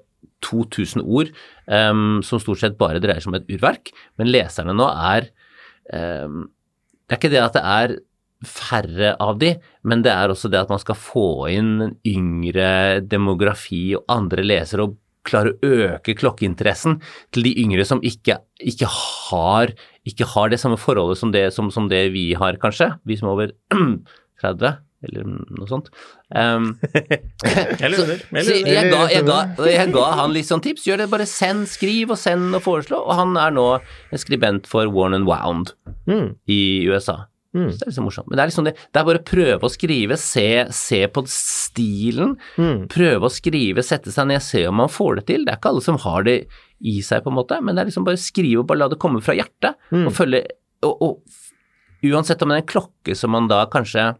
2000 0.46 1.04
ord 1.04 1.32
um, 1.66 2.20
som 2.24 2.40
stort 2.40 2.62
sett 2.62 2.78
bare 2.80 3.00
dreier 3.02 3.20
seg 3.20 3.32
om 3.32 3.40
et 3.40 3.50
urverk, 3.52 3.92
men 4.20 4.32
leserne 4.32 4.76
nå 4.76 4.86
er 4.88 5.28
um, 5.92 6.46
det 7.10 7.16
er 7.16 7.20
ikke 7.20 7.32
det 7.32 7.42
at 7.42 7.56
det 7.58 7.66
er 7.66 7.98
færre 8.46 9.14
av 9.20 9.36
de, 9.40 9.50
men 9.84 10.04
det 10.04 10.12
er 10.14 10.32
også 10.32 10.48
det 10.48 10.62
at 10.62 10.70
man 10.72 10.80
skal 10.80 10.96
få 10.96 11.48
inn 11.52 11.72
en 11.84 11.96
yngre 12.06 13.00
demografi 13.04 13.90
og 13.98 14.06
andre 14.08 14.44
lesere 14.46 14.86
og 14.86 14.94
klare 15.28 15.52
å 15.52 15.72
øke 15.86 16.14
klokkeinteressen 16.18 16.98
til 17.34 17.46
de 17.46 17.54
yngre 17.62 17.84
som 17.88 18.02
ikke, 18.06 18.38
ikke, 18.60 18.88
har, 18.90 19.74
ikke 20.08 20.28
har 20.34 20.52
det 20.52 20.60
samme 20.62 20.78
forholdet 20.80 21.20
som 21.20 21.34
det, 21.34 21.48
som, 21.56 21.72
som 21.74 21.88
det 21.92 22.06
vi 22.14 22.30
har, 22.38 22.58
kanskje. 22.62 22.92
Vi 23.08 23.18
som 23.20 23.30
er 23.30 23.36
over 23.36 23.52
30, 24.42 24.80
eller 25.06 25.24
noe 25.24 25.68
sånt. 25.68 25.88
Um, 26.28 26.74
Eller 27.80 28.02
under. 28.02 28.20
så 28.44 28.56
jeg, 28.58 28.90
ga, 28.92 29.06
jeg, 29.08 29.24
ga, 29.24 29.38
jeg 29.64 29.92
ga 29.94 30.06
han 30.18 30.34
litt 30.36 30.48
sånn 30.48 30.62
tips. 30.64 30.84
Gjør 30.88 31.04
det, 31.04 31.08
bare 31.12 31.28
send, 31.28 31.66
skriv 31.72 32.12
og 32.12 32.20
send 32.20 32.52
og 32.56 32.64
foreslå. 32.66 33.00
Og 33.00 33.16
han 33.16 33.36
er 33.40 33.54
nå 33.56 33.66
en 33.80 34.20
skribent 34.20 34.68
for 34.70 34.90
Worn 34.92 35.16
and 35.16 35.28
Wound 35.28 35.72
i 36.50 36.60
USA. 36.90 37.22
Så 37.72 37.78
det 37.80 37.86
er 37.86 37.90
liksom 37.90 38.04
morsomt. 38.06 38.28
Men 38.30 38.38
det 38.38 38.42
er 38.42 38.50
liksom 38.52 38.66
det, 38.68 38.74
det 38.78 39.00
er 39.00 39.06
bare 39.08 39.20
å 39.20 39.26
prøve 39.26 39.66
å 39.66 39.72
skrive, 39.74 40.16
se, 40.22 40.46
se 40.70 41.00
på 41.10 41.24
stilen, 41.26 42.36
prøve 42.92 43.26
å 43.26 43.32
skrive, 43.34 43.82
sette 43.82 44.12
seg 44.14 44.28
ned, 44.30 44.42
se 44.46 44.62
om 44.68 44.76
man 44.78 44.88
får 44.92 45.18
det 45.18 45.26
til. 45.32 45.44
Det 45.44 45.54
er 45.54 45.58
ikke 45.58 45.72
alle 45.72 45.82
som 45.82 45.98
har 46.04 46.26
det 46.28 46.36
i 46.80 47.00
seg, 47.02 47.24
på 47.24 47.32
en 47.32 47.38
måte, 47.40 47.58
men 47.60 47.74
det 47.74 47.82
er 47.82 47.90
liksom 47.90 48.06
bare 48.06 48.20
skrive 48.22 48.62
og 48.62 48.68
bare 48.70 48.84
la 48.84 48.88
det 48.92 49.00
komme 49.02 49.20
fra 49.20 49.34
hjertet, 49.34 49.76
og 50.06 50.14
følge 50.16 50.44
og, 50.86 51.02
og 51.02 52.06
uansett 52.06 52.40
om 52.42 52.48
det 52.48 52.60
er 52.60 52.62
en 52.62 52.70
klokke 52.70 53.16
som 53.18 53.34
man 53.34 53.50
da 53.50 53.64
kanskje 53.68 54.12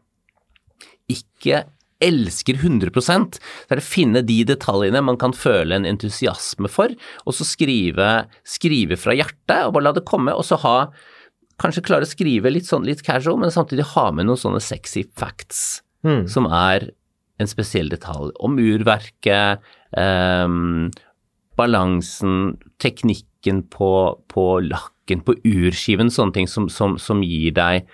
ikke 1.11 1.63
elsker 2.01 2.57
100% 2.61 3.37
så 3.37 3.69
er 3.69 3.77
det 3.79 3.85
å 3.85 3.87
finne 3.87 4.23
de 4.25 4.39
detaljene 4.49 5.03
man 5.05 5.19
kan 5.21 5.35
føle 5.37 5.77
en 5.77 5.89
entusiasme 5.89 6.69
for, 6.73 6.93
og 7.27 7.37
så 7.37 7.45
skrive, 7.45 8.11
skrive 8.45 8.97
fra 9.01 9.17
hjertet, 9.17 9.67
og 9.67 9.75
bare 9.77 9.89
la 9.89 9.95
det 9.97 10.07
komme, 10.09 10.33
og 10.33 10.47
så 10.49 10.59
ha 10.65 10.77
Kanskje 11.61 11.85
klare 11.85 12.07
å 12.07 12.11
skrive 12.11 12.53
litt 12.53 12.69
sånn 12.69 12.87
litt 12.89 13.03
casual, 13.05 13.39
men 13.41 13.53
samtidig 13.53 13.91
ha 13.93 14.09
med 14.17 14.29
noen 14.29 14.41
sånne 14.41 14.63
sexy 14.65 15.05
facts 15.19 15.83
som 16.33 16.47
er 16.49 16.87
en 17.41 17.49
spesiell 17.49 17.91
detalj. 17.93 18.33
Om 18.41 18.59
urverket, 18.61 19.65
ehm, 19.97 20.91
balansen, 21.61 22.57
teknikken 22.81 23.65
på, 23.73 23.91
på 24.33 24.47
lakken, 24.65 25.25
på 25.25 25.37
urskiven, 25.45 26.13
sånne 26.13 26.37
ting 26.37 26.49
som, 26.49 26.69
som, 26.73 26.97
som 27.01 27.25
gir 27.25 27.53
deg 27.57 27.89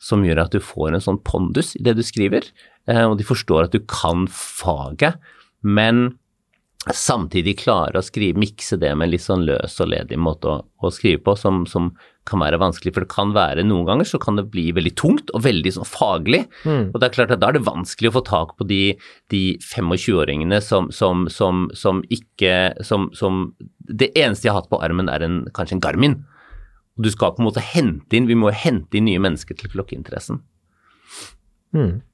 som 0.00 0.24
gjør 0.24 0.46
at 0.46 0.54
du 0.56 0.60
får 0.64 0.94
en 0.94 1.04
sånn 1.04 1.20
pondus 1.24 1.74
i 1.76 1.84
det 1.84 1.98
du 1.98 2.04
skriver, 2.06 2.46
eh, 2.88 3.04
og 3.04 3.18
de 3.20 3.26
forstår 3.28 3.68
at 3.68 3.76
du 3.76 3.82
kan 3.84 4.24
faget, 4.32 5.20
men 5.60 6.14
samtidig 6.96 7.58
klare 7.60 8.00
å 8.00 8.04
skrive, 8.04 8.40
mikse 8.40 8.78
det 8.80 8.94
med 8.96 9.10
en 9.10 9.12
litt 9.12 9.26
sånn 9.26 9.44
løs 9.44 9.76
og 9.84 9.90
ledig 9.92 10.16
måte 10.16 10.48
å, 10.48 10.62
å 10.80 10.92
skrive 10.94 11.20
på, 11.26 11.36
som, 11.36 11.66
som 11.68 11.92
kan 12.28 12.42
være 12.42 12.60
vanskelig. 12.60 12.92
For 12.94 13.04
det 13.04 13.12
kan 13.12 13.32
være 13.34 13.64
noen 13.66 13.86
ganger 13.88 14.08
så 14.08 14.20
kan 14.22 14.36
det 14.38 14.48
bli 14.52 14.68
veldig 14.76 14.92
tungt 14.98 15.32
og 15.36 15.44
veldig 15.46 15.72
sånn 15.76 15.88
faglig. 15.88 16.42
Og 16.92 16.98
det 17.00 17.08
er 17.08 17.14
klart 17.14 17.34
at 17.34 17.42
da 17.42 17.50
er 17.50 17.58
det 17.58 17.66
vanskelig 17.68 18.10
å 18.10 18.16
få 18.18 18.24
tak 18.28 18.56
på 18.58 18.66
de, 18.68 18.82
de 19.32 19.42
25-åringene 19.64 20.60
som, 20.64 20.90
som, 20.94 21.26
som, 21.32 21.68
som 21.76 22.04
ikke 22.12 22.74
som, 22.86 23.08
som 23.16 23.54
Det 23.78 24.12
eneste 24.14 24.46
jeg 24.46 24.54
har 24.54 24.62
hatt 24.62 24.70
på 24.70 24.82
armen, 24.82 25.08
er 25.08 25.24
en, 25.26 25.40
kanskje 25.56 25.78
en 25.78 25.84
Garmin. 25.84 26.20
Og 26.98 27.06
du 27.06 27.10
skal 27.14 27.34
på 27.34 27.42
en 27.42 27.48
måte 27.48 27.64
hente 27.64 28.16
inn 28.16 28.28
Vi 28.28 28.36
må 28.38 28.52
hente 28.52 28.98
inn 28.98 29.08
nye 29.08 29.22
mennesker 29.22 29.56
til 29.56 29.72
klokkeinteressen. 29.72 30.42
Så 31.72 32.09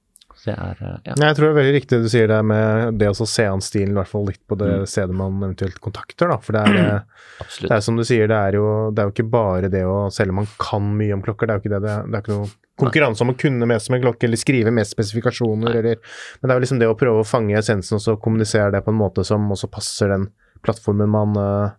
det 0.47 0.55
er 0.55 0.81
eh, 0.81 0.97
ja. 1.11 1.15
Jeg 1.19 1.37
tror 1.37 1.49
det 1.49 1.53
er 1.53 1.59
veldig 1.61 1.75
riktig 1.77 1.97
det 1.97 2.07
du 2.07 2.13
sier 2.13 2.31
der 2.31 2.45
med 2.47 2.99
det 3.01 3.09
å 3.11 3.27
se 3.29 3.47
an 3.51 3.63
stilen, 3.65 3.95
i 3.95 3.99
hvert 4.01 4.11
fall 4.13 4.27
litt 4.31 4.43
på 4.49 4.59
det 4.61 4.71
stedet 4.91 5.15
man 5.17 5.41
eventuelt 5.43 5.81
kontakter, 5.83 6.31
da. 6.33 6.39
For 6.43 6.57
det 6.57 6.63
er, 6.67 7.01
det 7.67 7.73
er 7.77 7.83
som 7.85 7.99
du 7.99 8.05
sier, 8.07 8.31
det 8.31 8.39
er, 8.39 8.59
jo, 8.61 8.69
det 8.95 9.03
er 9.03 9.11
jo 9.11 9.15
ikke 9.17 9.29
bare 9.35 9.73
det 9.73 9.83
å 9.87 10.07
Selv 10.15 10.33
om 10.33 10.41
man 10.43 10.49
kan 10.63 10.87
mye 10.97 11.17
om 11.17 11.25
klokker, 11.27 11.49
det 11.51 11.55
er 11.57 11.61
jo 11.61 11.65
ikke 11.67 11.75
det. 11.77 11.83
Det 11.85 11.95
er, 11.97 12.07
det 12.13 12.23
ikke 12.23 12.37
noe 12.39 12.55
konkurranse 12.77 13.25
om 13.25 13.33
å 13.33 13.37
kunne 13.41 13.67
mest 13.69 13.89
med 13.93 14.03
klokke, 14.05 14.29
eller 14.29 14.41
skrive 14.41 14.73
mest 14.75 14.93
spesifikasjoner, 14.93 15.79
eller 15.81 15.97
Men 15.97 16.49
det 16.49 16.53
er 16.53 16.59
jo 16.59 16.65
liksom 16.67 16.83
det 16.83 16.91
å 16.93 16.99
prøve 16.99 17.23
å 17.23 17.29
fange 17.29 17.57
essensen, 17.59 17.97
og 17.97 18.05
så 18.05 18.17
kommunisere 18.21 18.71
det 18.75 18.85
på 18.85 18.93
en 18.93 19.01
måte 19.01 19.25
som 19.25 19.49
også 19.53 19.71
passer 19.73 20.13
den 20.13 20.29
plattformen 20.67 21.09
man, 21.09 21.33
eh, 21.41 21.71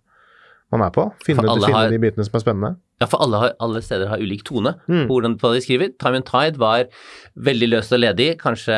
man 0.74 0.86
er 0.88 0.93
på. 0.95 1.05
Finne, 1.26 1.45
finne 1.45 1.74
har- 1.74 1.89
de 1.93 1.99
bitene 2.01 2.26
som 2.26 2.39
er 2.39 2.43
spennende. 2.45 2.76
Ja, 2.97 3.05
for 3.05 3.21
alle, 3.21 3.37
har, 3.37 3.51
alle 3.61 3.83
steder 3.85 4.09
har 4.09 4.21
ulik 4.23 4.41
tone 4.47 4.73
på 4.87 5.19
hvordan 5.19 5.35
de 5.37 5.61
skriver. 5.61 5.91
Time 6.01 6.21
and 6.21 6.25
Tide 6.25 6.57
var 6.61 6.87
veldig 7.35 7.69
løst 7.69 7.93
og 7.93 8.01
ledig, 8.01 8.31
kanskje 8.41 8.77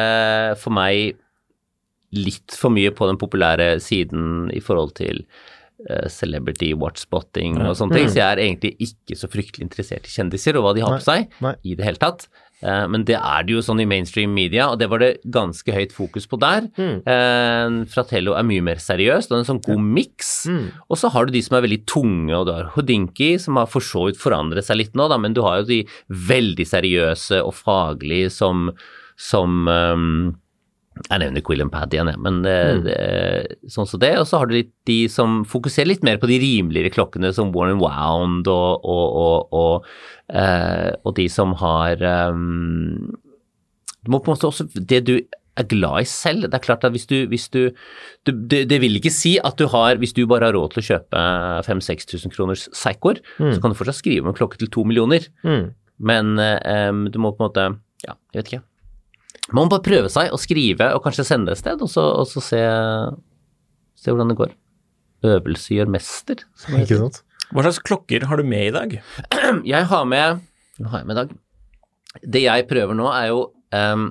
for 0.59 0.76
meg 0.76 1.15
litt 2.15 2.55
for 2.57 2.74
mye 2.74 2.91
på 2.95 3.07
den 3.07 3.20
populære 3.22 3.78
siden 3.84 4.49
i 4.55 4.59
forhold 4.65 4.95
til 4.97 5.22
uh, 5.88 6.07
celebrity 6.09 6.72
watchspotting 6.74 7.59
og 7.61 7.76
sånne 7.78 7.99
ting, 7.99 8.09
så 8.09 8.22
jeg 8.24 8.28
er 8.28 8.43
egentlig 8.47 8.74
ikke 8.89 9.17
så 9.20 9.30
fryktelig 9.32 9.67
interessert 9.67 10.09
i 10.09 10.15
kjendiser 10.15 10.57
og 10.57 10.65
hva 10.65 10.76
de 10.76 10.86
har 10.86 10.97
på 10.97 11.05
seg 11.05 11.30
nei. 11.45 11.53
i 11.63 11.78
det 11.78 11.86
hele 11.86 12.01
tatt. 12.01 12.28
Eh, 12.62 12.86
men 12.91 13.05
det 13.07 13.18
er 13.18 13.45
det 13.47 13.55
jo 13.55 13.64
sånn 13.66 13.84
i 13.84 13.88
mainstream 13.89 14.34
media, 14.36 14.70
og 14.72 14.80
det 14.82 14.89
var 14.91 15.03
det 15.03 15.12
ganske 15.32 15.76
høyt 15.76 15.95
fokus 15.95 16.28
på 16.30 16.39
der. 16.41 16.68
Mm. 16.80 17.86
Fratello 17.91 18.36
er 18.38 18.47
mye 18.47 18.66
mer 18.66 18.82
seriøst, 18.84 19.32
og 19.32 19.39
en 19.39 19.47
sånn 19.47 19.64
god 19.66 19.86
miks. 19.99 20.34
Og 20.89 20.99
så 20.99 21.12
har 21.14 21.28
du 21.28 21.36
de 21.36 21.43
som 21.45 21.57
er 21.57 21.66
veldig 21.68 21.82
tunge, 21.89 22.34
og 22.36 22.47
du 22.49 22.53
har 22.55 22.72
Hodinki, 22.76 23.34
som 23.41 23.60
har 23.60 23.70
for 23.72 23.86
så 23.86 24.07
vidt 24.10 24.20
forandret 24.22 24.68
seg 24.68 24.82
litt 24.82 24.97
nå, 24.97 25.07
da, 25.12 25.20
men 25.22 25.36
du 25.38 25.43
har 25.45 25.62
jo 25.62 25.70
de 25.70 25.82
veldig 26.30 26.68
seriøse 26.68 27.41
og 27.45 27.55
faglige 27.57 28.32
som, 28.34 28.70
som 29.20 29.70
ehm, 29.72 30.20
jeg 31.08 31.22
nevner 31.22 31.43
Quilliam 31.45 31.72
Pad 31.72 31.93
igjen, 31.95 32.10
jeg, 32.12 32.20
men 32.22 32.41
mm. 32.43 32.84
det, 32.86 32.97
sånn 33.72 33.88
som 33.89 34.02
det. 34.02 34.12
Og 34.20 34.28
så 34.28 34.41
har 34.41 34.50
du 34.50 34.58
litt 34.58 34.72
de 34.89 35.00
som 35.12 35.41
fokuserer 35.47 35.91
litt 35.93 36.06
mer 36.06 36.20
på 36.22 36.30
de 36.30 36.39
rimeligere 36.41 36.91
klokkene, 36.93 37.32
som 37.36 37.54
Warren 37.56 37.80
Wound 37.82 38.50
og, 38.52 38.86
og, 38.86 39.56
og, 39.56 39.89
eh, 40.34 40.91
og 41.04 41.16
de 41.20 41.28
som 41.32 41.56
har 41.62 42.04
um, 42.30 43.10
Du 44.04 44.12
må 44.12 44.20
på 44.20 44.32
en 44.32 44.38
måte 44.38 44.50
også 44.50 44.68
Det 44.76 45.02
du 45.08 45.16
er 45.60 45.68
glad 45.68 46.06
i 46.06 46.08
selv. 46.08 46.45
Det 46.47 46.56
er 46.56 46.64
klart 46.64 46.86
at 46.88 46.93
hvis 46.95 47.08
du, 47.10 47.18
hvis 47.32 47.50
du, 47.52 47.62
du 48.28 48.32
det, 48.32 48.64
det 48.72 48.80
vil 48.84 48.95
ikke 49.00 49.12
si 49.12 49.38
at 49.43 49.60
du 49.60 49.68
har 49.72 50.00
Hvis 50.00 50.16
du 50.16 50.24
bare 50.30 50.50
har 50.50 50.56
råd 50.56 50.76
til 50.76 50.84
å 50.84 50.88
kjøpe 50.93 51.26
5000-6000 51.68 52.36
kroners 52.36 52.70
Seikor, 52.76 53.20
så 53.39 53.60
kan 53.60 53.74
du 53.74 53.80
fortsatt 53.80 54.00
skrive 54.00 54.28
om 54.28 54.34
en 54.34 54.39
klokke 54.39 54.62
til 54.62 54.72
to 54.72 54.86
millioner. 54.88 55.28
Men 56.00 56.36
um, 56.39 57.06
du 57.12 57.20
må 57.20 57.34
på 57.34 57.43
en 57.43 57.50
måte 57.50 57.70
Ja, 58.06 58.16
jeg 58.32 58.43
vet 58.43 58.54
ikke. 58.54 58.66
Man 59.52 59.66
må 59.66 59.72
bare 59.74 59.86
prøve 59.86 60.12
seg 60.14 60.34
og 60.34 60.41
skrive 60.41 60.91
og 60.95 61.04
kanskje 61.06 61.26
sende 61.28 61.54
et 61.56 61.62
sted, 61.62 61.82
og 61.82 61.89
så, 61.91 62.04
og 62.22 62.28
så 62.30 62.43
se, 62.43 62.62
se 63.97 64.14
hvordan 64.14 64.34
det 64.34 64.38
går. 64.39 64.54
Øvelse 65.30 65.76
gjør 65.76 65.91
mester. 65.91 66.45
som 66.58 66.78
Ikke 66.80 67.00
sant? 67.02 67.22
Hva 67.50 67.66
slags 67.66 67.82
klokker 67.82 68.28
har 68.30 68.39
du 68.39 68.45
med 68.45 68.70
i 68.70 68.74
dag? 68.76 68.97
Jeg 69.74 69.89
har 69.89 70.06
med 70.06 70.43
Hva 70.80 70.91
har 70.93 71.02
jeg 71.02 71.10
med 71.10 71.16
i 71.16 71.20
dag? 71.20 71.32
Det 72.36 72.41
jeg 72.41 72.66
prøver 72.70 72.97
nå, 72.97 73.06
er 73.14 73.28
jo 73.30 73.41
um, 73.74 74.06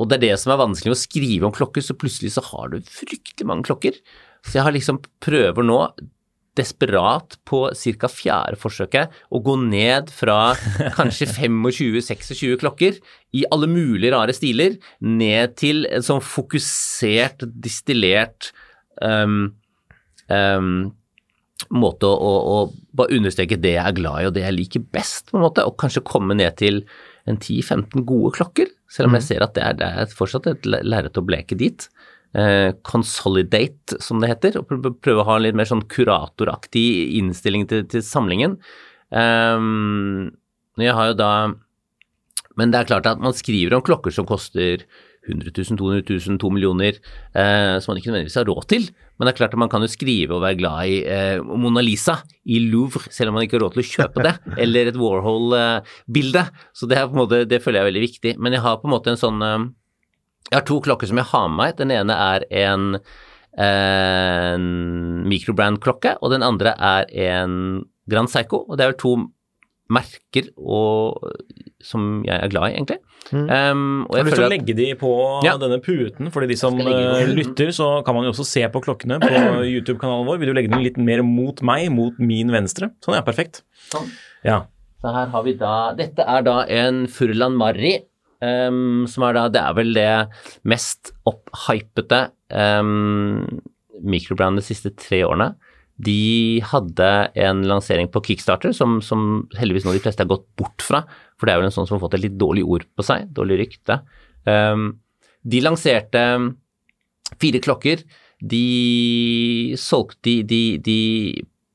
Og 0.00 0.08
det 0.08 0.18
er 0.18 0.22
det 0.26 0.36
som 0.40 0.52
er 0.54 0.60
vanskelig 0.60 0.92
å 0.94 0.98
skrive 0.98 1.48
om 1.48 1.54
klokker, 1.56 1.84
så 1.84 1.96
plutselig 1.96 2.34
så 2.36 2.44
har 2.46 2.70
du 2.72 2.78
fryktelig 2.84 3.48
mange 3.48 3.66
klokker. 3.68 3.96
Så 4.44 4.58
jeg 4.58 4.66
har 4.66 4.74
liksom 4.74 5.00
prøver 5.24 5.66
nå 5.66 5.78
desperat 6.58 7.38
på 7.48 7.64
ca. 7.72 8.08
fjerde 8.12 8.58
forsøket 8.60 9.14
å 9.32 9.40
gå 9.44 9.56
ned 9.64 10.10
fra 10.12 10.54
kanskje 10.98 11.30
25-26 11.32 12.58
klokker 12.60 12.98
i 13.32 13.46
alle 13.52 13.68
mulige 13.70 14.12
rare 14.12 14.34
stiler, 14.36 14.76
ned 15.00 15.56
til 15.60 15.86
en 15.88 16.04
sånn 16.04 16.20
fokusert, 16.24 17.46
distillert 17.64 18.50
um, 19.00 19.54
um, 20.28 20.92
måte 21.72 22.08
å, 22.08 22.32
å, 22.52 22.56
bare 22.92 23.16
understreke 23.16 23.60
det 23.60 23.76
jeg 23.76 23.86
er 23.86 23.96
glad 23.96 24.20
i 24.20 24.28
og 24.28 24.36
det 24.36 24.44
jeg 24.44 24.56
liker 24.58 24.86
best, 24.92 25.30
på 25.30 25.38
en 25.38 25.46
måte, 25.46 25.64
og 25.64 25.78
kanskje 25.80 26.04
komme 26.04 26.36
ned 26.36 26.58
til 26.60 26.82
en 27.30 27.38
10-15 27.38 28.04
gode 28.04 28.34
klokker, 28.36 28.72
selv 28.90 29.08
om 29.08 29.16
jeg 29.16 29.28
ser 29.28 29.44
at 29.46 29.54
det 29.56 29.64
er, 29.64 29.78
det 29.78 29.90
er 30.02 30.16
fortsatt 30.16 30.50
et 30.50 30.66
lerret 30.68 31.16
å 31.16 31.24
bleke 31.24 31.56
dit. 31.58 31.86
Eh, 32.32 32.70
consolidate, 32.88 33.98
som 34.00 34.22
det 34.22 34.30
heter, 34.30 34.54
og 34.56 34.70
prøve, 35.04 35.20
å 35.20 35.26
ha 35.28 35.36
en 35.36 35.44
litt 35.44 35.56
mer 35.58 35.68
sånn 35.68 35.84
kuratoraktig 35.84 36.86
innstilling 37.18 37.66
til, 37.68 37.84
til 37.92 38.00
samlingen. 38.06 38.56
Um, 39.12 40.30
jeg 40.80 40.94
har 40.96 41.10
jo 41.10 41.16
da 41.18 41.32
Men 42.56 42.72
det 42.72 42.78
er 42.78 42.88
klart 42.88 43.08
at 43.08 43.20
man 43.20 43.36
skriver 43.36 43.74
om 43.76 43.84
klokker 43.84 44.12
som 44.12 44.24
koster 44.28 44.86
100 45.28 45.52
000, 45.52 45.76
200 45.78 46.02
000, 46.08 46.38
2 46.40 46.50
millioner, 46.52 46.96
eh, 47.36 47.76
som 47.80 47.92
man 47.92 48.00
ikke 48.00 48.10
nødvendigvis 48.10 48.38
har 48.40 48.48
råd 48.48 48.66
til. 48.72 48.88
Men 49.16 49.28
det 49.28 49.32
er 49.32 49.38
klart 49.38 49.54
at 49.54 49.60
man 49.60 49.70
kan 49.72 49.84
jo 49.84 49.90
skrive 49.92 50.34
og 50.34 50.42
være 50.42 50.58
glad 50.58 50.90
i 50.90 50.96
eh, 51.06 51.44
Mona 51.44 51.84
Lisa 51.84 52.18
i 52.44 52.58
Louvre, 52.64 53.06
selv 53.12 53.30
om 53.30 53.38
man 53.38 53.46
ikke 53.46 53.56
har 53.56 53.64
råd 53.66 53.76
til 53.76 53.84
å 53.84 53.90
kjøpe 53.92 54.26
det, 54.26 54.34
eller 54.64 54.90
et 54.90 54.98
Warhol-bilde. 54.98 56.44
Så 56.74 56.88
det, 56.90 56.98
er 56.98 57.06
på 57.06 57.16
en 57.16 57.22
måte, 57.22 57.44
det 57.48 57.62
føler 57.62 57.80
jeg 57.80 57.86
er 57.86 57.90
veldig 57.92 58.04
viktig. 58.08 58.34
Men 58.42 58.56
jeg 58.56 58.64
har 58.66 58.80
på 58.82 58.90
en 58.90 58.96
måte 58.96 59.14
en 59.14 59.20
sånn 59.20 59.46
eh, 59.46 59.70
Jeg 60.50 60.58
har 60.58 60.66
to 60.68 60.80
klokker 60.84 61.08
som 61.08 61.20
jeg 61.20 61.28
har 61.30 61.46
med 61.48 61.56
meg. 61.62 61.76
Den 61.78 61.92
ene 61.94 62.16
er 62.16 62.44
en, 62.64 62.88
en 63.62 64.66
microbrand-klokke, 65.30 66.16
og 66.20 66.32
den 66.34 66.44
andre 66.46 66.74
er 66.78 67.06
en 67.28 67.54
Grand 68.10 68.28
Psycho. 68.28 68.64
Og 68.68 68.76
det 68.78 68.84
er 68.86 68.92
vel 68.92 69.00
to 69.00 69.14
merker 69.92 70.46
og, 70.56 71.24
som 71.84 72.22
jeg 72.24 72.32
er 72.38 72.48
glad 72.52 72.70
i, 72.70 72.76
egentlig. 72.78 72.98
Um, 73.32 74.04
og 74.08 74.16
Har 74.16 74.22
jeg 74.22 74.24
du 74.24 74.28
lyst 74.30 74.38
til 74.38 74.44
å 74.46 74.50
legge 74.52 74.74
de 74.78 74.86
på 74.98 75.10
Ja. 75.44 75.54
denne 75.60 75.78
puten? 75.84 76.30
Fordi 76.32 76.48
de 76.48 76.56
som 76.58 76.78
eh, 76.80 77.26
lytter, 77.32 77.72
så 77.76 77.88
kan 78.06 78.16
man 78.16 78.24
jo 78.26 78.32
også 78.32 78.46
se 78.48 78.62
på 78.72 78.82
klokkene 78.84 79.18
på 79.22 79.32
YouTube-kanalen 79.74 80.28
vår. 80.28 80.40
Vil 80.40 80.52
du 80.52 80.56
legge 80.56 80.72
den 80.72 80.84
litt 80.84 80.96
mer 81.00 81.22
mot 81.26 81.60
meg, 81.66 81.90
mot 81.92 82.16
min 82.22 82.52
venstre? 82.54 82.90
Sånn, 83.04 83.18
ja. 83.18 83.24
Perfekt. 83.26 83.62
Sånn. 83.92 84.08
Ja. 84.46 84.62
Så 85.02 85.12
her 85.12 85.28
har 85.34 85.44
vi 85.44 85.56
da 85.58 85.74
Dette 85.98 86.24
er 86.30 86.44
da 86.46 86.60
en 86.70 87.04
Furlan 87.10 87.56
Marri, 87.58 87.96
ehm, 88.42 89.04
som 89.10 89.26
er 89.26 89.36
da 89.36 89.48
Det 89.52 89.62
er 89.62 89.76
vel 89.78 89.92
det 89.96 90.08
mest 90.68 91.12
opphypete 91.28 92.24
um, 92.50 93.60
mikrobrandet 94.02 94.64
de 94.64 94.68
siste 94.72 94.92
tre 94.98 95.22
årene. 95.26 95.52
De 96.02 96.62
hadde 96.66 97.10
en 97.38 97.62
lansering 97.68 98.08
på 98.10 98.22
Kickstarter 98.26 98.74
som, 98.74 98.98
som 99.04 99.46
heldigvis 99.58 99.86
nå 99.86 99.94
de 99.94 100.02
fleste 100.02 100.24
har 100.24 100.32
gått 100.32 100.48
bort 100.58 100.82
fra, 100.82 101.04
for 101.38 101.46
det 101.46 101.54
er 101.54 101.62
vel 101.62 101.70
en 101.70 101.74
sånn 101.74 101.86
som 101.86 101.98
har 101.98 102.02
fått 102.06 102.16
et 102.18 102.24
litt 102.24 102.40
dårlig 102.40 102.64
ord 102.66 102.88
på 102.96 103.06
seg, 103.06 103.28
dårlig 103.36 103.60
rykte. 103.62 104.00
Um, 104.48 104.96
de 105.42 105.62
lanserte 105.62 106.24
fire 107.40 107.62
klokker. 107.62 108.02
De 108.42 109.74
solgte 109.78 110.40
de, 110.42 110.42
de, 110.48 110.62
de 110.82 110.98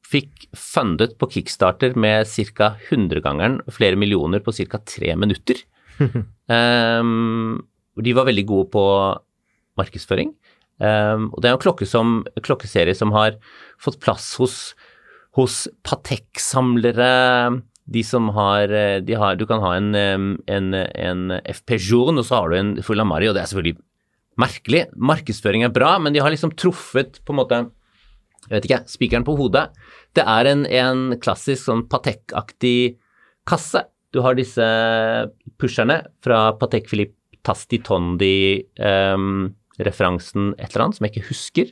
fikk 0.07 0.47
fundet 0.55 1.15
på 1.19 1.29
Kickstarter 1.31 1.95
med 1.99 2.27
ca. 2.57 2.73
100-gangeren 2.89 3.61
flere 3.71 3.99
millioner 3.99 4.43
på 4.43 4.53
ca. 4.55 4.79
tre 4.83 5.15
minutter. 5.19 5.63
um, 6.57 7.63
de 7.97 8.13
var 8.17 8.27
veldig 8.29 8.45
gode 8.49 8.69
på 8.73 8.83
markedsføring. 9.79 10.35
Um, 10.77 11.31
og 11.33 11.41
det 11.41 11.49
er 11.49 11.55
en 11.55 11.63
klokke 11.63 11.87
som, 11.89 12.19
klokkeserie 12.45 12.93
som 12.97 13.13
har 13.15 13.39
fått 13.81 13.99
plass 14.03 14.35
hos, 14.41 14.59
hos 15.37 15.65
Patek-samlere, 15.87 17.09
de 17.87 18.03
som 18.03 18.27
har, 18.35 18.67
de 18.99 19.15
har, 19.15 19.37
Du 19.39 19.45
kan 19.47 19.61
ha 19.63 19.77
en, 19.77 19.95
en, 19.95 20.73
en 20.75 21.21
FP 21.47 21.77
Journe, 21.79 22.19
og 22.19 22.27
så 22.27 22.41
har 22.41 22.51
du 22.51 22.57
en 22.57 22.73
Fulamari, 22.83 23.29
og 23.29 23.37
det 23.37 23.45
er 23.45 23.51
selvfølgelig 23.53 23.79
merkelig. 24.37 24.83
Markedsføring 24.95 25.63
er 25.63 25.73
bra, 25.73 25.95
men 25.99 26.13
de 26.13 26.21
har 26.21 26.33
liksom 26.33 26.51
truffet 26.59 27.21
på 27.23 27.33
en 27.33 27.39
måte 27.41 27.61
jeg 28.47 28.53
vet 28.53 28.67
ikke, 28.69 28.83
spikeren 28.87 29.25
på 29.27 29.35
hodet. 29.35 29.65
Det 30.15 30.23
er 30.23 30.47
en, 30.47 30.63
en 30.65 31.01
klassisk 31.19 31.65
sånn 31.67 31.83
Patek-aktig 31.91 32.95
kasse. 33.47 33.83
Du 34.17 34.23
har 34.25 34.33
disse 34.33 34.65
pusherne 35.61 35.99
fra 36.25 36.49
Patek 36.57 36.87
Philippe 36.89 37.37
Tasti 37.45 37.77
Tondi, 37.85 38.63
um, 38.81 39.51
referansen 39.77 40.55
et 40.57 40.71
eller 40.71 40.87
annet 40.87 40.97
som 40.97 41.05
jeg 41.05 41.13
ikke 41.13 41.27
husker. 41.29 41.69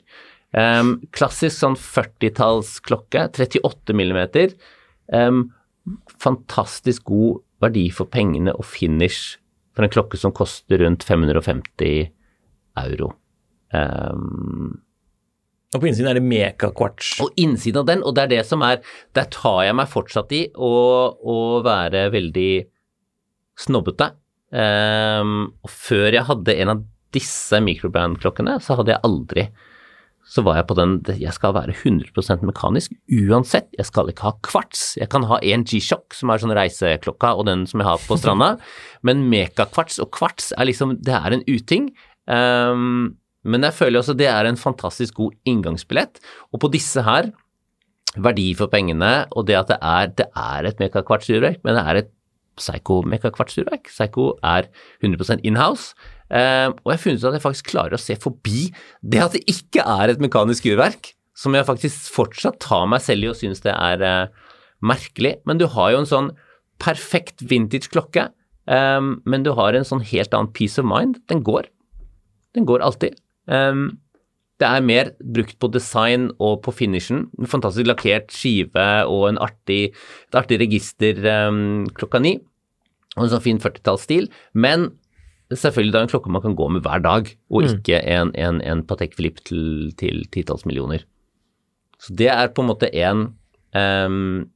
Um, 0.54 0.92
klassisk 1.16 1.58
sånn 1.58 1.78
40-tallsklokke, 1.80 3.26
38 3.34 3.98
millimeter. 3.98 4.54
Um, 5.10 5.48
fantastisk 6.22 7.10
god 7.10 7.42
verdi 7.66 7.88
for 7.94 8.14
pengene 8.14 8.54
og 8.54 8.68
finish 8.70 9.40
for 9.76 9.88
en 9.88 9.92
klokke 9.92 10.22
som 10.22 10.34
koster 10.36 10.86
rundt 10.86 11.04
550 11.08 12.12
euro. 12.86 13.10
Um, 13.74 14.84
og 15.76 15.84
på 15.84 15.90
innsiden 15.90 16.10
er 16.12 16.20
det 16.20 16.26
mekakvarts. 16.26 17.18
Og 17.26 17.36
innsiden 17.42 17.84
av 17.84 17.90
den, 17.90 18.04
og 18.06 18.16
det 18.16 18.26
er 18.26 18.34
det 18.38 18.44
som 18.48 18.64
er 18.66 18.82
Der 19.16 19.28
tar 19.34 19.66
jeg 19.68 19.76
meg 19.78 19.92
fortsatt 19.92 20.32
i 20.36 20.46
å, 20.56 20.74
å 21.20 21.38
være 21.66 22.08
veldig 22.16 22.52
snobbete. 23.60 24.12
Um, 24.56 25.56
og 25.66 25.72
før 25.72 26.10
jeg 26.16 26.28
hadde 26.28 26.60
en 26.64 26.74
av 26.76 26.84
disse 27.16 27.60
microband-klokkene, 27.64 28.58
så 28.64 28.78
hadde 28.80 28.96
jeg 28.96 29.04
aldri 29.08 29.50
så 30.26 30.42
var 30.42 30.58
jeg 30.58 30.66
på 30.70 30.78
den 30.80 30.96
Jeg 31.22 31.34
skal 31.36 31.54
være 31.54 31.76
100% 31.76 32.42
mekanisk 32.50 32.96
uansett. 33.14 33.68
Jeg 33.78 33.86
skal 33.86 34.10
ikke 34.10 34.26
ha 34.26 34.34
kvarts. 34.46 34.96
Jeg 34.98 35.10
kan 35.14 35.28
ha 35.30 35.38
en 35.38 35.66
G-sjokk, 35.70 36.16
som 36.18 36.32
er 36.34 36.42
sånn 36.42 36.56
reiseklokka, 36.58 37.36
og 37.38 37.46
den 37.46 37.68
som 37.70 37.82
jeg 37.82 37.90
har 37.92 38.02
på 38.02 38.18
stranda. 38.18 38.56
Men 39.06 39.28
mekakvarts 39.30 40.02
og 40.02 40.10
kvarts 40.16 40.50
er 40.58 40.66
liksom 40.66 40.98
Det 41.06 41.14
er 41.14 41.38
en 41.38 41.46
uting. 41.46 41.92
Um, 42.26 43.20
men 43.46 43.66
jeg 43.68 43.78
føler 43.78 44.02
også 44.02 44.16
det 44.18 44.28
er 44.32 44.50
en 44.50 44.60
fantastisk 44.60 45.22
god 45.22 45.36
inngangsbillett. 45.48 46.20
Og 46.52 46.62
på 46.64 46.72
disse 46.74 47.04
her, 47.06 47.30
verdi 48.16 48.50
for 48.58 48.72
pengene, 48.72 49.26
og 49.36 49.48
det 49.50 49.58
at 49.60 49.72
det 49.72 49.80
er, 49.82 50.12
det 50.18 50.28
er 50.40 50.70
et 50.70 50.82
mekakvartsurverk, 50.82 51.64
men 51.66 51.78
det 51.78 51.84
er 51.86 52.02
et 52.04 52.12
Psycho-mekakvartsurverk. 52.56 53.90
Psycho 53.92 54.30
er 54.40 54.70
100 55.04 55.42
inhouse. 55.44 55.92
Uh, 56.32 56.72
og 56.72 56.90
jeg 56.90 56.96
har 56.96 57.02
funnet 57.04 57.22
ut 57.22 57.28
at 57.30 57.36
jeg 57.38 57.44
faktisk 57.44 57.68
klarer 57.74 57.98
å 57.98 58.02
se 58.02 58.16
forbi 58.18 58.70
det 59.06 59.20
at 59.22 59.36
det 59.36 59.44
ikke 59.52 59.84
er 59.84 60.14
et 60.14 60.24
mekanisk 60.24 60.66
urverk, 60.72 61.12
som 61.38 61.54
jeg 61.54 61.68
faktisk 61.68 62.08
fortsatt 62.16 62.58
tar 62.64 62.88
meg 62.90 63.04
selv 63.04 63.28
i 63.28 63.30
og 63.30 63.38
syns 63.38 63.62
det 63.66 63.76
er 63.76 64.02
uh, 64.02 64.56
merkelig. 64.80 65.36
Men 65.46 65.60
du 65.62 65.68
har 65.76 65.92
jo 65.94 66.02
en 66.02 66.10
sånn 66.10 66.32
perfekt 66.82 67.44
vintage 67.46 67.92
klokke, 67.92 68.30
um, 68.72 69.18
men 69.28 69.46
du 69.46 69.52
har 69.60 69.76
en 69.76 69.88
sånn 69.88 70.04
helt 70.08 70.34
annen 70.34 70.54
peace 70.56 70.82
of 70.82 70.88
mind. 70.88 71.20
Den 71.30 71.44
går. 71.46 71.70
Den 72.56 72.68
går 72.68 72.84
alltid. 72.88 73.20
Um, 73.46 73.88
det 74.62 74.68
er 74.68 74.84
mer 74.88 75.10
brukt 75.20 75.58
på 75.60 75.68
design 75.74 76.30
og 76.40 76.62
på 76.64 76.72
finishen. 76.76 77.26
En 77.40 77.50
fantastisk 77.52 77.90
lakkert 77.90 78.32
skive 78.32 78.86
og 79.12 79.28
en 79.30 79.40
artig, 79.44 79.90
et 80.30 80.38
artig 80.40 80.62
register 80.62 81.20
um, 81.50 81.84
klokka 81.98 82.22
ni. 82.24 82.38
Og 83.18 83.26
en 83.26 83.34
sånn 83.34 83.44
fin 83.44 83.60
40-tallsstil. 83.60 84.30
Men 84.56 84.94
selvfølgelig 85.52 85.94
det 85.94 86.00
er 86.00 86.08
en 86.08 86.14
klokke 86.14 86.32
man 86.32 86.44
kan 86.46 86.56
gå 86.58 86.70
med 86.72 86.86
hver 86.88 87.04
dag, 87.04 87.30
og 87.52 87.66
mm. 87.66 87.76
ikke 87.76 88.00
en, 88.16 88.32
en, 88.40 88.62
en 88.64 88.84
Patek 88.88 89.18
Philippe 89.18 89.44
til, 89.48 89.92
til 90.00 90.24
titalls 90.32 90.66
millioner. 90.68 91.04
Så 92.02 92.16
det 92.16 92.32
er 92.32 92.52
på 92.56 92.64
en 92.64 92.72
måte 92.72 92.90
en 92.96 93.28
um, 93.76 94.48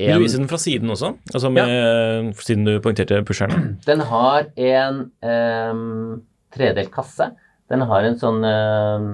Vil 0.00 0.16
du 0.16 0.24
vise 0.24 0.40
den 0.40 0.48
fra 0.48 0.58
siden 0.60 0.90
også? 0.92 1.12
Altså 1.34 1.52
med, 1.52 1.68
ja. 1.68 2.32
Siden 2.40 2.64
du 2.64 2.80
poengterte 2.80 3.20
pusheren? 3.28 3.78
Den 3.88 4.00
har 4.08 4.48
en 4.56 5.06
um, 5.20 6.20
tredelt 6.56 6.92
kasse 6.94 7.30
den 7.70 7.84
har 7.86 8.06
en 8.06 8.18
sånn 8.18 8.42
eh, 8.46 9.06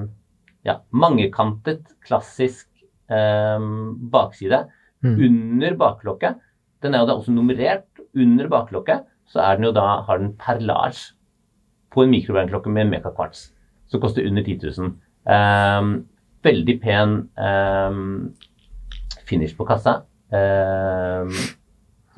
ja, 0.66 0.80
mangekantet, 0.90 1.84
klassisk 2.06 2.68
eh, 3.12 3.66
bakside 4.12 4.64
mm. 5.04 5.14
under 5.28 5.76
baklokket. 5.82 6.40
Den 6.84 6.94
er 6.94 7.04
jo 7.04 7.10
da 7.10 7.18
også 7.18 7.34
nummerert. 7.34 7.88
Under 8.16 8.48
baklokket 8.48 9.04
så 9.28 9.42
er 9.44 9.58
den 9.58 9.68
jo 9.68 9.74
da, 9.76 9.86
har 10.06 10.22
den 10.22 10.32
perlage 10.40 11.12
på 11.92 12.04
en 12.04 12.12
mikrobjernklokke 12.12 12.72
med 12.72 12.90
mekakvarts, 12.92 13.50
som 13.90 14.00
koster 14.02 14.26
under 14.28 14.44
10 14.44 14.70
000. 14.78 14.92
Um, 15.26 15.92
veldig 16.44 16.76
pen 16.82 17.14
um, 17.40 18.34
finish 19.28 19.56
på 19.56 19.66
kassa. 19.68 20.00
Um, 20.30 21.32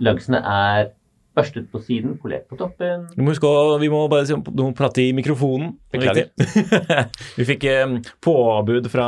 Lugsene 0.03 0.41
er 0.43 0.93
Børstet 1.39 1.69
på 1.73 1.81
siden, 1.83 2.17
polert 2.21 2.49
på 2.51 2.59
toppen. 2.59 3.07
Du 3.15 3.23
må 3.23 3.33
huske 3.33 3.49
å, 3.49 3.77
Vi 3.81 3.91
må 3.93 4.05
bare 4.11 4.27
du 4.29 4.63
må 4.63 4.73
prate 4.77 5.05
i 5.05 5.13
mikrofonen. 5.17 5.73
Beklager. 5.93 6.29
vi 7.39 7.47
fikk 7.49 7.65
eh, 7.71 7.95
påbud 8.25 8.89
fra, 8.93 9.07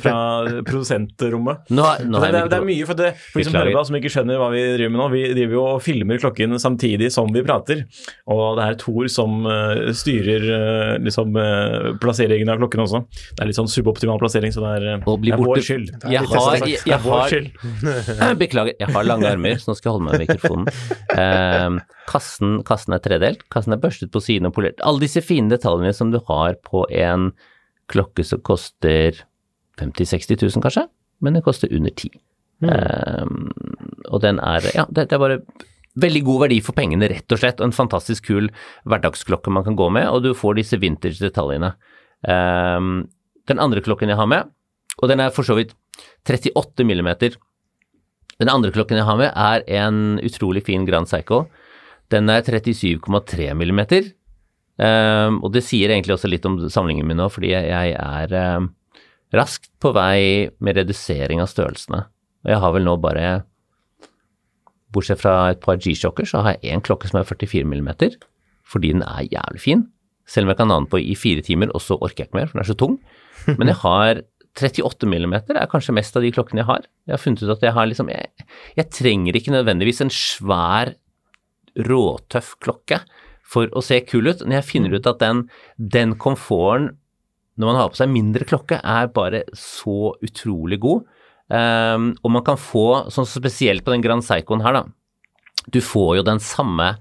fra 0.00 0.16
produsentrommet. 0.64 1.68
Nå, 1.74 1.88
nå 2.08 2.22
det, 2.22 2.30
det, 2.32 2.44
det, 2.52 2.60
er 2.60 2.66
mye 2.66 2.86
for, 2.88 2.98
det, 2.98 3.10
for 3.18 3.42
de 3.42 3.46
som 3.48 3.58
hører 3.58 3.76
på 3.76 3.82
som 3.88 3.98
ikke 3.98 4.12
skjønner 4.14 4.40
hva 4.40 4.48
vi 4.54 4.62
driver 4.76 4.94
med 4.94 5.02
nå. 5.02 5.08
Vi 5.12 5.24
driver 5.34 5.58
jo 5.58 5.64
og 5.74 5.82
filmer 5.84 6.22
klokken 6.22 6.56
samtidig 6.62 7.10
som 7.12 7.28
vi 7.34 7.44
prater. 7.44 7.84
Og 8.32 8.58
det 8.58 8.68
er 8.68 8.78
Tor 8.82 9.10
som 9.12 9.44
uh, 9.44 9.92
styrer 9.96 10.46
uh, 10.48 10.94
liksom, 11.04 11.36
uh, 11.36 11.92
plasseringen 12.02 12.50
av 12.52 12.62
klokken 12.62 12.84
også. 12.86 13.02
Det 13.34 13.44
er 13.44 13.50
litt 13.50 13.58
sånn 13.58 13.70
suboptimal 13.70 14.20
plassering, 14.22 14.54
så 14.54 14.64
det 14.64 14.72
er, 14.78 14.88
det 15.02 15.34
er 15.34 15.42
vår 15.42 15.62
skyld. 15.66 15.92
Jeg 16.12 16.24
har, 16.32 16.56
jeg, 16.62 16.80
jeg 16.88 17.00
har, 17.04 18.34
beklager, 18.42 18.74
jeg 18.78 18.96
har 18.96 19.08
lange 19.08 19.28
armer, 19.28 19.60
så 19.60 19.72
nå 19.72 19.78
skal 19.78 19.90
jeg 19.90 19.98
holde 19.98 20.08
meg 20.08 20.16
med 20.16 20.26
mikrofonen. 20.26 20.72
Eh, 21.32 21.98
kassen, 22.10 22.60
kassen, 22.68 22.96
er 22.96 23.02
tredelt, 23.04 23.44
kassen 23.52 23.74
er 23.74 23.80
børstet 23.82 24.12
på 24.14 24.22
siden 24.22 24.48
og 24.50 24.56
polert. 24.56 24.80
Alle 24.86 25.04
disse 25.04 25.22
fine 25.24 25.52
detaljene 25.52 25.94
som 25.96 26.12
du 26.12 26.20
har 26.28 26.58
på 26.66 26.84
en 26.90 27.30
klokke 27.92 28.24
som 28.26 28.42
koster 28.44 29.24
50 29.80 30.12
000-60 30.12 30.46
000 30.46 30.64
kanskje, 30.64 30.86
men 31.24 31.36
den 31.36 31.44
koster 31.44 31.72
under 31.72 31.92
10 31.92 32.12
mm. 32.62 32.70
eh, 32.70 34.08
og 34.10 34.22
den 34.24 34.40
er 34.42 34.66
Ja, 34.74 34.86
det, 34.88 35.08
det 35.10 35.16
er 35.16 35.22
bare 35.22 35.42
veldig 36.00 36.22
god 36.24 36.40
verdi 36.46 36.58
for 36.64 36.76
pengene, 36.76 37.08
rett 37.10 37.32
og 37.34 37.40
slett. 37.40 37.60
Og 37.60 37.68
en 37.68 37.76
fantastisk 37.76 38.30
kul 38.30 38.48
hverdagsklokke 38.88 39.52
man 39.52 39.66
kan 39.66 39.76
gå 39.76 39.88
med, 39.92 40.08
og 40.08 40.24
du 40.24 40.32
får 40.36 40.56
disse 40.60 40.78
vintage-detaljene. 40.80 41.74
Um, 42.24 43.08
den 43.50 43.60
andre 43.60 43.82
klokken 43.84 44.12
jeg 44.12 44.20
har 44.20 44.28
med, 44.30 44.52
og 45.02 45.10
den 45.10 45.20
er 45.20 45.34
for 45.34 45.46
så 45.46 45.56
vidt 45.58 45.74
38 46.28 46.86
millimeter 46.86 47.36
den 48.42 48.50
andre 48.52 48.72
klokken 48.74 48.98
jeg 48.98 49.06
har 49.08 49.18
med, 49.20 49.30
er 49.32 49.64
en 49.80 50.18
utrolig 50.22 50.64
fin 50.66 50.86
Grand 50.88 51.08
Psycho. 51.08 51.44
Den 52.12 52.28
er 52.32 52.44
37,3 52.44 53.52
millimeter. 53.56 54.10
Um, 54.82 55.38
og 55.44 55.52
det 55.54 55.62
sier 55.66 55.92
egentlig 55.92 56.16
også 56.16 56.30
litt 56.30 56.46
om 56.48 56.56
samlingen 56.72 57.06
min 57.06 57.20
nå, 57.20 57.28
fordi 57.30 57.52
jeg 57.52 57.94
er 57.94 58.34
um, 58.56 58.70
raskt 59.36 59.70
på 59.82 59.92
vei 59.94 60.50
med 60.64 60.80
redusering 60.80 61.42
av 61.42 61.50
størrelsene. 61.52 62.04
Og 62.42 62.52
jeg 62.54 62.62
har 62.64 62.74
vel 62.74 62.86
nå 62.88 62.96
bare 63.00 63.26
Bortsett 64.92 65.22
fra 65.22 65.52
et 65.54 65.60
par 65.62 65.78
G-sjokker, 65.80 66.26
så 66.28 66.42
har 66.44 66.58
jeg 66.58 66.74
én 66.74 66.82
klokke 66.84 67.08
som 67.08 67.22
er 67.22 67.28
44 67.28 67.64
millimeter, 67.64 68.18
fordi 68.68 68.90
den 68.92 69.04
er 69.06 69.24
jævlig 69.24 69.62
fin. 69.62 69.86
Selv 70.28 70.46
om 70.46 70.52
jeg 70.52 70.58
kan 70.58 70.72
ha 70.72 70.76
den 70.82 70.88
på 70.92 71.00
i 71.00 71.14
fire 71.16 71.44
timer, 71.44 71.72
og 71.72 71.80
så 71.80 71.96
orker 71.96 72.24
jeg 72.24 72.28
ikke 72.28 72.38
mer, 72.38 72.50
for 72.50 72.58
den 72.58 72.64
er 72.64 72.68
så 72.68 72.76
tung. 72.78 72.98
Men 73.58 73.72
jeg 73.72 73.78
har 73.80 74.20
38 74.58 75.08
mm 75.08 75.34
er 75.54 75.68
kanskje 75.70 75.94
mest 75.96 76.16
av 76.16 76.24
de 76.24 76.32
klokkene 76.34 76.60
jeg 76.60 76.68
har. 76.68 76.86
Jeg 77.08 77.14
har 77.14 77.22
funnet 77.22 77.42
ut 77.42 77.54
at 77.54 77.62
jeg 77.64 77.72
har 77.72 77.86
liksom 77.88 78.10
Jeg, 78.12 78.48
jeg 78.76 78.90
trenger 78.92 79.36
ikke 79.38 79.54
nødvendigvis 79.54 80.02
en 80.04 80.12
svær, 80.12 80.94
råtøff 81.72 82.58
klokke 82.60 82.98
for 83.48 83.70
å 83.72 83.80
se 83.84 84.02
kul 84.04 84.28
ut. 84.28 84.42
Når 84.44 84.58
jeg 84.58 84.68
finner 84.68 84.92
ut 84.92 85.08
at 85.08 85.22
den, 85.22 85.46
den 85.76 86.16
komforten 86.20 86.98
når 87.60 87.68
man 87.68 87.78
har 87.78 87.90
på 87.92 88.00
seg 88.00 88.12
mindre 88.12 88.46
klokke, 88.48 88.78
er 88.80 89.10
bare 89.12 89.42
så 89.56 90.14
utrolig 90.24 90.78
god. 90.82 91.04
Um, 91.52 92.12
og 92.24 92.32
man 92.32 92.44
kan 92.46 92.60
få, 92.60 93.10
sånn 93.12 93.28
spesielt 93.28 93.84
på 93.84 93.92
den 93.92 94.04
Grand 94.04 94.24
Psychoen 94.24 94.62
her, 94.64 94.78
da 94.78 95.68
Du 95.68 95.82
får 95.84 96.16
jo 96.16 96.22
den 96.24 96.40
samme 96.40 96.94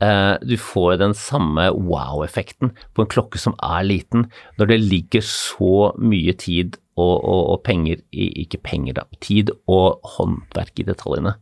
du 0.00 0.56
får 0.58 0.96
den 0.98 1.12
samme 1.14 1.68
wow-effekten 1.76 2.72
på 2.94 3.04
en 3.04 3.10
klokke 3.12 3.38
som 3.38 3.52
er 3.62 3.84
liten, 3.86 4.24
når 4.58 4.72
det 4.72 4.78
ligger 4.80 5.22
så 5.22 5.92
mye 5.94 6.34
tid 6.34 6.78
og, 6.96 7.22
og, 7.22 7.42
og 7.52 7.62
penger 7.64 8.00
Ikke 8.12 8.58
penger, 8.58 8.98
da. 8.98 9.04
Tid 9.22 9.52
og 9.70 10.02
håndverk 10.16 10.82
i 10.82 10.88
detaljene. 10.88 11.36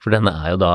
For 0.00 0.14
denne 0.14 0.32
er 0.32 0.54
jo 0.54 0.60
da 0.62 0.74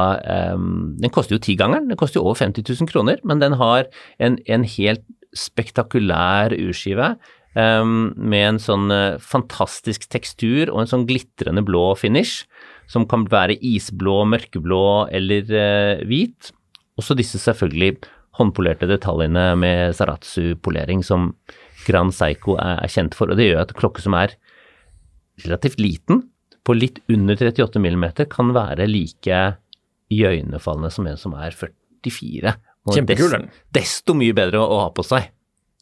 um, 0.54 0.96
Den 1.02 1.14
koster 1.14 1.36
jo 1.36 1.44
tigangeren. 1.44 1.90
Den 1.90 2.00
koster 2.00 2.22
jo 2.22 2.28
over 2.30 2.40
50 2.40 2.66
000 2.70 2.92
kroner, 2.92 3.22
men 3.26 3.42
den 3.42 3.58
har 3.60 3.90
en, 4.22 4.38
en 4.46 4.68
helt 4.78 5.06
spektakulær 5.36 6.56
urskive. 6.56 7.16
um, 7.56 8.14
med 8.16 8.44
en 8.50 8.58
sånn 8.60 8.92
eh, 8.92 9.16
fantastisk 9.24 10.10
tekstur 10.12 10.68
og 10.74 10.82
en 10.82 10.90
sånn 10.92 11.06
glitrende 11.08 11.62
blå 11.64 11.94
finish, 11.96 12.44
som 12.92 13.06
kan 13.08 13.24
være 13.32 13.56
isblå, 13.64 14.26
mørkeblå 14.28 15.08
eller 15.16 15.54
eh, 15.56 16.04
hvit. 16.04 16.52
Også 17.00 17.18
disse 17.18 17.40
selvfølgelig 17.42 17.98
håndpolerte 18.36 18.88
detaljene 18.90 19.48
med 19.60 19.96
Saratsu-polering 19.96 21.04
som 21.06 21.34
Grand 21.86 22.14
Seiko 22.16 22.58
er, 22.60 22.82
er 22.84 22.92
kjent 22.92 23.16
for, 23.16 23.32
og 23.32 23.40
det 23.40 23.50
gjør 23.50 23.64
at 23.64 23.76
klokke 23.78 24.04
som 24.04 24.16
er 24.18 24.36
relativt 25.44 25.80
liten, 25.82 26.26
på 26.66 26.74
litt 26.74 27.02
under 27.12 27.38
38 27.38 27.78
mm, 27.78 28.06
kan 28.32 28.54
være 28.56 28.88
like 28.90 29.42
iøynefallende 30.14 30.90
som 30.94 31.10
en 31.10 31.20
som 31.20 31.36
er 31.38 31.54
44. 31.54 32.56
Og 32.86 32.98
Kjempekul, 32.98 33.34
den. 33.34 33.46
Desto 33.74 34.16
mye 34.18 34.34
bedre 34.38 34.62
å, 34.62 34.66
å 34.66 34.80
ha 34.84 34.88
på 34.94 35.06
seg. 35.06 35.30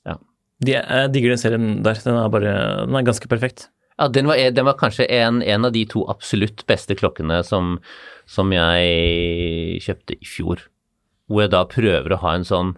Ja. 0.07 0.18
De, 0.64 0.76
jeg 0.76 1.14
digger 1.14 1.34
den 1.34 1.41
serien 1.41 1.70
der. 1.86 1.99
Den 2.03 2.20
er 2.20 2.32
bare 2.32 2.53
Den 2.88 2.99
er 2.99 3.07
ganske 3.07 3.32
perfekt. 3.32 3.70
Ja, 3.99 4.07
den 4.11 4.28
var, 4.28 4.39
den 4.39 4.68
var 4.68 4.78
kanskje 4.80 5.07
en, 5.11 5.41
en 5.45 5.68
av 5.68 5.74
de 5.76 5.84
to 5.88 6.03
absolutt 6.11 6.64
beste 6.68 6.97
klokkene 6.99 7.41
som, 7.47 7.78
som 8.26 8.51
jeg 8.55 9.84
kjøpte 9.86 10.18
i 10.18 10.28
fjor. 10.28 10.64
Hvor 11.34 11.48
jeg 11.48 11.54
da 11.54 11.64
prøver 11.66 12.14
å 12.14 12.22
ha 12.22 12.36
en 12.38 12.46
sånn, 12.46 12.76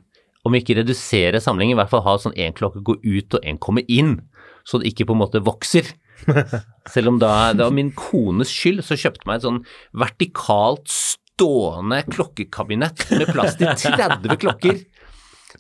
om 0.48 0.56
ikke 0.56 0.78
redusere 0.80 1.42
samlingen, 1.44 1.76
i 1.76 1.80
hvert 1.82 1.92
fall 1.92 2.06
ha 2.06 2.16
sånn 2.22 2.38
én 2.40 2.56
klokke 2.56 2.84
gå 2.86 2.96
ut 3.04 3.36
og 3.36 3.44
én 3.44 3.60
komme 3.60 3.84
inn, 3.92 4.22
så 4.64 4.80
det 4.80 4.94
ikke 4.94 5.10
på 5.10 5.18
en 5.18 5.24
måte 5.26 5.44
vokser. 5.44 5.90
Selv 6.94 7.12
om 7.12 7.20
da, 7.20 7.52
det 7.52 7.66
var 7.66 7.76
min 7.76 7.92
kones 7.98 8.54
skyld, 8.54 8.86
så 8.86 8.98
kjøpte 8.98 9.28
meg 9.28 9.42
et 9.42 9.48
sånn 9.50 9.62
vertikalt 10.00 10.88
stående 10.88 12.00
klokkekabinett 12.08 13.10
med 13.12 13.34
plass 13.36 13.60
til 13.60 13.76
30 14.00 14.40
klokker 14.40 14.80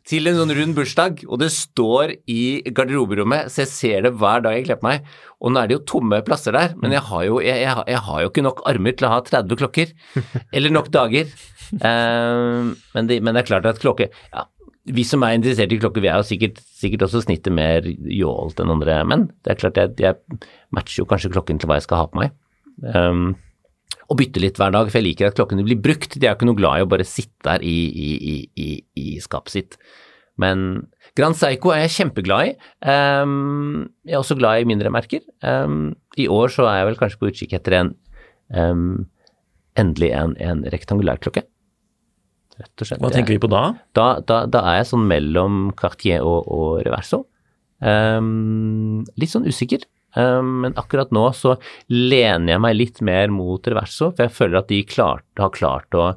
til 0.08 0.30
en 0.30 0.38
sånn 0.40 0.54
rund 0.58 0.76
bursdag, 0.78 1.24
og 1.30 1.40
det 1.42 1.52
står 1.54 2.16
i 2.32 2.42
garderoberommet, 2.76 3.52
så 3.54 3.64
jeg 3.64 3.72
ser 3.72 4.06
det 4.06 4.14
hver 4.20 4.44
dag 4.46 4.58
jeg 4.58 4.68
kler 4.68 4.80
på 4.82 4.88
meg. 4.90 5.10
Og 5.42 5.54
nå 5.54 5.62
er 5.62 5.70
det 5.70 5.78
jo 5.78 5.86
tomme 5.94 6.22
plasser 6.26 6.56
der, 6.56 6.76
men 6.82 6.96
jeg 6.96 7.06
har 7.10 7.24
jo, 7.28 7.40
jeg, 7.44 7.62
jeg, 7.64 7.86
jeg 7.94 8.02
har 8.08 8.24
jo 8.24 8.32
ikke 8.32 8.46
nok 8.46 8.64
armer 8.70 8.98
til 8.98 9.08
å 9.08 9.14
ha 9.14 9.22
30 9.26 9.62
klokker. 9.62 9.94
Eller 10.56 10.74
nok 10.76 10.92
dager. 10.94 11.30
Eh, 11.66 12.68
men, 12.94 13.08
det, 13.10 13.16
men 13.26 13.34
det 13.34 13.40
er 13.42 13.48
klart 13.48 13.66
at 13.66 13.80
klokke 13.82 14.06
ja, 14.14 14.44
Vi 14.94 15.02
som 15.08 15.24
er 15.26 15.34
interessert 15.34 15.72
i 15.74 15.80
klokker, 15.82 16.04
vi 16.04 16.12
er 16.12 16.20
jo 16.22 16.28
sikkert, 16.30 16.60
sikkert 16.78 17.08
også 17.08 17.24
snittet 17.24 17.56
mer 17.58 17.88
jålt 18.14 18.62
enn 18.62 18.70
andre, 18.70 19.00
menn. 19.10 19.24
det 19.42 19.56
er 19.56 19.60
klart 19.64 19.80
jeg, 19.82 19.96
jeg 19.98 20.38
matcher 20.78 21.02
jo 21.02 21.08
kanskje 21.10 21.32
klokken 21.34 21.58
til 21.58 21.72
hva 21.72 21.80
jeg 21.80 21.88
skal 21.88 22.04
ha 22.04 22.06
på 22.12 22.22
meg. 22.22 22.36
Um, 22.94 23.34
og 24.06 24.20
bytte 24.20 24.42
litt 24.44 24.60
hver 24.62 24.74
dag, 24.76 24.90
for 24.90 25.00
jeg 25.00 25.08
liker 25.08 25.30
at 25.30 25.38
klokkene 25.38 25.66
blir 25.66 25.80
brukt. 25.82 26.18
De 26.18 26.28
er 26.28 26.34
jo 26.34 26.38
ikke 26.38 26.50
noe 26.50 26.60
glad 26.60 26.80
i 26.80 26.86
å 26.86 26.90
bare 26.92 27.08
sitte 27.08 27.48
der 27.48 27.64
i, 27.66 27.78
i, 27.90 28.10
i, 28.16 28.36
i, 28.62 28.68
i 29.02 29.16
skapet 29.24 29.56
sitt. 29.56 29.80
Men 30.42 30.86
Grand 31.16 31.38
Seiko 31.40 31.72
er 31.72 31.86
jeg 31.86 31.96
kjempeglad 31.96 32.50
i. 32.50 32.54
Um, 32.84 33.86
jeg 34.06 34.18
er 34.18 34.22
også 34.22 34.38
glad 34.38 34.62
i 34.62 34.68
mindre 34.68 34.92
merker. 34.94 35.24
Um, 35.42 35.96
I 36.20 36.28
år 36.32 36.52
så 36.54 36.68
er 36.70 36.82
jeg 36.82 36.90
vel 36.92 37.00
kanskje 37.00 37.22
på 37.22 37.30
utkikk 37.32 37.56
etter 37.58 37.78
en 37.80 37.94
um, 38.52 39.06
endelig 39.80 40.12
en, 40.16 40.36
en 40.44 40.66
rektangulær 40.74 41.22
klokke. 41.24 41.46
Rett 42.60 42.84
og 42.84 42.88
slett. 42.88 43.02
Hva 43.04 43.12
tenker 43.16 43.36
vi 43.36 43.42
på 43.44 43.52
da? 43.52 43.64
Da, 43.98 44.10
da, 44.24 44.44
da 44.48 44.62
er 44.72 44.82
jeg 44.82 44.92
sånn 44.92 45.08
mellom 45.10 45.72
Cartier 45.80 46.24
og, 46.24 46.46
og 46.52 46.84
Reverso. 46.86 47.26
Litt 47.84 49.34
sånn 49.34 49.48
usikker. 49.50 49.84
Ehm, 50.16 50.62
men 50.64 50.78
akkurat 50.80 51.12
nå 51.16 51.26
så 51.36 51.56
lener 51.92 52.56
jeg 52.56 52.64
meg 52.64 52.78
litt 52.78 53.02
mer 53.06 53.34
mot 53.34 53.68
Reverso, 53.68 54.12
for 54.12 54.26
jeg 54.26 54.36
føler 54.36 54.62
at 54.62 54.72
de 54.72 54.82
klart, 54.88 55.28
har 55.40 55.54
klart 55.56 55.98
å 55.98 56.14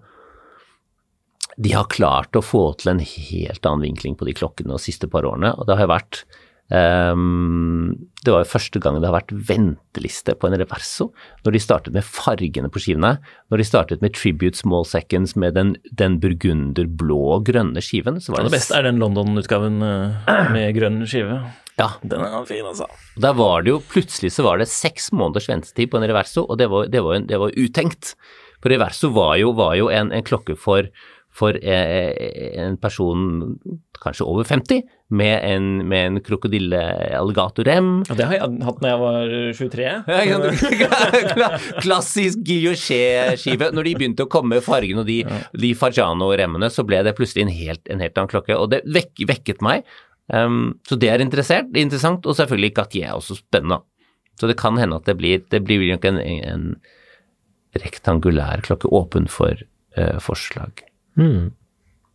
de 1.59 1.73
har 1.75 1.89
klart 1.91 2.37
å 2.39 2.45
få 2.45 2.69
til 2.79 2.93
en 2.93 3.01
helt 3.03 3.65
annen 3.67 3.89
vinkling 3.89 4.15
på 4.15 4.29
de 4.29 4.35
klokkene 4.39 4.77
de 4.77 4.79
siste 4.79 5.09
par 5.11 5.27
årene. 5.27 5.51
Og 5.59 5.67
det 5.67 5.75
har 5.81 5.89
vært 5.91 6.21
Det 6.69 8.33
var 8.35 8.43
jo 8.43 8.51
første 8.51 8.81
gang 8.83 8.99
det 9.01 9.09
har 9.09 9.17
vært 9.17 9.33
venteliste 9.49 10.35
på 10.37 10.51
en 10.51 10.57
reverso. 10.61 11.07
Når 11.47 11.55
de 11.55 11.63
startet 11.65 11.95
med 11.95 12.05
fargene 12.05 12.69
på 12.73 12.83
skivene. 12.85 13.15
Når 13.49 13.63
de 13.63 13.67
startet 13.69 14.05
med 14.05 14.13
Tribute 14.17 14.59
Small 14.59 14.85
Seconds 14.89 15.33
med 15.41 15.57
den, 15.57 15.77
den 15.97 16.19
burgunderblå 16.21 17.39
grønne 17.49 17.81
skiven. 17.85 18.21
Så 18.21 18.35
var 18.35 18.45
Det 18.45 18.53
beste 18.59 18.77
er 18.77 18.85
den 18.85 19.01
London-utgaven 19.01 19.81
eh, 19.81 20.45
med 20.53 20.77
grønn 20.77 21.01
skive. 21.09 21.41
Ja, 21.79 21.93
Den 22.03 22.25
er 22.27 22.45
fin, 22.45 22.67
altså. 22.67 22.89
Der 23.23 23.37
var 23.39 23.63
det 23.63 23.71
jo 23.71 23.79
plutselig 23.87 24.33
så 24.35 24.43
var 24.43 24.59
det 24.59 24.67
seks 24.71 25.13
måneders 25.15 25.47
ventetid 25.49 25.93
på 25.93 26.01
en 26.01 26.09
Reverso, 26.11 26.43
og 26.43 26.59
det 26.59 26.67
var, 26.73 26.89
det 26.91 27.05
var, 27.07 27.23
det 27.23 27.39
var 27.39 27.55
utenkt. 27.55 28.17
For 28.59 28.75
Reverso 28.75 29.13
var 29.15 29.37
jo, 29.39 29.53
var 29.55 29.77
jo 29.79 29.87
en, 29.95 30.11
en 30.11 30.27
klokke 30.27 30.59
for, 30.59 30.91
for 31.39 31.59
eh, 31.63 32.59
en 32.59 32.77
person 32.81 33.55
kanskje 34.03 34.27
over 34.27 34.47
50, 34.47 34.83
med 35.09 35.41
en, 35.43 35.67
med 35.89 36.07
en 36.07 36.21
krokodille-alligatorrem. 36.23 37.91
Ja, 38.09 38.17
det 38.19 38.27
har 38.29 38.37
jeg 38.37 38.59
hatt 38.67 38.83
når 38.83 38.91
jeg 38.91 39.01
var 39.03 39.33
23. 39.59 39.87
Ja? 39.87 40.99
Klassisk 41.85 42.43
guilloché-skive. 42.47 43.71
Når 43.75 43.89
de 43.89 43.95
begynte 43.99 44.27
å 44.27 44.33
komme 44.33 44.61
fargene 44.65 45.03
og 45.03 45.11
de, 45.11 45.21
de 45.59 45.73
Fargiano-remmene, 45.79 46.71
så 46.73 46.87
ble 46.87 47.03
det 47.07 47.17
plutselig 47.19 47.47
en 47.47 47.55
helt, 47.55 47.85
en 47.91 48.05
helt 48.05 48.19
annen 48.19 48.33
klokke, 48.33 48.59
og 48.59 48.71
det 48.75 48.83
vek, 48.95 49.15
vekket 49.29 49.65
meg. 49.65 49.87
Um, 50.29 50.77
så 50.87 50.99
det 51.01 51.11
er 51.11 51.25
interessant, 51.25 52.27
og 52.27 52.37
selvfølgelig 52.37 52.75
Gatier 52.77 53.11
er 53.11 53.19
også 53.19 53.39
spennende. 53.41 53.81
Så 54.39 54.51
det 54.51 54.59
kan 54.61 54.79
hende 54.79 55.01
at 55.01 55.09
det 55.09 55.17
blir, 55.19 55.43
det 55.51 55.65
blir 55.67 55.83
nok 55.89 56.05
en, 56.07 56.21
en 56.23 56.69
rektangulær 57.79 58.63
klokke 58.67 58.91
åpen 58.95 59.27
for 59.33 59.59
uh, 59.99 60.21
forslag 60.23 60.85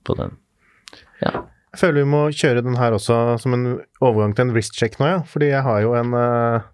på 0.03 0.15
den. 0.19 0.35
Ja. 1.23 1.31
Jeg 1.73 1.79
føler 1.81 2.03
vi 2.03 2.09
må 2.11 2.21
kjøre 2.35 2.61
den 2.65 2.75
her 2.77 2.93
også 2.93 3.15
som 3.41 3.55
en 3.55 3.65
overgang 4.03 4.35
til 4.37 4.45
en 4.45 4.53
wrist-check 4.53 4.99
nå, 5.01 5.07
ja. 5.09 5.19
Fordi 5.25 5.47
jeg 5.49 5.63
har 5.65 5.81
jo 5.81 5.95
en 5.97 6.13
uh... 6.13 6.69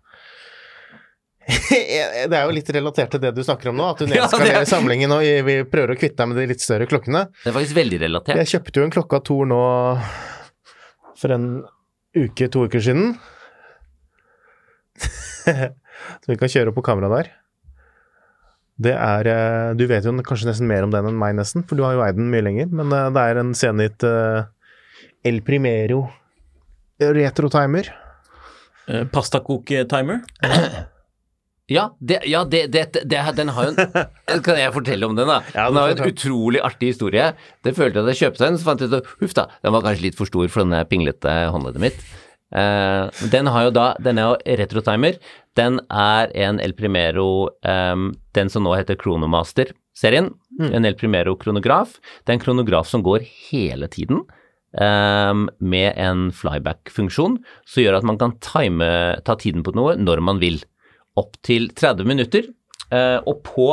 Det 2.29 2.35
er 2.35 2.43
jo 2.45 2.53
litt 2.53 2.69
relatert 2.75 3.13
til 3.15 3.21
det 3.23 3.31
du 3.37 3.41
snakker 3.45 3.71
om 3.71 3.79
nå, 3.79 3.87
at 3.93 4.03
du 4.03 4.11
Ja, 4.17 4.27
er- 4.27 4.67
samlingen 4.69 5.13
og 5.15 5.23
vi 5.47 5.55
prøver 5.71 5.95
å 5.95 5.99
kvitte 5.99 6.19
deg 6.19 6.31
med 6.33 6.41
de 6.41 6.49
litt 6.51 6.65
større 6.65 6.89
klokkene. 6.89 7.25
Det 7.45 7.53
er 7.53 7.55
faktisk 7.55 7.79
veldig 7.79 8.01
relatert. 8.03 8.41
Jeg 8.43 8.51
kjøpte 8.57 8.81
jo 8.81 8.87
en 8.89 8.95
klokke 8.97 9.21
av 9.21 9.25
Thor 9.29 9.49
nå 9.49 9.61
for 11.19 11.35
en 11.35 11.47
uke, 12.19 12.49
to 12.51 12.67
uker 12.67 12.83
siden. 12.83 13.13
Så 14.99 16.31
vi 16.31 16.37
kan 16.39 16.51
kjøre 16.51 16.71
opp 16.73 16.79
på 16.81 16.85
kamera 16.91 17.09
der. 17.15 17.31
Det 18.79 18.93
er 18.95 19.27
eh, 19.27 19.71
Du 19.77 19.85
vet 19.89 20.05
jo 20.07 20.13
kanskje 20.25 20.49
nesten 20.49 20.69
mer 20.69 20.85
om 20.87 20.93
den 20.93 21.09
enn 21.09 21.19
meg, 21.19 21.35
nesten, 21.39 21.65
for 21.67 21.79
du 21.79 21.83
har 21.85 21.97
jo 21.97 22.05
eid 22.05 22.19
den 22.19 22.29
mye 22.31 22.45
lenger. 22.45 22.69
Men 22.71 22.93
eh, 22.95 23.09
det 23.15 23.25
er 23.25 23.41
en 23.41 23.55
Zenit 23.57 24.05
eh, 24.07 24.45
El 25.27 25.41
Primero 25.45 26.05
retro-timer. 26.99 27.91
Pastakok-timer. 29.13 30.23
Ja, 31.69 31.83
det, 32.01 32.23
ja 32.25 32.39
det, 32.49 32.63
det, 32.73 32.87
det, 33.05 33.17
den 33.37 33.51
har 33.53 33.67
jo 33.67 33.73
en 33.75 34.39
Kan 34.45 34.57
jeg 34.57 34.73
fortelle 34.73 35.05
om 35.05 35.13
den, 35.13 35.29
da? 35.29 35.43
Ja, 35.53 35.67
den 35.69 35.77
har 35.77 35.91
jo 35.91 35.97
en 35.99 36.09
utrolig 36.09 36.63
artig 36.65 36.95
historie. 36.95 37.27
Det 37.61 37.75
følte 37.77 37.99
jeg 37.99 38.07
at 38.07 38.09
jeg 38.15 38.21
kjøpte 38.23 38.41
den, 38.47 38.57
så 38.57 38.65
fant 38.65 38.81
jeg 38.81 38.89
ut 38.89 38.95
at 38.97 39.11
huff 39.19 39.35
da, 39.37 39.45
den 39.61 39.75
var 39.75 39.85
kanskje 39.85 40.07
litt 40.07 40.17
for 40.17 40.29
stor 40.29 40.49
for 40.49 40.65
denne 40.65 40.81
pinglete 40.89 41.35
håndleddet 41.53 41.83
mitt. 41.83 42.01
Uh, 42.49 43.13
den 43.29 43.45
har 43.53 43.67
jo 43.67 43.73
da, 43.75 43.91
den 44.01 44.17
er 44.17 44.31
jo 44.31 44.57
retrotimer. 44.63 45.19
Den 45.59 45.77
er 45.93 46.33
en 46.47 46.57
El 46.63 46.73
Primero, 46.77 47.49
eh, 47.61 47.95
den 48.37 48.51
som 48.51 48.65
nå 48.65 48.75
heter 48.77 48.99
Kronomaster-serien. 48.99 50.31
En 50.59 50.85
El 50.85 50.97
Primero 50.99 51.35
kronograf. 51.39 51.97
Det 52.23 52.33
er 52.33 52.37
en 52.37 52.43
kronograf 52.43 52.89
som 52.89 53.03
går 53.05 53.25
hele 53.49 53.89
tiden. 53.91 54.25
Um, 54.69 55.47
med 55.57 55.97
en 55.97 56.27
flyback-funksjon, 56.35 57.39
som 57.65 57.81
gjør 57.81 57.97
at 57.97 58.05
man 58.05 58.19
kan 58.21 58.35
time, 58.45 58.89
ta 59.25 59.33
tiden 59.39 59.63
på 59.65 59.73
noe 59.73 59.95
når 59.97 60.21
man 60.21 60.37
vil 60.43 60.59
opp 61.17 61.39
til 61.41 61.71
30 61.73 62.05
minutter, 62.05 62.51
Uh, 62.89 63.21
og 63.29 63.43
på, 63.45 63.65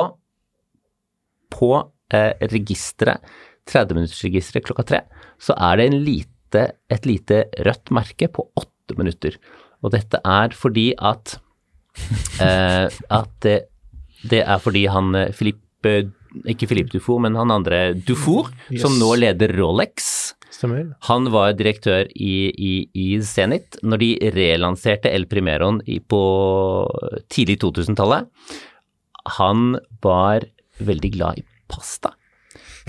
på 1.53 1.69
uh, 1.81 2.33
registeret, 2.53 3.25
30-minuttersregisteret 3.67 4.67
klokka 4.67 4.85
tre, 4.87 5.01
så 5.41 5.57
er 5.57 5.81
det 5.81 5.87
en 5.89 5.97
lite, 6.05 6.65
et 6.93 7.09
lite 7.09 7.47
rødt 7.65 7.93
merke 7.97 8.29
på 8.29 8.45
åtte 8.61 8.97
minutter. 8.99 9.39
Og 9.81 9.95
dette 9.97 10.21
er 10.21 10.53
fordi 10.57 10.91
at, 11.01 11.39
uh, 12.43 12.93
at 13.21 13.33
det, 13.47 13.57
det 14.25 14.43
er 14.45 14.59
fordi 14.63 14.87
han 14.91 15.15
eh, 15.15 15.33
Philippe, 15.37 16.11
ikke 16.49 16.69
Philippe 16.71 16.93
Dufour, 16.95 17.21
men 17.25 17.37
han 17.39 17.51
andre 17.55 17.95
Dufour, 17.95 18.51
som 18.81 18.97
nå 19.01 19.13
leder 19.21 19.53
Rolex, 19.59 20.35
Stemmer. 20.51 20.95
han 21.09 21.29
var 21.33 21.53
direktør 21.59 22.09
i, 22.17 22.49
i, 22.57 22.73
i 22.97 23.07
Zenit 23.21 23.77
når 23.85 24.01
de 24.01 24.11
relanserte 24.35 25.13
El 25.13 25.27
Primeroen 25.29 25.83
i, 25.87 25.99
på 26.01 26.21
tidlig 27.33 27.59
2000-tallet. 27.65 28.29
Han 29.37 29.77
var 30.05 30.47
veldig 30.79 31.11
glad 31.17 31.43
i 31.43 31.45
pasta. 31.69 32.13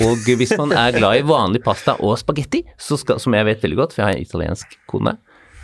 Og 0.06 0.28
hvis 0.38 0.54
man 0.60 0.72
er 0.78 0.94
glad 0.94 1.18
i 1.18 1.26
vanlig 1.26 1.64
pasta 1.66 1.96
og 2.06 2.20
spagetti, 2.22 2.62
som 2.78 3.34
jeg 3.34 3.48
vet 3.48 3.64
veldig 3.66 3.80
godt, 3.80 3.96
for 3.96 4.04
jeg 4.04 4.08
har 4.12 4.20
en 4.20 4.28
italiensk 4.28 4.76
kone, 4.92 5.16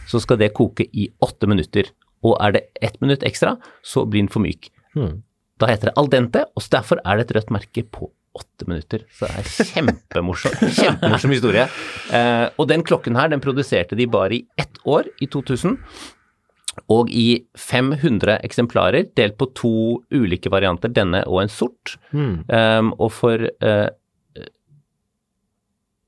så 0.10 0.20
skal 0.20 0.40
det 0.42 0.54
koke 0.58 0.88
i 0.92 1.08
åtte 1.24 1.48
minutter. 1.48 1.92
Og 2.26 2.40
er 2.42 2.56
det 2.56 2.64
ett 2.82 2.98
minutt 3.04 3.24
ekstra, 3.28 3.58
så 3.86 4.06
blir 4.10 4.26
den 4.26 4.32
for 4.34 4.42
myk. 4.44 4.72
Da 5.62 5.70
heter 5.70 5.92
det 5.92 5.98
al 6.00 6.10
dente, 6.12 6.44
og 6.56 6.68
derfor 6.74 7.02
er 7.04 7.20
det 7.20 7.28
et 7.28 7.36
rødt 7.38 7.54
merke 7.54 7.86
på 7.86 8.10
åtte 8.34 8.66
minutter. 8.66 9.06
Så 9.14 9.30
det 9.30 9.44
er 9.44 9.70
kjempemorsom, 9.70 10.58
kjempemorsom 10.80 11.36
historie. 11.36 11.68
Eh, 12.14 12.48
og 12.58 12.68
den 12.72 12.86
klokken 12.86 13.18
her, 13.20 13.30
den 13.30 13.44
produserte 13.44 13.98
de 14.00 14.10
bare 14.10 14.40
i 14.40 14.44
ett 14.60 14.82
år, 14.90 15.10
i 15.22 15.30
2000. 15.30 15.78
Og 16.90 17.12
i 17.14 17.44
500 17.60 18.40
eksemplarer, 18.42 19.12
delt 19.18 19.38
på 19.38 19.52
to 19.54 19.76
ulike 20.10 20.50
varianter, 20.50 20.90
denne 20.90 21.22
og 21.30 21.44
en 21.44 21.52
sort. 21.54 22.00
Um, 22.10 22.90
og 22.98 23.12
for 23.14 23.46
uh, 23.62 23.92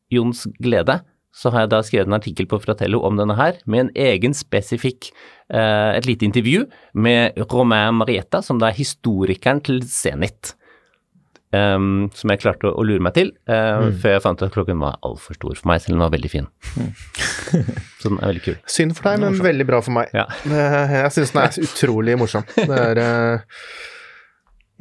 Jons 0.10 0.48
glede 0.58 0.98
så 1.36 1.52
har 1.52 1.66
jeg 1.66 1.74
da 1.74 1.82
skrevet 1.84 2.10
en 2.10 2.18
artikkel 2.18 2.48
på 2.50 2.62
Fratello 2.64 3.02
om 3.08 3.18
denne 3.20 3.36
her, 3.38 3.60
med 3.68 3.88
en 3.88 3.96
egen 4.08 4.36
spesifikk 4.38 5.10
eh, 5.52 5.92
et 5.98 6.08
lite 6.08 6.28
intervju 6.28 6.64
med 6.96 7.36
Romain 7.52 7.98
Marietta, 8.00 8.42
som 8.46 8.62
da 8.62 8.70
er 8.70 8.80
historikeren 8.80 9.60
til 9.66 9.84
Zenit. 9.90 10.56
Um, 11.56 12.10
som 12.18 12.32
jeg 12.34 12.42
klarte 12.42 12.68
å, 12.68 12.74
å 12.82 12.84
lure 12.84 13.04
meg 13.06 13.14
til, 13.16 13.30
uh, 13.48 13.88
før 14.02 14.16
jeg 14.16 14.24
fant 14.26 14.42
ut 14.42 14.48
at 14.48 14.56
klokken 14.56 14.82
var 14.82 14.98
altfor 15.06 15.38
stor 15.38 15.54
for 15.56 15.70
meg, 15.70 15.84
selv 15.84 15.94
om 15.94 16.00
den 16.00 16.04
var 16.04 16.16
veldig 16.16 16.32
fin. 16.34 16.48
så 18.02 18.10
den 18.10 18.18
er 18.18 18.32
veldig 18.34 18.44
kul. 18.48 18.58
Synd 18.76 18.96
for 18.98 19.08
deg, 19.08 19.22
men 19.24 19.38
veldig 19.46 19.68
bra 19.70 19.80
for 19.86 19.96
meg. 19.96 20.12
Ja. 20.16 20.26
Jeg 21.06 21.14
syns 21.16 21.32
den 21.36 21.44
er 21.46 21.60
utrolig 21.70 22.18
morsom. 22.20 22.48
Det 22.58 22.82
er 22.82 23.02
eh, 23.06 23.62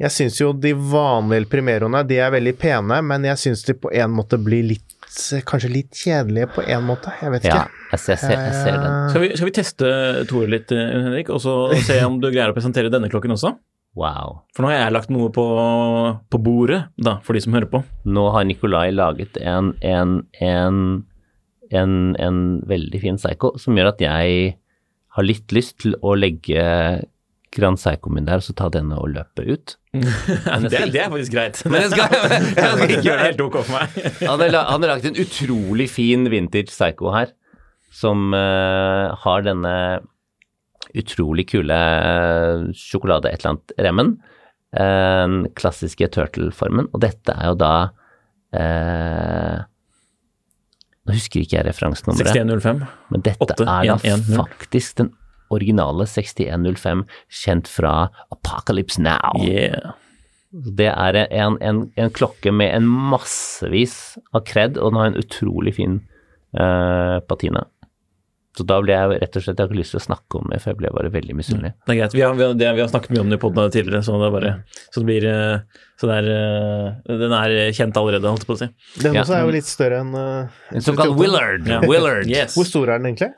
Jeg 0.01 0.11
syns 0.11 0.41
jo 0.41 0.49
de 0.51 0.73
vanlige 0.75 1.47
primeroene, 1.51 2.01
de 2.07 2.17
er 2.19 2.33
veldig 2.33 2.53
pene, 2.59 2.97
men 3.05 3.27
jeg 3.29 3.39
syns 3.39 3.63
de 3.67 3.77
på 3.79 3.91
en 3.95 4.11
måte 4.15 4.39
blir 4.41 4.65
litt 4.73 4.91
Kanskje 5.47 5.69
litt 5.71 5.95
kjedelige 5.95 6.49
på 6.57 6.63
en 6.67 6.81
måte, 6.83 7.13
jeg 7.21 7.31
vet 7.31 7.45
ikke. 7.45 7.59
Ja, 7.61 7.83
jeg 7.93 8.01
ser, 8.03 8.17
jeg 8.17 8.19
ser, 8.19 8.41
jeg 8.41 8.55
ser 8.57 8.73
den. 8.81 8.95
Skal 9.13 9.21
vi, 9.23 9.29
skal 9.37 9.47
vi 9.47 9.53
teste 9.55 9.91
Tore 10.27 10.49
litt, 10.51 10.73
eh, 10.75 10.89
Henrik, 11.05 11.29
og 11.31 11.39
så 11.39 11.53
se 11.85 12.01
om 12.03 12.17
du 12.19 12.27
greier 12.33 12.51
å 12.51 12.55
presentere 12.57 12.91
denne 12.91 13.07
klokken 13.13 13.31
også? 13.31 13.53
Wow. 13.95 14.41
For 14.51 14.65
nå 14.65 14.73
har 14.73 14.81
jeg 14.81 14.95
lagt 14.97 15.13
noe 15.15 15.29
på, 15.31 15.45
på 16.27 16.41
bordet, 16.43 16.81
da, 16.99 17.15
for 17.23 17.37
de 17.37 17.45
som 17.45 17.55
hører 17.55 17.69
på. 17.71 17.79
Nå 18.11 18.25
har 18.35 18.49
Nikolai 18.49 18.89
laget 18.91 19.39
en, 19.39 19.71
en, 19.79 20.17
en, 20.43 20.81
en, 21.71 21.95
en 22.19 22.43
veldig 22.67 23.03
fin 23.05 23.21
psycho 23.21 23.53
som 23.61 23.79
gjør 23.79 23.93
at 23.93 24.03
jeg 24.03 24.57
har 25.15 25.29
litt 25.31 25.55
lyst 25.55 25.77
til 25.85 25.95
å 26.03 26.17
legge 26.19 26.65
Grand 27.55 27.79
Seiko-min 27.79 28.27
der, 28.27 28.41
så 28.43 28.53
ta 28.57 28.67
denne 28.73 28.97
og 28.99 29.13
løpe 29.15 29.45
ut. 29.47 29.75
Det, 29.95 30.81
det 30.91 30.99
er 30.99 31.11
faktisk 31.11 31.31
greit. 31.31 31.61
Men 31.69 31.85
jeg 31.85 31.93
skal, 31.93 32.15
jeg 32.35 32.51
skal 32.51 32.83
ikke 32.83 33.03
gjøre 33.05 33.19
det. 33.21 33.27
helt 33.29 33.43
ok 33.45 33.57
for 33.61 33.75
meg. 33.77 33.95
Han 34.29 34.41
har, 34.43 34.51
lagt 34.51 34.71
han 34.73 34.83
har 34.83 34.91
lagd 34.91 35.07
en 35.07 35.19
utrolig 35.23 35.87
fin 35.91 36.27
vintage 36.31 36.73
Seiko 36.73 37.13
her, 37.15 37.31
som 37.95 38.33
uh, 38.35 39.15
har 39.23 39.45
denne 39.45 39.75
utrolig 40.95 41.47
kule 41.49 41.75
eh, 41.75 42.65
sjokolade 42.77 43.31
et 43.31 43.41
eller 43.41 43.55
annet-remmen. 43.55 44.11
eh, 44.79 45.37
klassiske 45.59 46.07
turtle-formen. 46.13 46.87
Og 46.93 47.01
dette 47.03 47.35
er 47.35 47.51
jo 47.51 47.57
da 47.59 47.71
uh, 48.55 49.63
Nå 51.05 51.13
husker 51.13 51.43
ikke 51.43 51.59
jeg 51.59 51.67
referansenummeret. 51.67 52.31
6105. 52.33 52.79
Men 53.13 53.25
dette 53.25 53.45
8, 53.45 53.65
er 53.65 53.89
da 53.91 53.97
en, 53.99 54.13
en, 54.13 54.23
null. 54.29 54.39
faktisk 54.41 55.01
den 55.01 55.11
originale 55.53 56.07
6105, 56.09 57.05
kjent 57.43 57.69
fra 57.71 57.93
Apocalypse 58.33 59.01
Now. 59.01 59.37
Yeah. 59.43 59.93
Det 60.55 60.87
er 60.87 61.17
en, 61.25 61.57
en, 61.61 61.85
en 61.99 62.11
klokke 62.15 62.51
med 62.55 62.71
en 62.77 62.85
massevis 62.87 64.15
av 64.31 64.45
kred, 64.47 64.77
og 64.79 64.93
den 64.93 65.01
har 65.01 65.11
en 65.11 65.19
utrolig 65.19 65.75
fin 65.75 65.97
eh, 66.55 67.17
patina. 67.27 67.65
Så 68.55 68.63
da 68.63 68.77
ble 68.79 68.93
jeg 68.95 69.17
rett 69.19 69.35
og 69.35 69.43
slett 69.43 69.57
Jeg 69.59 69.65
har 69.65 69.71
ikke 69.73 69.81
lyst 69.81 69.91
til 69.91 69.99
å 69.99 70.05
snakke 70.05 70.39
om 70.39 70.45
det, 70.47 70.61
for 70.63 70.71
jeg 70.71 70.79
ble 70.79 70.91
bare 70.95 71.09
veldig 71.11 71.33
misunnelig. 71.35 71.73
Det 71.83 71.91
er 71.91 71.97
greit. 71.99 72.13
Vi 72.15 72.21
har, 72.23 72.35
vi 72.39 72.45
har, 72.45 72.53
det, 72.55 72.69
vi 72.77 72.83
har 72.85 72.91
snakket 72.91 73.11
mye 73.11 73.23
om 73.25 73.33
det 73.33 73.35
i 73.35 73.41
poden 73.41 73.73
tidligere, 73.73 73.99
så 74.05 74.15
det 74.21 74.29
er 74.29 74.35
bare 74.35 74.51
Så 74.85 75.01
det 75.01 75.07
blir 75.09 75.27
eh, 75.27 75.81
Så 75.99 76.07
det 76.07 76.19
er 76.21 76.29
eh, 76.37 77.17
Den 77.25 77.35
er 77.35 77.55
kjent 77.75 77.99
allerede, 77.99 78.31
holdt 78.31 78.45
jeg 78.45 78.51
på 78.53 78.55
å 78.55 78.61
si. 78.61 78.69
Den 79.03 79.17
Ja. 79.17 79.25
også 79.25 79.35
er 79.35 79.43
jo 79.43 79.55
litt 79.57 79.67
større 79.67 79.99
enn 80.05 80.15
uh, 80.15 80.61
En 80.71 80.85
såkalt 80.87 81.19
Willard. 81.19 81.67
Ja. 81.67 81.81
Willard. 81.83 82.29
Yes. 82.31 82.55
Hvor 82.55 82.67
stor 82.69 82.93
er 82.93 83.03
den 83.03 83.11
egentlig? 83.11 83.33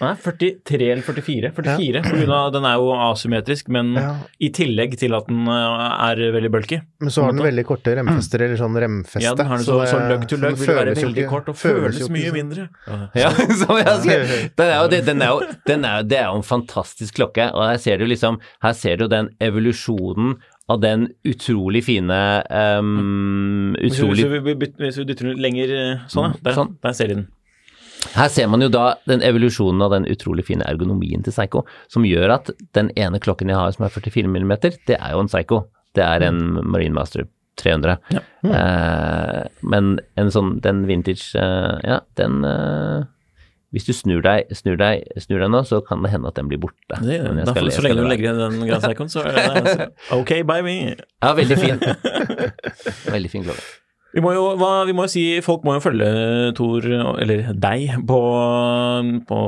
Nei, 0.00 0.14
43 0.24 0.86
eller 0.94 1.02
44. 1.04 1.50
44 1.56 2.02
på 2.06 2.12
grunn 2.16 2.30
av 2.32 2.52
Den 2.54 2.64
er 2.64 2.76
jo 2.80 2.92
asymmetrisk, 2.96 3.68
men 3.68 3.90
Ja. 3.98 4.14
i 4.40 4.48
tillegg 4.56 4.96
til 4.98 5.12
at 5.14 5.26
den 5.28 5.46
eh, 5.46 5.84
er 6.08 6.22
veldig 6.32 6.50
bulky. 6.54 6.78
Men 7.00 7.10
så 7.12 7.24
har 7.26 7.32
den 7.36 7.42
veldig 7.44 7.64
korte 7.68 7.94
remfester, 7.98 8.40
eller 8.46 8.56
sånn 8.56 8.78
remfeste. 8.80 9.20
Ja, 9.24 9.34
den 9.36 9.46
har 9.50 9.56
den 9.60 9.66
så, 9.66 9.76
så, 9.84 9.90
så 9.92 10.00
løgg 10.08 10.24
til 10.30 10.38
så 10.40 10.52
vil 10.56 10.74
være 10.74 10.94
veldig 10.96 11.24
ikke- 11.24 11.28
kort 11.34 11.48
og 11.52 11.56
føles 11.60 11.98
føles 12.00 12.08
mye 12.10 12.30
sånn. 12.30 12.38
mindre. 12.38 12.68
Ja, 13.14 13.30
som 13.64 13.76
jeg 13.76 13.96
sier. 14.06 14.24
Den 14.56 14.66
er 14.72 14.78
jo, 14.80 14.88
det- 14.94 15.04
den 15.10 15.22
er 15.22 15.34
jo, 15.34 15.40
den 15.66 15.84
er, 15.84 16.02
det 16.02 16.18
er 16.22 16.30
jo 16.30 16.36
en 16.40 16.48
fantastisk 16.48 17.14
klokke, 17.20 17.50
og 17.52 17.68
her 17.68 17.76
ser 17.78 17.98
du 17.98 18.06
liksom 18.06 18.40
Her 18.62 18.72
ser 18.72 18.96
du 18.96 19.06
den 19.08 19.28
evolusjonen 19.40 20.38
av 20.70 20.80
den 20.80 21.08
utrolig 21.26 21.82
fine 21.82 22.16
um, 22.78 23.74
Utrolig 23.74 24.24
hvis, 24.30 24.42
vi 24.44 24.54
byt- 24.54 24.76
dytter 25.08 25.28
den 25.32 25.40
lenger 25.42 25.72
eh, 25.76 26.04
sånn, 26.12 26.30
ja. 26.36 26.40
Der, 26.46 26.54
Sånn. 26.56 26.76
der 26.84 26.92
ser 26.96 27.10
de 27.10 27.14
den. 27.20 27.28
Her 28.14 28.28
ser 28.32 28.48
man 28.50 28.62
jo 28.64 28.68
da 28.72 28.94
den 29.08 29.22
evolusjonen 29.26 29.82
av 29.86 29.92
den 29.94 30.06
utrolig 30.10 30.44
fine 30.48 30.66
ergonomien 30.66 31.22
til 31.26 31.34
Psycho, 31.34 31.62
som 31.92 32.06
gjør 32.08 32.34
at 32.40 32.50
den 32.76 32.90
ene 32.98 33.20
klokken 33.22 33.50
jeg 33.52 33.58
har 33.60 33.70
som 33.76 33.86
er 33.86 33.92
44 33.94 34.26
mm, 34.30 34.56
det 34.88 34.96
er 34.98 35.12
jo 35.14 35.22
en 35.22 35.30
Psycho. 35.30 35.62
Det 35.94 36.02
er 36.06 36.22
en 36.26 36.40
Marine 36.70 36.94
Master 36.94 37.24
300. 37.60 37.96
Eh, 38.14 39.40
men 39.62 39.96
en 40.18 40.30
sånn, 40.32 40.56
den 40.64 40.84
vintage, 40.88 41.32
eh, 41.38 41.80
ja, 41.86 42.00
den 42.20 42.44
eh, 42.46 43.02
Hvis 43.74 43.84
du 43.86 43.92
snur 43.94 44.22
deg, 44.24 44.48
snur, 44.56 44.74
deg, 44.80 45.04
snur 45.22 45.38
deg 45.44 45.50
nå, 45.52 45.60
så 45.66 45.78
kan 45.86 46.00
det 46.02 46.10
hende 46.10 46.26
at 46.30 46.34
den 46.40 46.48
blir 46.50 46.58
borte. 46.58 46.96
Det, 47.04 47.20
da, 47.22 47.44
skal- 47.52 47.70
så 47.70 47.84
lenge 47.84 48.00
du 48.00 48.08
legger 48.10 48.26
igjen 48.32 48.40
den 48.58 48.66
Grand 48.66 48.82
Seicon, 48.82 49.10
så 49.12 49.22
er 49.22 49.60
det 49.62 49.84
ok 50.18 50.32
by 50.48 50.56
me. 50.66 50.74
Ja, 51.22 51.30
veldig 51.38 51.58
fin. 51.60 51.78
veldig 53.14 53.30
fin 53.30 53.46
klokke. 53.46 53.62
Vi 54.10 54.22
må 54.24 54.32
jo, 54.34 54.44
hva, 54.58 54.70
vi 54.88 54.94
må 54.96 55.04
jo 55.06 55.12
si, 55.12 55.22
folk 55.44 55.62
må 55.66 55.76
jo 55.76 55.82
følge 55.84 56.06
Tor, 56.58 56.86
eller 57.22 57.52
deg, 57.54 57.92
på, 58.08 58.18
på 59.28 59.40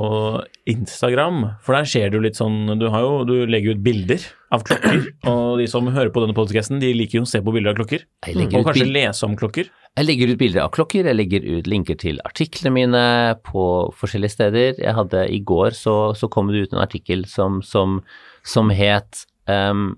Instagram. 0.71 1.41
For 1.67 1.75
der 1.75 1.89
skjer 1.91 2.13
det 2.13 2.19
jo 2.19 2.25
litt 2.29 2.39
sånn 2.39 2.77
Du, 2.79 2.87
har 2.95 3.03
jo, 3.03 3.23
du 3.27 3.35
legger 3.51 3.75
ut 3.75 3.83
bilder 3.83 4.23
av 4.55 4.63
klokker. 4.69 5.01
Og 5.33 5.59
de 5.59 5.67
som 5.71 5.91
hører 5.91 6.13
på 6.15 6.23
denne 6.23 6.37
podcasten, 6.37 6.79
de 6.83 6.93
liker 6.95 7.21
jo 7.21 7.25
å 7.27 7.31
se 7.33 7.43
på 7.43 7.55
bilder 7.55 7.73
av 7.73 7.81
klokker. 7.81 8.07
Og 8.31 8.55
kanskje 8.69 8.87
lese 8.87 9.27
om 9.27 9.35
klokker. 9.39 9.73
Jeg 9.99 10.09
legger 10.09 10.31
ut 10.31 10.41
bilder 10.41 10.65
av 10.65 10.71
klokker, 10.73 11.05
jeg 11.11 11.19
legger 11.19 11.45
ut 11.59 11.67
linker 11.69 11.99
til 12.01 12.23
artiklene 12.25 12.73
mine 12.73 13.03
på 13.45 13.65
forskjellige 13.99 14.37
steder. 14.39 14.79
Jeg 14.81 14.97
hadde 14.97 15.27
I 15.29 15.43
går 15.45 15.77
så, 15.77 15.97
så 16.17 16.31
kom 16.33 16.49
det 16.53 16.69
ut 16.69 16.77
en 16.77 16.85
artikkel 16.85 17.27
som, 17.29 17.59
som, 17.67 17.99
som 18.47 18.73
het 18.73 19.27
um, 19.51 19.91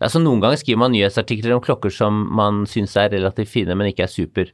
altså 0.00 0.20
Noen 0.22 0.42
ganger 0.42 0.60
skriver 0.60 0.82
man 0.82 0.92
nyhetsartikler 0.94 1.56
om 1.56 1.62
klokker 1.64 1.92
som 1.94 2.24
man 2.36 2.64
syns 2.68 2.96
er 3.00 3.12
relativt 3.14 3.52
fine, 3.52 3.76
men 3.78 3.90
ikke 3.90 4.06
er 4.06 4.12
super 4.12 4.52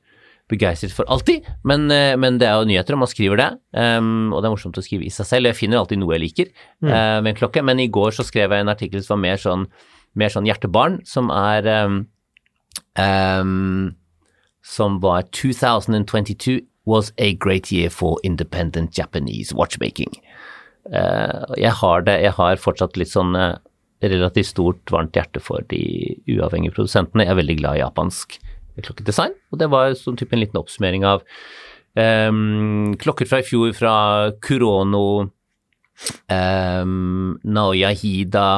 begeistret 0.51 0.95
for 0.95 1.09
alltid. 1.11 1.47
Men, 1.67 1.91
eh, 1.91 2.15
men 2.17 2.39
det 2.39 2.47
er 2.49 2.61
jo 2.61 2.69
nyheter, 2.71 2.95
og 2.95 3.03
man 3.03 3.11
skriver 3.11 3.37
det. 3.41 3.51
um, 3.75 4.33
og 4.33 4.41
det 4.41 4.49
er 4.49 4.55
morsomt 4.55 4.79
å 4.79 4.85
skrive 4.85 5.07
i 5.07 5.11
seg 5.11 5.27
selv. 5.27 5.51
Jeg 5.51 5.59
finner 5.59 5.81
alltid 5.81 5.99
noe 5.99 6.15
jeg 6.15 6.23
liker 6.23 6.47
eh, 6.87 7.19
med 7.21 7.33
en 7.33 7.39
klokke, 7.39 7.63
men 7.67 7.83
i 7.83 7.91
går 7.91 8.15
så 8.15 8.25
skrev 8.27 8.55
jeg 8.55 8.63
en 8.63 8.73
artikkel 8.73 9.03
som 9.03 9.17
var 9.17 9.25
mer 9.25 9.43
sånn, 9.43 9.67
mer 10.15 10.31
sånn 10.33 10.47
hjertebarn, 10.47 11.01
som 11.05 11.31
er 11.35 11.67
um, 11.87 12.05
um, 12.95 13.97
som 14.63 15.01
var 15.01 15.27
2022 15.35 16.61
was 16.87 17.13
a 17.19 17.35
great 17.35 17.73
year 17.73 17.91
for 17.91 18.19
independent 18.23 18.97
Japanese 18.97 19.55
watchmaking. 19.55 20.13
Uh, 20.87 21.43
jeg 21.59 21.73
har 21.83 22.03
det, 22.07 22.21
jeg 22.23 22.35
har 22.39 22.63
fortsatt 22.63 22.97
litt 22.97 23.11
sånn 23.11 23.35
eh, 23.35 23.57
relativt 24.13 24.53
stort 24.53 24.93
varmt 24.93 25.17
hjerte 25.17 25.43
for 25.43 25.65
de 25.71 25.81
uavhengige 26.31 26.77
produsentene. 26.77 27.27
Jeg 27.27 27.35
er 27.35 27.41
veldig 27.41 27.59
glad 27.61 27.79
i 27.79 27.83
japansk 27.85 28.39
klokkedesign, 28.85 29.33
og 29.53 29.61
det 29.61 29.71
var 29.73 29.95
sånn 29.97 30.19
type 30.21 30.37
en 30.37 30.43
liten 30.43 30.61
oppsummering 30.61 31.07
av 31.09 31.25
um, 31.97 32.93
klokker 33.01 33.29
fra 33.29 33.41
i 33.41 33.47
fjor 33.47 33.73
fra 33.77 33.97
Kurono, 34.45 35.07
um, 36.29 37.37
Naoya 37.45 37.93
Hida, 37.97 38.49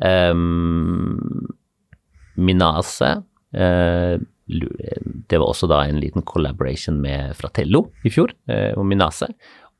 um, 0.00 1.48
Minase. 2.40 3.14
uh, 3.52 4.16
det 4.52 5.38
var 5.38 5.48
også 5.48 5.68
da 5.70 5.84
en 5.86 6.00
liten 6.02 6.24
collaboration 6.28 6.98
med 7.00 7.36
Fratello 7.38 7.86
i 8.04 8.12
fjor, 8.12 8.34
uh, 8.50 8.72
og 8.76 8.86
Minase. 8.88 9.30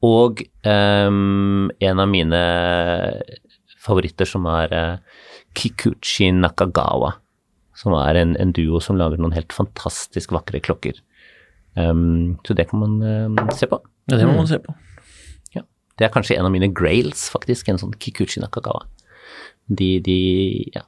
Og 0.03 0.41
um, 0.67 1.71
en 1.81 2.03
av 2.03 2.09
mine 2.11 2.43
favoritter 3.83 4.29
som 4.29 4.47
er 4.51 4.75
eh, 4.77 5.23
Kikuchi 5.59 6.31
Nakagawa, 6.37 7.17
som 7.79 7.97
er 7.99 8.21
en, 8.21 8.37
en 8.41 8.55
duo 8.55 8.81
som 8.85 8.99
lager 9.01 9.21
noen 9.21 9.35
helt 9.37 9.55
fantastisk 9.55 10.35
vakre 10.35 10.63
klokker. 10.63 11.01
Um, 11.75 12.39
så 12.45 12.55
det 12.57 12.69
kan 12.69 12.83
man 12.83 12.97
em, 13.01 13.37
se 13.57 13.67
på. 13.71 13.79
Ja, 14.11 14.19
det 14.21 14.27
må 14.29 14.37
man 14.37 14.49
se 14.51 14.59
på. 14.61 14.75
Ja. 15.57 15.65
Det 15.99 16.07
er 16.07 16.13
kanskje 16.13 16.37
en 16.37 16.49
av 16.49 16.53
mine 16.53 16.69
grails, 16.69 17.29
faktisk, 17.33 17.71
en 17.73 17.81
sånn 17.81 17.95
Kikuchi 17.99 18.43
Nakagawa. 18.43 18.85
De, 19.73 19.95
de 20.05 20.19
ja. 20.75 20.85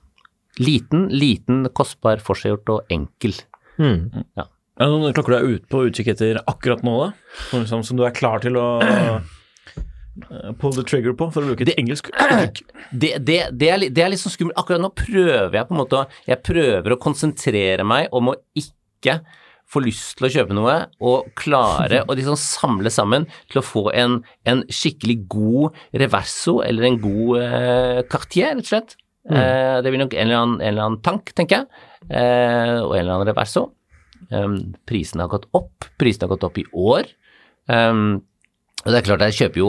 Liten, 0.60 1.08
liten, 1.10 1.64
kostbar, 1.74 2.20
forseggjort 2.22 2.70
og 2.76 2.92
enkel. 2.94 3.34
Ja. 3.80 4.44
Er 4.74 4.90
det 4.90 4.90
noen 4.90 5.14
klokker 5.14 5.34
du 5.34 5.38
er 5.38 5.56
ute 5.56 5.70
på 5.70 5.84
utkikk 5.88 6.12
etter 6.12 6.38
akkurat 6.50 6.82
nå, 6.86 6.94
da? 7.00 7.08
Som, 7.66 7.82
som 7.86 7.98
du 7.98 8.04
er 8.06 8.14
klar 8.14 8.42
til 8.42 8.58
å 8.58 8.66
pull 10.60 10.74
the 10.76 10.84
trigger 10.86 11.14
på, 11.18 11.28
for 11.34 11.42
å 11.42 11.50
bruke 11.50 11.66
et 11.66 11.78
engelsk 11.78 12.10
uttrykk? 12.12 12.60
det, 12.90 13.14
det, 13.26 13.38
det, 13.52 13.70
er, 13.70 13.86
det 13.90 14.04
er 14.04 14.12
litt 14.12 14.22
sånn 14.22 14.34
skummelt. 14.34 14.58
Akkurat 14.60 14.82
nå 14.82 14.92
prøver 14.94 15.56
jeg 15.58 15.68
på 15.68 15.74
en 15.74 15.80
måte 15.80 16.04
Jeg 16.28 16.42
prøver 16.46 16.94
å 16.94 17.00
konsentrere 17.02 17.86
meg 17.88 18.14
om 18.14 18.32
å 18.32 18.36
ikke 18.58 19.18
få 19.74 19.80
lyst 19.82 20.18
til 20.18 20.28
å 20.28 20.32
kjøpe 20.32 20.56
noe, 20.56 20.74
og 21.02 21.30
klare 21.38 22.02
å 22.06 22.14
liksom 22.16 22.36
samle 22.38 22.92
sammen 22.92 23.24
til 23.50 23.60
å 23.60 23.64
få 23.64 23.88
en, 23.96 24.18
en 24.46 24.60
skikkelig 24.68 25.16
god 25.32 25.78
reverso 26.04 26.60
eller 26.64 26.88
en 26.88 27.00
god 27.02 27.40
eh, 27.40 28.02
Cartier, 28.10 28.52
rett 28.54 28.66
og 28.66 28.70
slett. 28.70 28.96
Eh, 29.24 29.80
det 29.82 29.90
blir 29.90 30.04
nok 30.04 30.14
en 30.14 30.26
eller 30.26 30.42
annen, 30.42 30.60
en 30.60 30.68
eller 30.68 30.86
annen 30.88 31.00
tank, 31.04 31.32
tenker 31.36 31.62
jeg, 31.62 31.88
eh, 32.10 32.76
og 32.82 32.92
en 32.92 33.00
eller 33.00 33.16
annen 33.16 33.32
reverso. 33.32 33.70
Um, 34.30 34.56
prisene 34.88 35.26
har 35.26 35.32
gått 35.32 35.50
opp. 35.56 35.84
Prisene 36.00 36.26
har 36.26 36.34
gått 36.34 36.46
opp 36.46 36.56
i 36.60 36.64
år. 36.70 37.10
Um, 37.68 38.22
og 38.84 38.92
det 38.92 38.98
er 38.98 39.06
klart, 39.06 39.24
jeg 39.30 39.38
kjøper 39.38 39.62
jo 39.62 39.68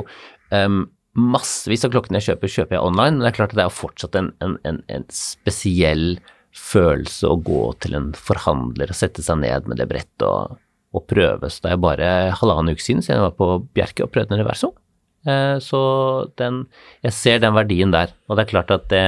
um, 0.51 0.85
massevis 1.15 1.85
av 1.87 1.93
klokkene 1.93 2.19
jeg 2.19 2.31
kjøper, 2.31 2.51
kjøper 2.51 2.77
jeg 2.77 2.85
online, 2.85 3.17
men 3.17 3.25
det 3.25 3.31
er 3.31 3.37
klart 3.39 3.55
at 3.55 3.59
det 3.61 3.65
er 3.65 3.77
fortsatt 3.79 4.17
en, 4.19 4.31
en, 4.43 4.57
en, 4.67 4.81
en 4.91 5.05
spesiell 5.13 6.17
følelse 6.55 7.27
å 7.27 7.39
gå 7.43 7.63
til 7.83 7.97
en 7.97 8.11
forhandler 8.15 8.91
og 8.91 8.97
sette 8.97 9.23
seg 9.23 9.41
ned 9.41 9.67
med 9.69 9.79
det 9.81 9.89
brettet 9.91 10.25
og, 10.27 10.57
og 10.95 11.05
prøve. 11.09 11.51
Så 11.51 11.65
det 11.65 11.73
er 11.73 11.83
bare 11.83 12.11
halvannen 12.39 12.75
uke 12.75 12.83
siden 12.83 13.03
siden 13.03 13.19
jeg 13.19 13.27
var 13.27 13.37
på 13.39 13.49
Bjerke 13.75 14.05
og 14.05 14.13
prøvde 14.15 14.35
en 14.35 14.43
reverso. 14.43 14.71
Eh, 15.27 15.57
så 15.63 15.81
den, 16.39 16.63
jeg 17.05 17.17
ser 17.17 17.43
den 17.43 17.55
verdien 17.57 17.93
der, 17.95 18.13
og 18.29 18.37
det 18.37 18.45
er 18.45 18.51
klart 18.53 18.73
at 18.75 18.87
det 18.91 19.05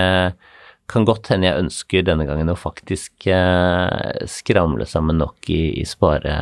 kan 0.88 1.06
godt 1.08 1.28
hende 1.34 1.50
jeg 1.50 1.64
ønsker 1.66 2.06
denne 2.08 2.26
gangen 2.28 2.52
å 2.52 2.58
faktisk 2.58 3.28
eh, 3.32 4.26
skramle 4.32 4.88
sammen 4.88 5.20
nok 5.20 5.50
i, 5.52 5.62
i 5.82 5.86
spare, 5.88 6.34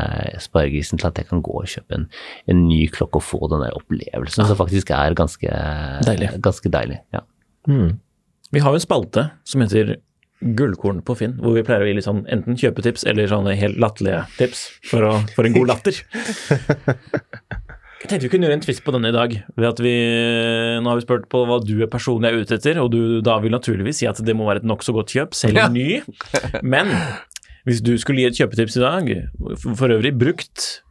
sparegrisen 0.41 1.01
til 1.01 1.09
at 1.09 1.21
jeg 1.21 1.29
kan 1.31 1.41
gå 1.45 1.55
og 1.61 1.69
kjøpe 1.71 1.97
en, 1.97 2.07
en 2.51 2.65
ny 2.67 2.83
klokke 2.93 3.21
og 3.21 3.25
få 3.25 3.41
den 3.51 3.65
der 3.65 3.77
opplevelsen 3.77 4.45
som 4.45 4.59
faktisk 4.59 4.93
er 4.93 5.17
ganske 5.17 5.61
Deilig. 6.05 6.29
Ganske 6.45 6.71
deilig 6.71 7.01
ja. 7.15 7.23
Vi 7.65 8.61
har 8.61 8.73
jo 8.73 8.77
en 8.77 8.85
spalte 8.85 9.29
som 9.47 9.63
heter 9.65 9.95
Gullkorn 10.45 10.99
på 11.05 11.15
Finn, 11.17 11.37
hvor 11.41 11.55
vi 11.55 11.63
pleier 11.65 11.81
å 11.81 11.87
gi 11.89 11.95
litt 11.97 12.05
sånn 12.05 12.25
enten 12.29 12.57
kjøpetips 12.59 13.05
eller 13.09 13.29
sånne 13.31 13.55
helt 13.57 13.79
latterlige 13.81 14.25
tips 14.37 14.65
for, 14.91 15.07
å, 15.07 15.13
for 15.33 15.47
en 15.47 15.55
god 15.55 15.71
latter. 15.73 16.01
Jeg 18.03 18.09
tenkte 18.11 18.27
vi 18.27 18.31
kunne 18.35 18.47
gjøre 18.49 18.57
en 18.59 18.63
twist 18.65 18.83
på 18.85 18.93
denne 18.93 19.09
i 19.09 19.15
dag. 19.15 19.31
ved 19.57 19.67
at 19.69 19.79
vi, 19.81 19.93
Nå 20.83 20.91
har 20.91 20.99
vi 20.99 21.05
spurt 21.07 21.27
på 21.31 21.45
hva 21.47 21.59
du 21.63 21.75
er 21.81 21.89
personlig 21.91 22.29
er 22.31 22.41
ute 22.43 22.57
etter, 22.59 22.77
og 22.83 22.91
du 22.93 23.21
da 23.25 23.37
vil 23.41 23.53
naturligvis 23.55 24.01
si 24.03 24.09
at 24.09 24.19
det 24.25 24.35
må 24.37 24.45
være 24.49 24.61
et 24.63 24.67
nokså 24.69 24.93
godt 24.93 25.13
kjøp, 25.15 25.33
selv 25.37 25.57
Ja. 25.57 25.67
ny. 25.71 26.01
Men 26.61 26.91
hvis 27.65 27.81
du 27.81 27.95
skulle 27.97 28.21
gi 28.21 28.27
et 28.29 28.37
kjøpetips 28.37 28.77
i 28.77 28.83
dag, 28.83 29.13
for 29.79 29.89
øvrig 29.95 30.11
brukt, 30.21 30.81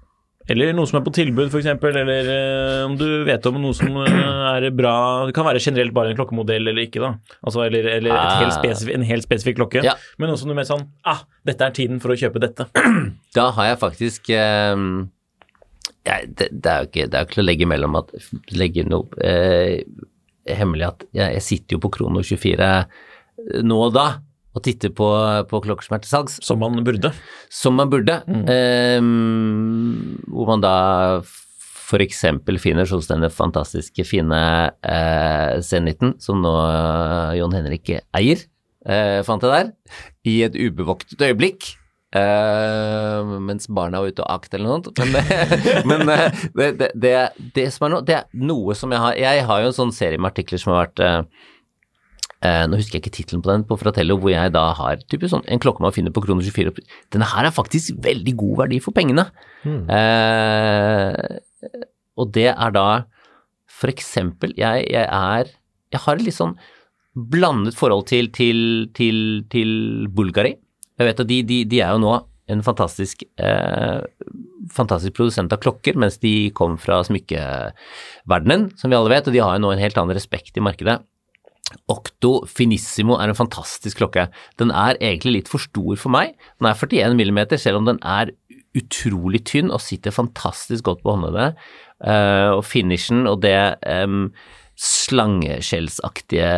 eller 0.51 0.75
noe 0.77 0.85
som 0.91 0.99
er 0.99 1.05
på 1.07 1.13
tilbud 1.17 1.49
f.eks., 1.49 1.69
eller 1.71 2.27
eh, 2.29 2.81
om 2.85 2.97
du 3.01 3.07
vet 3.25 3.47
om 3.49 3.61
noe 3.63 3.73
som 3.73 3.95
eh, 4.03 4.59
er 4.59 4.67
bra 4.77 5.25
Det 5.25 5.33
kan 5.33 5.47
være 5.47 5.63
generelt 5.63 5.95
bare 5.97 6.11
en 6.13 6.19
klokkemodell 6.19 6.69
eller 6.69 6.83
ikke, 6.85 7.01
da. 7.01 7.15
Altså, 7.47 7.63
eller 7.65 7.87
eller 7.95 8.11
et 8.13 8.43
helt 8.43 8.53
Ah. 8.53 8.59
spesif 8.59 8.91
en 8.93 9.07
helt 9.09 9.25
spesifikk 9.25 9.57
klokke. 9.63 9.85
Ja. 9.87 9.95
Men 10.19 10.29
noe 10.29 10.37
som 10.37 10.51
du 10.51 10.53
er 10.53 10.59
mer 10.61 10.69
sånn 10.69 10.85
Ah, 11.05 11.23
dette 11.49 11.65
er 11.65 11.71
tiden 11.73 12.01
for 12.03 12.13
å 12.13 12.19
kjøpe 12.19 12.43
dette. 12.45 12.67
Da 13.35 13.51
har 13.57 13.71
jeg 13.71 13.79
faktisk 13.87 14.29
eh, 14.37 14.77
jeg, 16.05 16.29
det, 16.37 16.49
det, 16.53 16.71
er 16.71 16.83
jo 16.83 16.91
ikke, 16.91 17.07
det 17.09 17.19
er 17.19 17.27
ikke 17.27 17.37
til 17.37 17.45
å 17.45 17.49
legge 17.49 17.69
mellom 17.71 17.99
at 18.01 18.13
legge 18.53 18.85
noe 18.89 19.25
eh, 19.25 19.83
hemmelig 20.49 20.91
at 20.91 21.07
jeg, 21.17 21.37
jeg 21.39 21.45
sitter 21.49 21.77
jo 21.77 21.83
på 21.85 21.93
Krono 21.97 22.23
24 22.25 22.71
nå 23.65 23.81
og 23.89 23.95
da 23.97 24.09
og 24.55 24.63
titter 24.63 24.93
på, 24.95 25.07
på 25.51 25.61
klokker 25.65 25.83
som 25.83 25.97
er 25.97 26.03
til 26.05 26.13
salgs, 26.13 26.37
Som 26.47 26.61
man 26.63 26.79
burde. 26.87 27.11
som 27.51 27.75
man 27.75 27.91
burde. 27.91 28.21
Eh, 28.47 29.01
hvor 30.31 30.53
man 30.53 30.63
da 30.63 30.75
f.eks. 31.25 32.23
finner 32.63 32.89
hos 32.89 33.11
denne 33.11 33.31
fantastiske 33.35 34.07
fine 34.07 34.41
eh, 34.79 35.61
Zeniten, 35.65 36.15
som 36.23 36.39
nå 36.43 36.55
eh, 36.55 37.39
Jon 37.41 37.57
Henrik 37.57 37.97
eier, 38.15 38.45
eh, 38.87 39.21
fant 39.27 39.45
jeg 39.45 39.53
der, 39.53 39.73
i 40.25 40.39
et 40.47 40.55
ubevoktet 40.55 41.21
øyeblikk. 41.21 41.75
Eh, 42.19 43.33
mens 43.49 43.69
barna 43.69 44.03
var 44.03 44.13
ute 44.13 44.25
og 44.25 44.31
akt 44.37 44.55
eller 44.55 44.69
noe 44.69 44.83
sånt. 44.85 45.01
Men, 45.05 45.25
men 45.91 46.05
uh, 46.09 46.45
det, 46.79 46.93
det, 46.95 47.15
det, 47.57 47.67
som 47.75 47.89
er 47.89 47.95
noe, 47.97 48.07
det 48.07 48.19
er 48.21 48.29
noe 48.39 48.77
som 48.79 48.93
jeg 48.95 49.03
har 49.03 49.19
Jeg 49.19 49.49
har 49.49 49.65
jo 49.65 49.73
en 49.73 49.77
sånn 49.81 49.95
serie 49.95 50.21
med 50.21 50.33
artikler 50.33 50.63
som 50.63 50.75
har 50.75 50.87
vært 50.87 51.05
uh, 51.05 51.45
nå 52.45 52.77
husker 52.77 52.99
jeg 52.99 53.05
ikke 53.07 53.15
tittelen 53.17 53.43
på 53.45 53.49
den 53.49 53.63
på 53.65 53.79
Fratello, 53.81 54.19
hvor 54.21 54.29
jeg 54.29 54.53
da 54.53 54.67
har 54.77 55.01
typisk 55.09 55.33
sånn, 55.33 55.47
en 55.49 55.61
klokke 55.63 55.81
man 55.81 55.95
finner 55.97 56.13
på 56.13 56.21
kroner 56.27 56.45
24. 56.45 56.85
Denne 57.15 57.29
her 57.31 57.49
er 57.49 57.55
faktisk 57.57 57.97
veldig 58.05 58.35
god 58.37 58.59
verdi 58.65 58.81
for 58.85 58.93
pengene. 58.97 59.25
Eh, 59.65 61.15
og 62.21 62.33
det 62.37 62.51
er 62.53 62.75
da 62.77 62.89
for 63.75 63.89
eksempel 63.89 64.53
jeg, 64.59 64.85
jeg 64.93 65.07
er 65.09 65.49
Jeg 65.95 66.03
har 66.05 66.19
et 66.19 66.27
litt 66.27 66.37
sånn 66.37 66.57
blandet 67.15 67.77
forhold 67.79 68.09
til, 68.11 68.29
til, 68.35 68.91
til, 68.99 69.45
til 69.51 69.71
Bulgari. 70.11 70.57
Jeg 71.01 71.09
vet 71.11 71.21
at 71.25 71.31
de, 71.31 71.41
de, 71.47 71.65
de 71.69 71.81
er 71.83 71.95
jo 71.95 72.03
nå 72.03 72.15
en 72.53 72.61
fantastisk, 72.65 73.25
eh, 73.41 74.01
fantastisk 74.73 75.17
produsent 75.17 75.53
av 75.55 75.63
klokker, 75.65 75.97
mens 75.97 76.19
de 76.21 76.51
kom 76.57 76.77
fra 76.81 77.01
smykkeverdenen, 77.07 78.69
som 78.79 78.93
vi 78.93 78.99
alle 78.99 79.13
vet, 79.13 79.27
og 79.27 79.35
de 79.35 79.43
har 79.43 79.57
jo 79.57 79.65
nå 79.65 79.73
en 79.73 79.83
helt 79.83 79.99
annen 80.01 80.17
respekt 80.17 80.57
i 80.61 80.65
markedet. 80.65 81.01
Octo 81.91 82.45
Finissimo 82.47 83.17
er 83.17 83.33
en 83.33 83.39
fantastisk 83.39 83.99
klokke. 84.03 84.29
Den 84.61 84.71
er 84.71 85.01
egentlig 85.01 85.33
litt 85.39 85.49
for 85.51 85.59
stor 85.63 85.97
for 85.99 86.13
meg. 86.13 86.35
Den 86.61 86.69
er 86.69 86.77
41 86.77 87.17
millimeter, 87.19 87.57
selv 87.61 87.81
om 87.81 87.89
den 87.89 88.01
er 88.05 88.35
utrolig 88.77 89.45
tynn 89.49 89.73
og 89.73 89.81
sitter 89.83 90.15
fantastisk 90.15 90.85
godt 90.91 91.03
på 91.05 91.15
håndleddet. 91.15 91.57
Eh, 92.05 92.51
og 92.53 92.65
finishen 92.69 93.27
og 93.31 93.41
det 93.47 93.57
eh, 93.81 94.07
slangeskjellsaktige 94.85 96.51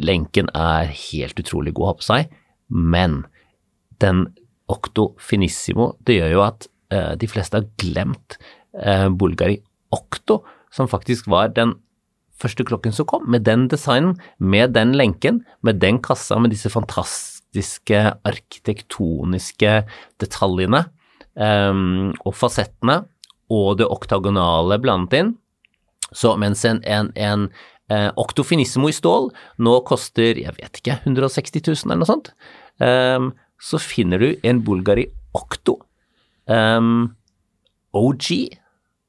lenken 0.00 0.48
er 0.54 0.88
helt 1.10 1.38
utrolig 1.42 1.74
god 1.74 1.84
å 1.84 1.90
ha 1.90 1.96
på 2.00 2.08
seg. 2.08 2.34
Men 2.72 3.24
den 4.02 4.26
Octo 4.70 5.12
Finissimo, 5.20 5.92
det 6.06 6.18
gjør 6.18 6.32
jo 6.32 6.44
at 6.46 6.68
eh, 6.94 7.14
de 7.20 7.28
fleste 7.28 7.60
har 7.60 7.68
glemt 7.80 8.38
eh, 8.80 9.08
Bulgari 9.12 9.58
Octo, 9.94 10.40
som 10.74 10.88
faktisk 10.90 11.28
var 11.30 11.52
den 11.54 11.76
første 12.40 12.64
klokken 12.66 12.94
som 12.94 13.06
kom, 13.08 13.26
med 13.30 13.44
den 13.46 13.68
designen, 13.72 14.16
med 14.38 14.74
den 14.74 14.94
lenken, 14.98 15.42
med 15.62 15.80
den 15.82 16.00
kassa, 16.02 16.38
med 16.40 16.52
disse 16.54 16.72
fantastiske 16.72 18.00
arkitektoniske 18.26 19.76
detaljene 20.22 20.84
ehm, 21.38 22.10
og 22.24 22.34
fasettene, 22.36 23.04
og 23.52 23.78
det 23.78 23.86
oktagonale 23.92 24.80
blandet 24.82 25.20
inn. 25.20 25.32
Så 26.14 26.34
mens 26.40 26.64
en, 26.66 26.80
en, 26.88 27.10
en 27.14 27.46
eh, 27.92 28.10
Octo 28.20 28.44
Finissimo 28.46 28.90
i 28.90 28.96
stål 28.96 29.30
nå 29.62 29.78
koster, 29.86 30.40
jeg 30.40 30.56
vet 30.58 30.80
ikke, 30.82 30.98
160 31.04 31.62
000 31.62 31.86
eller 31.86 32.02
noe 32.02 32.10
sånt, 32.10 32.32
ehm, 32.82 33.32
så 33.60 33.80
finner 33.80 34.20
du 34.20 34.28
en 34.46 34.62
Bulgari 34.64 35.06
Okto. 35.34 35.78
Um, 36.46 37.14
OG, 37.94 38.28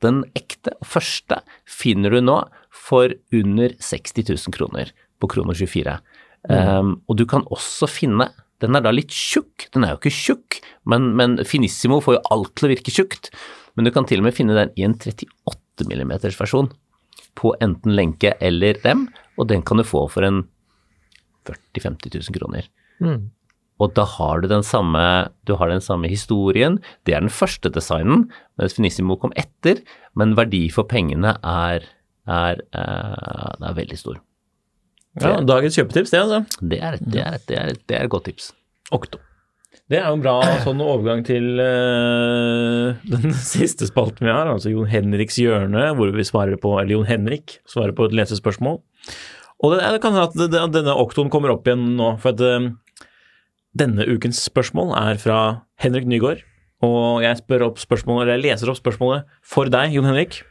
den 0.05 0.21
ekte 0.37 0.75
og 0.79 0.87
første, 0.95 1.41
finner 1.65 2.13
du 2.13 2.21
nå 2.23 2.37
for 2.75 3.13
under 3.35 3.75
60 3.81 4.29
000 4.29 4.55
kroner 4.55 4.91
på 5.21 5.29
Krono 5.31 5.55
24. 5.55 5.97
Um, 6.45 6.97
og 7.09 7.17
du 7.17 7.25
kan 7.25 7.41
også 7.49 7.87
finne 7.89 8.27
Den 8.61 8.77
er 8.77 8.83
da 8.85 8.91
litt 8.93 9.11
tjukk, 9.11 9.65
den 9.73 9.83
er 9.83 9.91
jo 9.91 9.97
ikke 9.97 10.11
tjukk, 10.13 10.59
men, 10.87 11.09
men 11.19 11.33
Finissimo 11.43 11.97
får 12.01 12.15
jo 12.15 12.21
alt 12.31 12.53
til 12.55 12.67
å 12.67 12.69
virke 12.71 12.93
tjukt. 12.93 13.27
Men 13.75 13.83
du 13.83 13.91
kan 13.91 14.07
til 14.07 14.21
og 14.21 14.29
med 14.29 14.37
finne 14.37 14.55
den 14.55 14.71
i 14.79 14.85
en 14.87 14.95
38 14.95 15.83
mm 15.83 16.13
versjon 16.23 16.69
på 17.35 17.51
enten 17.59 17.91
lenke 17.97 18.31
eller 18.39 18.79
rem, 18.85 19.09
og 19.35 19.49
den 19.51 19.65
kan 19.67 19.81
du 19.81 19.83
få 19.83 20.05
for 20.07 20.23
en 20.23 20.45
40 21.45 21.83
000-50 21.83 22.15
000 22.31 22.37
kroner. 22.39 22.69
Og 23.83 23.91
da 23.97 24.05
har 24.07 24.39
du 24.39 24.47
den 24.47 24.63
samme, 24.63 25.01
du 25.43 25.55
har 25.59 25.67
den 25.67 25.81
samme 25.83 26.07
historien. 26.07 26.77
Det 27.03 27.15
er 27.17 27.25
den 27.25 27.33
første 27.33 27.67
designen, 27.75 28.29
mens 28.59 28.77
Finissimo 28.77 29.17
kom 29.19 29.33
etter, 29.35 29.81
men 30.15 30.31
verdi 30.37 30.69
for 30.71 30.87
pengene 30.87 31.33
er, 31.43 31.83
er, 32.23 32.61
er, 32.71 33.51
den 33.59 33.67
er 33.67 33.75
veldig 33.81 33.99
stor. 33.99 34.21
Ja, 35.19 35.37
dagens 35.47 35.75
kjøpetips, 35.79 36.11
det, 36.11 36.19
altså. 36.23 36.39
Det 36.59 36.79
er, 36.83 36.95
et- 36.97 37.05
det 37.11 37.21
er, 37.23 37.35
et- 37.37 37.45
det 37.47 37.57
er, 37.59 37.67
et- 37.75 37.83
det 37.87 37.97
er 37.99 38.03
et 38.07 38.11
godt 38.15 38.25
tips. 38.31 38.49
Okto. 38.95 39.19
Det 39.91 39.99
er 39.99 40.07
jo 40.07 40.15
en 40.17 40.23
bra 40.23 40.39
sånn 40.63 40.79
overgang 40.81 41.21
til 41.27 41.59
uh, 41.61 42.95
den 43.05 43.35
siste 43.53 43.85
spalten 43.89 44.25
vi 44.25 44.31
har, 44.33 44.47
altså 44.49 44.71
Jon 44.71 44.87
Henriks 44.89 45.37
hjørne, 45.39 45.91
hvor 45.99 46.09
vi 46.15 46.25
svarer 46.25 46.57
på, 46.61 46.71
eller 46.79 46.95
Jon 46.95 47.07
Henrik 47.09 47.59
svarer 47.69 47.93
på 47.95 48.07
et 48.09 48.15
lesespørsmål. 48.17 48.79
Og 49.63 49.75
det, 49.75 49.83
det 49.95 50.01
kan 50.03 50.15
hende 50.15 50.25
at 50.31 50.35
det, 50.39 50.47
det, 50.55 50.63
denne 50.79 50.95
oktoen 50.99 51.29
kommer 51.33 51.53
opp 51.53 51.67
igjen 51.69 51.85
nå, 51.99 52.15
for 52.23 52.33
at 52.33 52.41
eh, 52.43 52.71
denne 53.77 54.05
ukens 54.07 54.39
spørsmål 54.47 54.93
er 54.97 55.19
fra 55.21 55.39
Henrik 55.81 56.07
Nygaard. 56.09 56.43
Og 56.85 57.23
jeg 57.23 57.39
spør 57.39 57.69
opp 57.69 57.79
spørsmålet, 57.81 58.25
eller 58.25 58.35
jeg 58.37 58.43
leser 58.45 58.71
opp 58.71 58.79
spørsmålet 58.79 59.29
for 59.45 59.71
deg, 59.71 59.95
Jon 59.95 60.07
Henrik. 60.09 60.41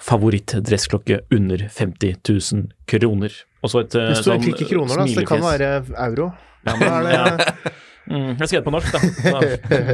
Favoritt-dressklokke 0.00 1.20
under 1.34 1.66
50 1.68 2.20
000 2.24 2.70
kroner. 2.90 3.34
Og 3.60 3.72
så 3.72 3.84
et 3.84 3.96
eh, 3.98 4.10
Det 4.12 4.22
står 4.22 4.38
sånn 4.38 4.50
ikke 4.54 4.70
kroner, 4.72 5.02
da, 5.02 5.06
så 5.06 5.20
det 5.20 5.28
kan 5.28 5.44
være 5.44 5.70
euro. 6.08 6.30
Ja, 6.66 6.74
men, 6.76 6.88
er 6.88 7.06
det, 7.06 7.14
ja. 7.14 7.76
Mm, 8.10 8.30
jeg 8.40 8.48
skrev 8.50 8.64
på 8.66 8.72
norsk, 8.74 8.90
da. 8.90 9.00
da 9.36 9.40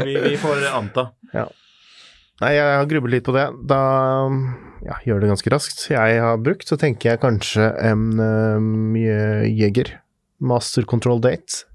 vi, 0.06 0.14
vi 0.22 0.36
får 0.40 0.62
anta. 0.72 1.10
Nei, 2.40 2.52
jeg 2.54 2.64
har 2.78 2.88
grublet 2.88 3.16
litt 3.18 3.26
på 3.26 3.34
det. 3.36 3.44
Da 3.68 3.80
ja, 4.86 4.96
gjør 5.04 5.20
det 5.22 5.30
ganske 5.34 5.52
raskt, 5.52 5.86
jeg 5.92 6.20
har 6.22 6.40
brukt, 6.40 6.64
så 6.68 6.78
tenker 6.80 7.12
jeg 7.12 7.22
kanskje 7.22 7.70
en 7.84 8.06
um, 8.16 8.96
Jeger 8.96 9.98
Master 10.40 10.86
Control 10.88 11.20
Date. 11.24 11.66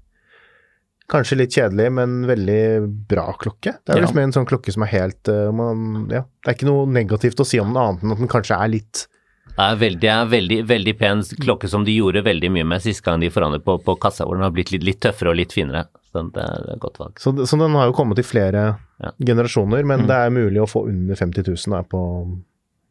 Kanskje 1.10 1.36
litt 1.36 1.50
kjedelig, 1.54 1.88
men 1.92 2.22
veldig 2.26 3.06
bra 3.08 3.32
klokke. 3.34 3.72
Det 3.84 3.90
er 3.94 3.98
Ja. 3.98 4.02
liksom 4.06 4.18
en 4.22 4.32
sånn 4.32 4.46
klokke 4.46 4.72
som 4.72 4.82
er 4.84 4.92
helt 4.94 5.28
uh, 5.28 5.50
man, 5.52 6.06
Ja, 6.10 6.22
det 6.44 6.48
er 6.48 6.54
ikke 6.54 6.68
noe 6.70 6.86
negativt 6.86 7.40
å 7.42 7.46
si 7.46 7.58
om 7.60 7.72
den 7.74 7.82
annet 7.82 8.02
enn 8.04 8.12
at 8.12 8.18
den 8.18 8.28
kanskje 8.28 8.56
er 8.60 8.68
litt 8.68 9.06
Det 9.52 9.58
er 9.58 9.76
veldig, 9.76 10.12
veldig, 10.30 10.58
veldig 10.66 10.94
pen 10.98 11.20
klokke 11.42 11.68
som 11.68 11.84
de 11.84 11.92
gjorde 11.98 12.22
veldig 12.24 12.50
mye 12.54 12.64
med 12.64 12.80
sist 12.80 13.02
gang 13.04 13.20
de 13.20 13.28
forandret 13.28 13.64
på, 13.64 13.74
på 13.84 13.98
kassa, 14.00 14.24
hvor 14.24 14.36
den 14.38 14.42
har 14.46 14.50
blitt 14.54 14.70
litt, 14.72 14.82
litt 14.86 15.00
tøffere 15.04 15.28
og 15.34 15.36
litt 15.36 15.52
finere. 15.52 15.88
Så 16.12 16.22
det 16.32 16.40
er 16.40 16.72
et 16.72 16.80
godt 16.80 16.96
valg. 17.02 17.18
Så, 17.20 17.34
så 17.44 17.58
den 17.60 17.74
har 17.76 17.86
jo 17.90 17.92
kommet 17.92 18.18
i 18.18 18.22
flere 18.24 18.78
Ja. 19.02 19.10
generasjoner, 19.20 19.82
Mm. 19.82 19.86
men 19.88 20.06
det 20.06 20.16
er 20.16 20.30
mulig 20.30 20.60
å 20.62 20.68
få 20.70 20.86
under 20.88 21.14
50 21.16 21.42
000 21.48 21.76
da, 21.76 21.82
på, 21.82 22.00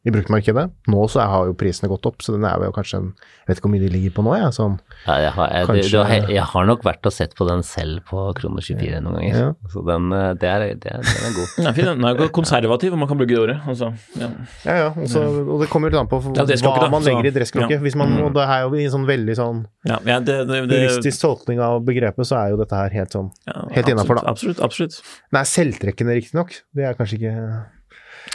i 0.02 0.10
bruktmarkedet. 0.10 0.64
Nå 0.90 1.04
så 1.14 1.22
har 1.30 1.46
jo 1.46 1.54
prisene 1.54 1.86
gått 1.92 2.08
opp, 2.10 2.24
så 2.26 2.34
den 2.34 2.46
er 2.50 2.58
jo 2.66 2.72
kanskje 2.74 2.98
en 2.98 3.10
Jeg 3.14 3.48
vet 3.52 3.58
ikke 3.60 3.68
hvor 3.68 3.72
mye 3.76 3.82
de 3.84 3.90
ligger 3.94 4.12
på 4.16 4.24
nå, 4.26 4.32
jeg. 4.38 4.54
Sånn. 4.56 4.80
Ja, 5.06 5.16
jeg, 5.22 5.32
har, 5.36 5.48
jeg, 5.54 5.68
Kanskje- 5.68 5.84
du, 5.84 5.92
du, 5.92 6.04
har- 6.10 6.30
jeg 6.32 6.46
har 6.54 6.66
nok 6.66 6.84
vært 6.88 7.06
og 7.06 7.14
sett 7.14 7.36
på 7.38 7.46
den 7.50 7.62
selv 7.68 8.02
på 8.10 8.24
kroner 8.38 8.62
24 8.66 9.02
noen 9.02 9.18
ganger. 9.20 9.38
Ja. 9.42 9.70
Så 9.74 9.84
den, 9.86 10.08
eh, 10.14 10.34
det 10.42 10.50
er, 10.50 10.66
det 10.82 10.90
er, 10.94 11.02
den 11.06 11.26
er 11.28 11.36
god. 11.36 11.50
Den 11.58 11.68
er 11.70 11.74
fin, 11.78 11.86
den 11.92 12.06
er 12.08 12.16
jo 12.22 12.28
konservativ, 12.34 12.94
om 12.94 13.00
man 13.04 13.10
kan 13.12 13.18
bruke 13.22 13.30
det 13.34 13.42
ordet. 13.44 13.58
Altså, 13.68 13.92
ja. 14.18 14.30
Ja, 14.66 14.76
ja. 14.80 14.88
også, 14.96 15.26
og 15.46 15.62
det 15.66 15.70
kommer 15.74 15.90
jo 15.90 15.96
litt 15.98 16.02
an 16.02 16.10
på 16.14 16.22
Ja, 16.38 16.46
hva 16.46 16.80
da, 16.82 16.90
man 16.94 17.02
så- 17.04 17.10
legger 17.12 17.28
i 17.30 17.34
dressklokke. 17.38 17.72
ja. 17.78 17.82
Hvis 17.86 17.96
man, 17.96 18.10
Mm. 18.18 18.24
og 18.26 18.34
det 18.34 18.48
er 18.48 18.62
jo 18.66 18.74
i 18.76 18.86
en 18.86 18.92
sånn 18.92 19.06
veldig 19.10 19.36
sånn 19.38 19.66
Ja, 19.86 20.00
ja, 20.06 20.20
det, 20.20 20.48
det, 20.48 20.68
det, 20.70 20.80
juristisk 20.86 21.22
tolkning 21.22 21.60
av 21.60 21.82
begrepet, 21.86 22.26
så 22.26 22.38
er 22.42 22.50
jo 22.56 22.58
dette 22.58 22.74
her 22.76 22.90
helt 22.90 23.10
sånn 23.12 23.30
ja, 23.48 23.68
helt 23.76 23.88
innenfor, 23.88 24.16
da. 24.22 24.30
Absolutt, 24.32 24.60
absolutt. 24.62 25.02
Den 25.32 25.40
er 25.42 25.46
selvtrekkende, 25.46 26.16
riktignok. 26.18 26.62
Det 26.74 26.86
er 26.90 26.94
kanskje 26.98 27.18
ikke 27.20 27.36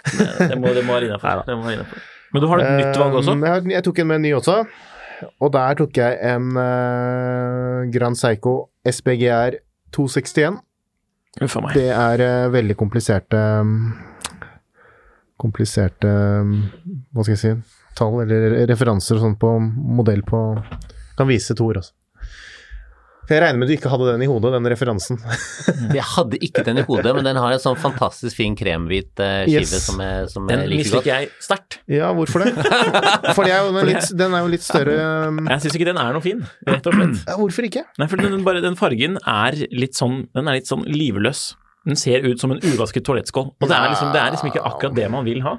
absolutt. 0.04 0.50
Det, 0.50 0.59
må, 0.61 0.74
det 0.76 0.84
må 0.86 0.96
være 0.96 1.09
innafor. 1.11 1.44
Men 2.32 2.42
du 2.42 2.48
har 2.50 2.62
et 2.62 2.76
nytt 2.80 3.00
valg 3.00 3.18
også? 3.20 3.34
Eh, 3.36 3.48
Jeg, 3.48 3.70
jeg 3.76 3.86
tok 3.86 4.02
en 4.02 4.11
med 4.11 4.20
en 4.20 4.26
ny 4.26 4.32
også. 4.36 4.57
Og 5.40 5.52
der 5.54 5.78
tok 5.78 5.96
jeg 5.96 6.18
en 6.28 6.50
uh, 6.61 7.86
Grand 7.92 8.18
Seiko 8.18 8.57
SBGR 8.84 9.57
261. 9.96 10.59
Uff 11.44 11.57
meg. 11.61 11.76
Det 11.76 11.88
er 11.92 12.22
uh, 12.24 12.52
veldig 12.52 12.76
kompliserte 12.80 13.40
Kompliserte 15.36 16.09
Hva 16.09 17.24
skal 17.26 17.34
jeg 17.34 17.40
si 17.42 17.50
Tall 17.96 18.22
eller 18.22 18.54
referanser 18.70 19.18
og 19.18 19.24
sånn 19.26 19.34
på 19.40 19.50
modell 19.61 20.22
på 20.24 20.40
Kan 21.18 21.28
vise 21.28 21.57
to 21.57 21.68
ord, 21.68 21.82
altså. 21.82 21.92
For 23.27 23.35
jeg 23.35 23.43
regner 23.43 23.59
med 23.59 23.68
du 23.70 23.74
ikke 23.74 23.91
hadde 23.91 24.07
den 24.12 24.22
i 24.22 24.29
hodet, 24.31 24.53
den 24.55 24.68
referansen. 24.70 25.18
Jeg 25.99 26.05
hadde 26.14 26.39
ikke 26.47 26.62
den 26.66 26.79
i 26.79 26.85
hodet, 26.87 27.11
men 27.16 27.27
den 27.27 27.39
har 27.43 27.55
en 27.57 27.62
sånn 27.62 27.77
fantastisk 27.81 28.37
fin 28.39 28.55
kremhvit 28.59 29.18
eh, 29.22 29.45
skive 29.49 29.64
Yes. 29.66 29.87
som, 29.89 29.99
jeg, 30.03 30.29
som 30.31 30.47
Den 30.47 30.62
jeg 30.62 30.70
liker 30.70 30.91
godt. 30.93 31.07
misliker 31.07 31.11
jeg 31.24 31.31
sterkt. 31.43 31.79
Ja, 31.91 32.12
hvorfor 32.14 32.45
det? 32.45 32.53
For 33.37 33.43
den, 33.49 33.79
er 33.83 33.89
litt, 33.91 34.11
den 34.20 34.37
er 34.39 34.45
jo 34.47 34.51
litt 34.53 34.64
større 34.66 34.97
um, 35.31 35.41
Jeg 35.51 35.64
syns 35.64 35.79
ikke 35.79 35.89
den 35.91 35.99
er 36.03 36.14
noe 36.16 36.24
fin, 36.24 36.43
rett 36.70 36.87
og 36.91 36.97
slett. 37.01 37.22
Hvorfor 37.43 37.68
ikke? 37.68 37.85
Nei, 38.01 38.09
for 38.12 38.22
den, 38.22 38.39
bare, 38.47 38.62
den 38.64 38.79
fargen 38.79 39.18
er 39.22 39.59
litt 39.74 39.99
sånn 39.99 40.22
Den 40.37 40.47
er 40.51 40.59
litt 40.61 40.70
sånn 40.70 40.87
livløs. 40.87 41.49
Den 41.87 41.99
ser 41.99 42.24
ut 42.27 42.41
som 42.43 42.51
en 42.55 42.62
uvasket 42.62 43.05
toalettskål. 43.07 43.51
Og 43.62 43.66
det 43.70 43.74
er, 43.77 43.91
liksom, 43.93 44.09
det 44.14 44.22
er 44.22 44.33
liksom 44.35 44.49
ikke 44.51 44.62
akkurat 44.66 44.97
det 44.99 45.11
man 45.12 45.27
vil 45.27 45.43
ha. 45.47 45.53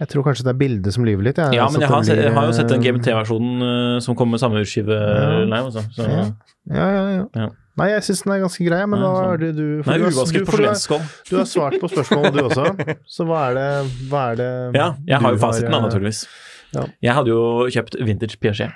Jeg 0.00 0.08
tror 0.10 0.24
kanskje 0.26 0.42
det 0.44 0.50
er 0.54 0.58
bildet 0.58 0.92
som 0.92 1.04
lyver 1.06 1.22
litt. 1.22 1.36
jeg. 1.38 1.54
Ja, 1.54 1.68
men 1.70 1.80
jeg 1.80 1.88
har, 1.88 2.02
sett, 2.02 2.18
jeg 2.18 2.32
har 2.34 2.46
jo 2.48 2.52
sett 2.56 2.68
den 2.68 2.80
eh, 2.80 2.86
GMT-versjonen 2.90 3.62
uh, 3.62 3.98
som 4.02 4.16
kom 4.18 4.30
med 4.34 4.40
samme 4.42 4.58
urskive 4.64 4.90
Ja. 4.90 5.44
live, 5.44 5.68
altså. 5.70 5.84
Så, 5.94 6.08
Ja. 6.08 6.24
Ja, 6.66 6.86
ja, 6.88 7.04
ja. 7.12 7.24
Ja. 7.36 7.48
Nei, 7.76 7.88
jeg 7.90 8.02
syns 8.06 8.22
den 8.24 8.32
er 8.32 8.40
ganske 8.40 8.64
grei, 8.66 8.80
men 8.86 9.00
hva 9.02 9.10
sånn. 9.14 9.32
er 9.34 9.36
det 9.38 9.50
du 9.56 9.62
Nei, 9.84 9.98
du 9.98 10.04
har- 10.04 10.10
du- 10.10 10.44
for 10.46 10.56
du 10.56 10.66
har- 10.66 11.08
Du 11.28 11.36
har 11.36 11.44
svart 11.44 11.74
på 11.80 11.88
spørsmålet, 11.90 12.32
du 12.32 12.40
også. 12.48 12.96
Så 13.16 13.26
hva 13.26 13.50
er 13.50 13.54
det, 13.54 13.90
hva 14.10 14.32
er 14.32 14.36
det 14.36 14.74
Ja, 14.78 14.94
jeg 15.06 15.20
har 15.20 15.32
jo 15.32 15.38
fasiten 15.38 15.70
da, 15.70 15.78
eh, 15.78 15.82
naturligvis. 15.88 16.26
ja. 16.72 16.86
Jeg 17.02 17.12
hadde 17.14 17.28
jo 17.28 17.68
kjøpt 17.70 17.98
vintage 18.04 18.38
Piaget 18.40 18.72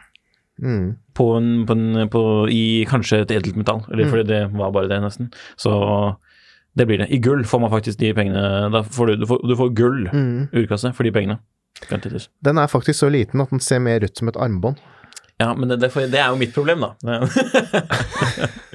Mm. 0.61 0.97
på 1.15 1.37
en, 1.37 1.65
på 1.67 1.71
en, 1.73 2.09
på, 2.09 2.49
i 2.51 2.85
kanskje 2.85 3.21
et 3.23 3.31
edelt 3.31 3.57
metall, 3.57 3.85
eller 3.93 4.05
Mm. 4.05 4.11
fordi 4.11 4.27
det 4.27 4.53
var 4.53 4.71
bare 4.73 4.89
det, 4.89 5.01
nesten. 5.01 5.33
Så 5.57 6.17
det 6.79 6.87
blir 6.89 6.99
det. 7.03 7.09
I 7.11 7.19
gull 7.23 7.45
får 7.45 7.61
man 7.61 7.71
faktisk 7.73 7.99
de 8.01 8.13
pengene. 8.15 8.43
Da 8.73 8.83
får 8.83 9.07
du, 9.07 9.17
du, 9.23 9.27
får, 9.27 9.43
du 9.49 9.55
får 9.59 9.75
gull 9.77 10.09
Mm. 10.13 10.49
urkasse 10.53 10.93
for 10.95 11.05
de 11.05 11.13
pengene. 11.13 11.39
Den 12.43 12.59
er 12.59 12.67
faktisk 12.67 12.99
så 13.05 13.09
liten 13.13 13.41
at 13.41 13.51
den 13.51 13.61
ser 13.63 13.79
mer 13.79 14.03
ut 14.03 14.17
som 14.19 14.29
et 14.29 14.37
armbånd. 14.41 14.77
Ja, 15.39 15.53
men 15.55 15.71
det, 15.71 15.79
det, 15.83 15.93
det 16.11 16.19
er 16.19 16.33
jo 16.33 16.39
mitt 16.41 16.55
problem, 16.55 16.83
da. 16.83 17.19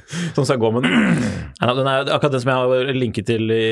Sånn 0.04 0.44
skal 0.44 0.56
jeg 0.56 0.60
gå 0.62 0.70
med 0.74 0.84
den. 0.84 1.18
Nei, 1.60 1.68
den 1.78 1.88
er 1.88 2.10
akkurat 2.12 2.34
den 2.34 2.42
som 2.42 2.50
jeg 2.52 2.60
har 2.60 2.90
linket 2.96 3.26
til 3.28 3.52
i 3.52 3.64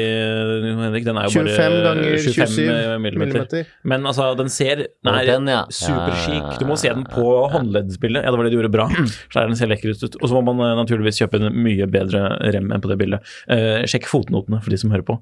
Henrik, 0.64 1.04
den 1.06 1.18
er 1.20 1.28
jo 1.28 1.42
25 1.42 1.58
bare 1.58 1.82
ganger 1.86 2.16
25 2.24 2.34
27 2.36 2.62
millimeter. 3.04 3.18
millimeter. 3.20 3.72
Men 3.92 4.08
altså, 4.08 4.30
den 4.38 4.48
ser 4.52 4.84
Den 4.88 5.12
er 5.12 5.28
den, 5.28 5.50
ja. 5.52 5.62
superchic. 5.72 6.56
Du 6.60 6.66
må 6.68 6.78
se 6.80 6.92
den 6.92 7.04
på 7.08 7.26
håndleddsbildet. 7.52 8.24
Ja, 8.24 8.32
det 8.32 8.40
var 8.40 8.48
det 8.48 8.54
du 8.54 8.58
gjorde 8.58 8.72
bra. 8.72 8.88
Så 9.28 9.42
er 9.42 9.50
den 9.50 9.60
ser 9.60 9.70
lekker 9.72 9.92
ut. 9.92 10.18
Og 10.20 10.26
så 10.28 10.40
må 10.40 10.44
man 10.52 10.64
eh, 10.66 10.74
naturligvis 10.80 11.20
kjøpe 11.20 11.40
en 11.40 11.52
mye 11.64 11.88
bedre 11.92 12.24
rem 12.56 12.72
enn 12.72 12.82
på 12.84 12.92
det 12.92 12.98
bildet. 13.04 13.32
Eh, 13.52 13.84
sjekk 13.92 14.08
fotnotene 14.10 14.62
for 14.64 14.72
de 14.72 14.80
som 14.80 14.92
hører 14.94 15.06
på. 15.08 15.18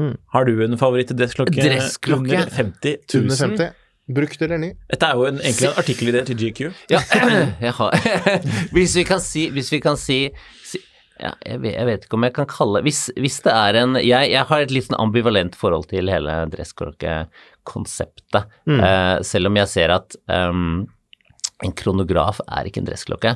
Mm. 0.00 0.14
Har 0.36 0.48
du 0.48 0.56
en 0.64 0.80
favoritt-dressklokke 0.80 1.56
Dressklokke? 1.60 2.24
under 2.24 2.52
50 2.56 3.00
000? 3.12 3.24
Under 3.24 3.42
50. 3.44 3.80
Brukt 4.04 4.42
eller 4.44 4.58
ny? 4.60 4.74
Dette 4.90 5.08
er 5.08 5.16
jo 5.16 5.24
en, 5.28 5.38
egentlig 5.40 5.70
en 5.70 5.78
artikkelidé 5.80 6.20
til 6.28 6.36
GQ. 6.40 6.58
Ja, 6.92 7.00
jeg 7.64 7.72
har 7.78 7.90
Hvis 8.74 8.96
vi 8.98 9.04
kan 9.08 9.22
si, 9.24 9.46
hvis 9.54 9.70
vi 9.72 9.78
kan 9.80 9.96
si, 10.00 10.18
si 10.66 10.80
ja, 11.20 11.30
jeg, 11.46 11.60
vet, 11.62 11.72
jeg 11.72 11.86
vet 11.88 12.04
ikke 12.04 12.18
om 12.18 12.26
jeg 12.26 12.34
kan 12.36 12.48
kalle 12.50 12.82
hvis, 12.84 13.00
hvis 13.22 13.38
det 13.44 13.52
er 13.54 13.78
en 13.78 13.94
jeg, 14.00 14.30
jeg 14.32 14.44
har 14.50 14.64
et 14.64 14.72
litt 14.74 14.86
sånn 14.88 14.98
ambivalent 14.98 15.54
forhold 15.56 15.86
til 15.92 16.10
hele 16.10 16.32
dressklokkekonseptet. 16.52 18.42
Uh, 18.68 19.16
selv 19.24 19.48
om 19.48 19.56
jeg 19.62 19.68
ser 19.72 19.94
at 19.94 20.16
um, 20.28 20.82
en 21.64 21.76
kronograf 21.78 22.42
er 22.44 22.68
ikke 22.68 22.82
en 22.82 22.90
dressklokke. 22.90 23.32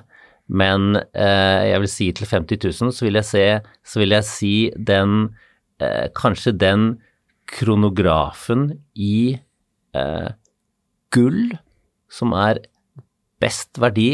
Men 0.48 0.96
uh, 0.98 1.62
jeg 1.64 1.80
vil 1.84 1.92
si 1.92 2.06
til 2.18 2.26
50 2.28 2.82
000 2.82 2.96
så 2.96 3.02
vil 3.06 3.16
jeg, 3.20 3.26
se, 3.30 3.44
så 3.86 4.02
vil 4.02 4.16
jeg 4.16 4.24
si 4.26 4.56
den 4.76 5.30
uh, 5.80 6.06
Kanskje 6.18 6.52
den 6.58 6.82
kronografen 7.48 8.74
i 8.92 9.38
eh, 9.96 10.28
gull 11.14 11.54
som 12.12 12.34
er 12.36 12.60
best 13.42 13.78
verdi 13.80 14.10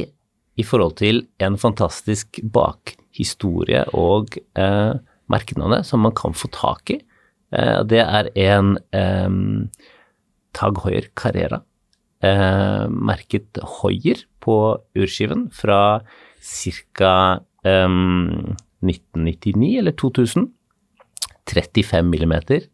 i 0.55 0.65
forhold 0.67 0.99
til 1.01 1.25
en 1.43 1.57
fantastisk 1.59 2.41
bakhistorie 2.55 3.83
og 3.97 4.37
eh, 4.59 4.95
merkenavnet 5.33 5.87
som 5.89 6.05
man 6.05 6.15
kan 6.17 6.37
få 6.37 6.51
tak 6.55 6.93
i. 6.95 6.99
Eh, 7.55 7.81
det 7.89 8.03
er 8.05 8.31
en 8.39 8.77
eh, 8.95 9.39
Tag 10.55 10.79
Hoier 10.85 11.09
Carrera, 11.19 11.63
eh, 12.23 12.85
merket 12.91 13.59
Hoier 13.81 14.23
på 14.45 14.59
urskiven 14.95 15.49
fra 15.55 16.03
ca. 16.39 17.17
Eh, 17.65 17.89
1999 18.85 19.79
eller 19.81 19.97
2000. 19.99 20.53
35 21.45 22.09
millimeter 22.09 22.65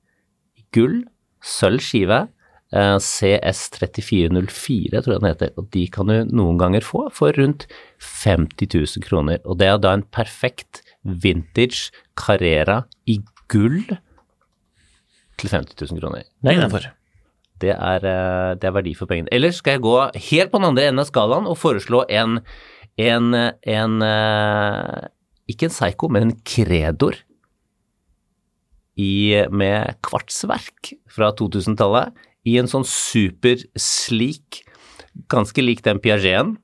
gull, 0.75 1.01
sølv 1.43 1.83
skive, 1.83 2.21
eh, 2.23 2.40
CS3404 2.71 5.03
tror 5.03 5.17
jeg 5.17 5.21
den 5.21 5.27
heter, 5.27 5.51
og 5.59 5.67
de 5.75 5.91
kan 5.91 6.07
du 6.07 6.23
noen 6.31 6.55
ganger 6.61 6.85
få 6.87 7.09
for 7.15 7.35
rundt 7.35 7.67
50 7.99 8.71
000 8.71 9.03
kroner. 9.03 9.41
Og 9.43 9.59
det 9.59 9.67
er 9.67 9.79
da 9.83 9.91
en 9.97 10.07
perfekt 10.07 10.79
vintage 11.03 11.91
Carrera 12.15 12.87
i 13.11 13.19
gull 13.51 13.99
til 15.41 15.51
50 15.51 15.91
000 15.91 16.01
kroner. 16.01 16.27
Det 16.39 16.53
er 16.53 16.61
innenfor. 16.61 16.87
Det 17.61 17.75
er, 17.75 18.05
eh, 18.07 18.53
det 18.57 18.69
er 18.69 18.77
verdi 18.77 18.95
for 18.97 19.11
pengene. 19.11 19.29
Ellers 19.33 19.61
skal 19.61 19.77
jeg 19.77 19.85
gå 19.85 19.97
helt 20.31 20.53
på 20.53 20.61
den 20.61 20.71
andre 20.71 20.87
enden 20.89 21.03
av 21.03 21.11
skalaen 21.11 21.49
og 21.51 21.59
foreslå 21.61 22.05
en, 22.09 22.39
en, 22.97 23.35
en 23.35 24.07
eh, 24.07 25.09
Ikke 25.51 25.69
en 25.69 25.75
Psycho, 25.75 26.09
men 26.09 26.29
en 26.29 26.39
Kredor 26.47 27.19
i, 29.01 29.45
med 29.51 29.97
kvartsverk 30.05 30.95
fra 31.11 31.33
2000-tallet 31.37 32.17
i 32.51 32.59
en 32.61 32.71
sånn 32.71 32.87
super 32.89 33.63
sleek, 33.79 34.65
ganske 35.31 35.63
lik 35.63 35.85
den 35.87 36.03
Piageten 36.03 36.59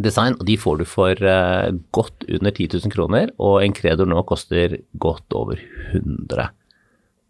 design, 0.00 0.36
og 0.40 0.46
de 0.48 0.56
får 0.56 0.80
du 0.80 0.86
for 0.88 1.18
uh, 1.20 1.68
godt 1.92 2.24
under 2.28 2.52
10 2.52 2.78
000 2.80 2.92
kroner, 2.94 3.32
og 3.42 3.60
en 3.62 3.74
Kredor 3.76 4.08
nå 4.08 4.22
koster 4.28 4.78
godt 5.00 5.36
over 5.36 5.60
100. 5.92 6.52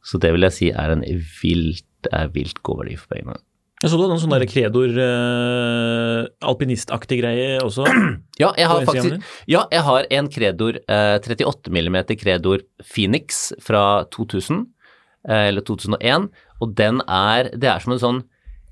Så 0.02 0.18
det 0.22 0.32
vil 0.34 0.46
jeg 0.46 0.56
si 0.56 0.68
er 0.70 0.94
en 0.94 1.02
vilt, 1.40 1.88
er 2.10 2.30
vilt 2.34 2.62
god 2.66 2.82
verdi 2.82 2.98
for 3.00 3.14
pengene. 3.14 3.40
Jeg 3.82 3.90
så 3.90 3.98
du 3.98 4.04
hadde 4.04 4.14
en 4.14 4.22
sånn 4.22 4.34
der 4.36 4.46
Kredor 4.46 4.98
eh, 5.04 6.20
alpinistaktig 6.46 7.18
greie 7.18 7.56
også. 7.62 7.86
Ja, 8.42 8.48
jeg 8.58 8.66
har 8.70 8.84
faktisk 8.86 9.26
Ja, 9.50 9.64
jeg 9.70 9.82
har 9.86 10.06
en 10.18 10.28
Kredor 10.32 10.78
uh, 10.86 11.18
38 11.18 11.70
mm 11.70 11.98
Kredor 12.18 12.62
Phoenix 12.82 13.50
fra 13.62 14.04
2000, 14.14 14.62
eh, 14.62 14.81
eller 15.28 15.64
2001, 15.66 16.28
og 16.62 16.76
den 16.78 17.00
er 17.06 17.50
Det 17.54 17.68
er 17.70 17.82
som 17.82 17.94
en 17.94 18.02
sånn 18.02 18.20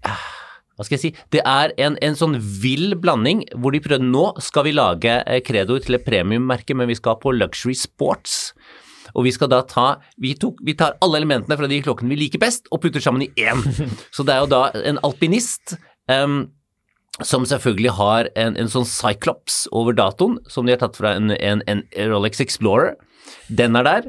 eh, 0.07 0.27
Hva 0.77 0.87
skal 0.87 0.97
jeg 0.97 1.03
si 1.03 1.11
Det 1.31 1.43
er 1.47 1.75
en, 1.79 1.99
en 2.03 2.19
sånn 2.19 2.37
vill 2.41 2.97
blanding 2.99 3.45
hvor 3.55 3.75
de 3.75 3.83
prøver 3.85 4.05
Nå 4.05 4.33
skal 4.43 4.67
vi 4.67 4.75
lage 4.77 5.21
credo 5.47 5.79
til 5.79 5.99
et 5.99 6.07
premiummerke, 6.07 6.75
men 6.75 6.91
vi 6.91 6.99
skal 6.99 7.19
på 7.23 7.35
luxury 7.37 7.77
sports. 7.79 8.55
Og 9.15 9.27
vi 9.27 9.35
skal 9.35 9.51
da 9.53 9.63
ta 9.67 9.89
Vi, 10.21 10.35
tok, 10.39 10.63
vi 10.67 10.77
tar 10.79 10.99
alle 11.03 11.21
elementene 11.23 11.59
fra 11.59 11.71
de 11.71 11.83
klokkene 11.85 12.13
vi 12.13 12.23
liker 12.25 12.43
best, 12.43 12.71
og 12.71 12.83
putter 12.85 13.03
sammen 13.03 13.27
i 13.27 13.31
én. 13.39 13.63
Så 14.15 14.27
det 14.27 14.37
er 14.37 14.45
jo 14.45 14.51
da 14.51 14.63
en 14.87 15.01
alpinist 15.07 15.77
um, 16.11 16.49
som 17.27 17.45
selvfølgelig 17.45 17.95
har 17.99 18.31
en, 18.39 18.57
en 18.57 18.71
sånn 18.71 18.87
Cyclops 18.89 19.67
over 19.77 19.97
datoen, 19.97 20.39
som 20.49 20.67
de 20.67 20.75
har 20.75 20.81
tatt 20.81 20.97
fra 20.97 21.17
en, 21.19 21.33
en 21.35 21.83
Rolex 22.11 22.41
Explorer. 22.41 22.95
Den 23.49 23.77
er 23.81 23.87
der. 23.87 24.09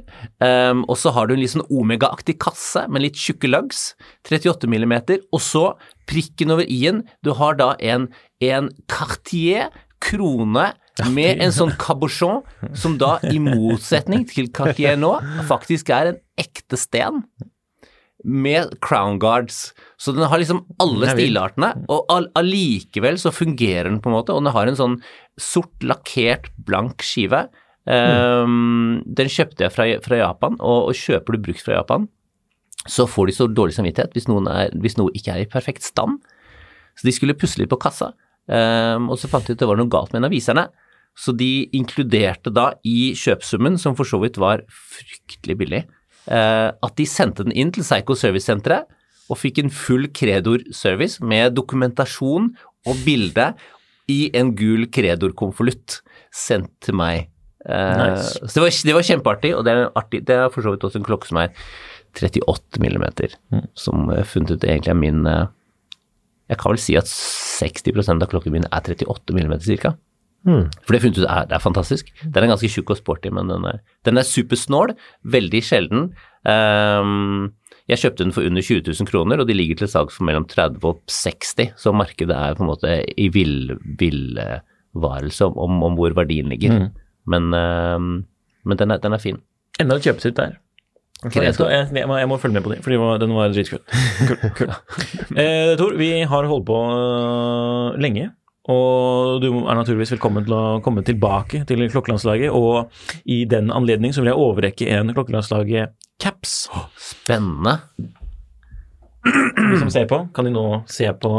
Um, 0.71 0.83
og 0.89 0.97
så 1.01 1.11
har 1.15 1.27
du 1.27 1.33
en 1.35 1.41
litt 1.41 1.53
sånn 1.53 1.65
Omega-aktig 1.69 2.37
kasse 2.41 2.87
med 2.89 3.03
litt 3.05 3.19
tjukke 3.19 3.49
lugs, 3.51 3.91
38 4.29 4.67
mm, 4.69 4.93
og 5.31 5.41
så 5.41 5.63
prikken 6.09 6.51
over 6.55 6.67
i-en. 6.67 7.03
Du 7.23 7.33
har 7.39 7.55
da 7.59 7.73
en, 7.79 8.09
en 8.43 8.69
Cartier 8.91 9.69
krone 10.01 10.71
med 11.13 11.39
en 11.41 11.53
sånn 11.55 11.71
cabochon, 11.79 12.41
som 12.77 12.97
da, 13.01 13.15
i 13.31 13.39
motsetning 13.41 14.25
til 14.29 14.49
Cartier 14.53 14.97
nå, 14.99 15.13
faktisk 15.47 15.89
er 15.95 16.11
en 16.11 16.19
ekte 16.41 16.77
sten 16.77 17.23
med 18.23 18.75
crown 18.85 19.17
guards. 19.19 19.71
Så 19.97 20.11
den 20.13 20.27
har 20.29 20.37
liksom 20.41 20.59
alle 20.83 21.07
stilartene, 21.17 21.71
og 21.89 22.05
all- 22.13 22.27
allikevel 22.37 23.17
så 23.17 23.31
fungerer 23.33 23.89
den 23.89 24.01
på 24.01 24.11
en 24.11 24.17
måte, 24.19 24.33
og 24.35 24.43
den 24.43 24.53
har 24.53 24.67
en 24.69 24.77
sånn 24.77 24.97
sort 25.41 25.81
lakkert 25.81 26.51
blank 26.67 27.01
skive. 27.01 27.47
Um, 27.81 29.01
den 29.09 29.29
kjøpte 29.31 29.65
jeg 29.65 29.73
fra, 29.73 29.87
fra 30.05 30.19
Japan, 30.19 30.57
og, 30.59 30.91
og 30.91 30.97
kjøper 30.97 31.33
du 31.33 31.45
brukt 31.47 31.63
fra 31.65 31.79
Japan, 31.79 32.05
så 32.89 33.07
får 33.09 33.29
de 33.29 33.35
så 33.37 33.47
dårlig 33.49 33.75
samvittighet 33.77 34.13
hvis, 34.17 34.27
er, 34.29 34.75
hvis 34.81 34.97
noe 34.97 35.13
ikke 35.17 35.33
er 35.33 35.43
i 35.43 35.49
perfekt 35.49 35.85
stand. 35.85 36.19
Så 36.97 37.07
de 37.07 37.13
skulle 37.15 37.37
pusse 37.37 37.61
litt 37.61 37.71
på 37.71 37.79
kassa, 37.81 38.11
um, 38.45 39.09
og 39.09 39.17
så 39.21 39.29
fant 39.31 39.47
de 39.47 39.55
ut 39.55 39.61
det 39.61 39.69
var 39.69 39.79
noe 39.79 39.91
galt 39.91 40.13
med 40.13 40.21
en 40.21 40.29
av 40.29 40.35
viserne. 40.35 40.67
Så 41.17 41.33
de 41.35 41.67
inkluderte 41.75 42.53
da 42.53 42.71
i 42.87 43.11
kjøpsummen, 43.17 43.77
som 43.81 43.97
for 43.97 44.07
så 44.07 44.21
vidt 44.21 44.39
var 44.41 44.63
fryktelig 44.71 45.57
billig, 45.59 45.83
uh, 46.29 46.69
at 46.71 46.97
de 46.97 47.07
sendte 47.09 47.45
den 47.47 47.55
inn 47.57 47.73
til 47.73 47.85
Psycho 47.85 48.17
Service-senteret 48.17 48.89
og 49.31 49.39
fikk 49.39 49.61
en 49.61 49.71
full 49.73 50.09
Kredor-service 50.11 51.23
med 51.23 51.55
dokumentasjon 51.55 52.51
og 52.89 53.03
bilde 53.05 53.51
i 54.11 54.25
en 54.37 54.51
gul 54.57 54.89
Kredor-konvolutt 54.91 56.01
sendt 56.35 56.73
til 56.83 56.97
meg. 56.99 57.30
Eh, 57.69 57.97
Nice. 58.01 58.39
Så 58.47 58.53
det 58.57 58.63
var, 58.63 58.75
det 58.89 58.93
var 58.97 59.07
kjempeartig, 59.09 59.51
og 59.57 59.65
det 59.67 59.73
er, 59.77 59.89
artig, 59.95 60.23
det 60.25 60.35
er 60.35 60.49
for 60.49 60.61
så 60.65 60.71
vidt 60.73 60.83
også 60.87 60.97
en 61.01 61.05
klokke 61.05 61.27
som 61.29 61.37
er 61.43 61.51
38 62.17 62.81
millimeter, 62.83 63.35
som 63.77 64.07
jeg 64.09 64.17
har 64.23 64.27
funnet 64.27 64.51
ut 64.57 64.63
egentlig 64.67 64.89
er 64.91 64.97
min 64.99 65.25
eh, 65.29 65.45
Jeg 66.49 66.57
kan 66.59 66.73
vel 66.73 66.81
si 66.83 66.95
at 66.99 67.05
60% 67.07 68.21
av 68.25 68.27
klokken 68.31 68.51
min 68.51 68.65
er 68.67 68.81
38 68.81 69.33
millimeter 69.37 69.63
cirka. 69.63 69.93
For 70.83 70.91
det 70.95 71.01
funnet 71.03 71.19
ut 71.21 71.27
er, 71.29 71.45
det 71.47 71.53
er 71.55 71.61
fantastisk. 71.61 72.09
Den 72.25 72.43
er 72.43 72.49
ganske 72.49 72.67
tjukk 72.73 72.89
og 72.89 72.97
sporty, 72.97 73.29
men 73.31 73.47
den 73.47 73.63
er, 73.69 73.77
den 74.03 74.17
er 74.17 74.25
supersnål, 74.25 74.95
veldig 75.23 75.61
sjelden. 75.63 76.07
Um, 76.43 77.51
jeg 77.87 78.01
kjøpte 78.01 78.23
den 78.25 78.33
for 78.33 78.43
under 78.49 78.61
20 78.65 78.81
000 78.89 79.07
kroner, 79.07 79.39
og 79.39 79.47
de 79.47 79.53
ligger 79.55 79.77
til 79.83 79.87
salgs 79.91 80.17
for 80.17 80.25
mellom 80.27 80.47
30 80.49 80.81
og 80.89 80.99
60, 81.07 81.71
så 81.77 81.93
markedet 81.93 82.33
er 82.35 82.57
på 82.57 82.65
en 82.65 82.71
måte 82.73 82.97
i 83.21 83.29
vill- 83.31 83.77
villvarelse 84.01 85.45
om, 85.47 85.57
om, 85.61 85.79
om 85.87 85.95
hvor 85.99 86.13
verdien 86.17 86.49
ligger. 86.51 86.89
Men, 87.27 87.51
ehm, 87.53 88.11
men 88.65 88.77
den, 88.77 88.91
er, 88.91 88.97
den 89.03 89.13
er 89.13 89.21
fin. 89.21 89.37
Enda 89.79 89.95
et 89.97 90.03
kjøpetitt 90.07 90.35
der. 90.37 90.57
Jeg, 91.21 91.53
skal, 91.53 91.69
jeg, 91.69 91.87
jeg, 91.93 92.07
må, 92.09 92.15
jeg 92.17 92.27
må 92.31 92.37
følge 92.41 92.55
med 92.57 92.63
på 92.65 92.71
det, 92.73 92.79
for 92.81 92.89
de 92.89 92.97
var- 92.97 93.19
den 93.21 93.33
var 93.37 93.51
dritkul. 93.53 93.79
Kul, 94.25 94.37
kul. 94.57 94.71
Eh, 95.37 95.75
Tor, 95.77 95.93
vi 95.99 96.07
har 96.25 96.47
holdt 96.49 96.65
på 96.65 96.77
øh, 96.95 97.99
lenge. 98.01 98.31
Og 98.69 99.41
du 99.41 99.47
er 99.65 99.73
naturligvis 99.77 100.11
velkommen 100.15 100.45
til 100.45 100.53
å 100.53 100.63
komme 100.85 101.01
tilbake 101.05 101.63
til 101.69 101.81
klokkelandslaget. 101.93 102.49
Og 102.53 102.89
i 103.25 103.43
den 103.49 103.69
anledning 103.73 104.13
så 104.13 104.21
vil 104.21 104.31
jeg 104.31 104.41
overrekke 104.41 104.89
en 104.97 105.13
klokkelandslaget-caps. 105.17 106.55
Spennende. 107.01 107.77
De 109.25 109.77
som 109.81 109.89
ser 109.93 110.07
på, 110.09 110.23
kan 110.33 110.45
de 110.49 110.53
nå 110.53 110.65
se 110.89 111.05
på, 111.21 111.31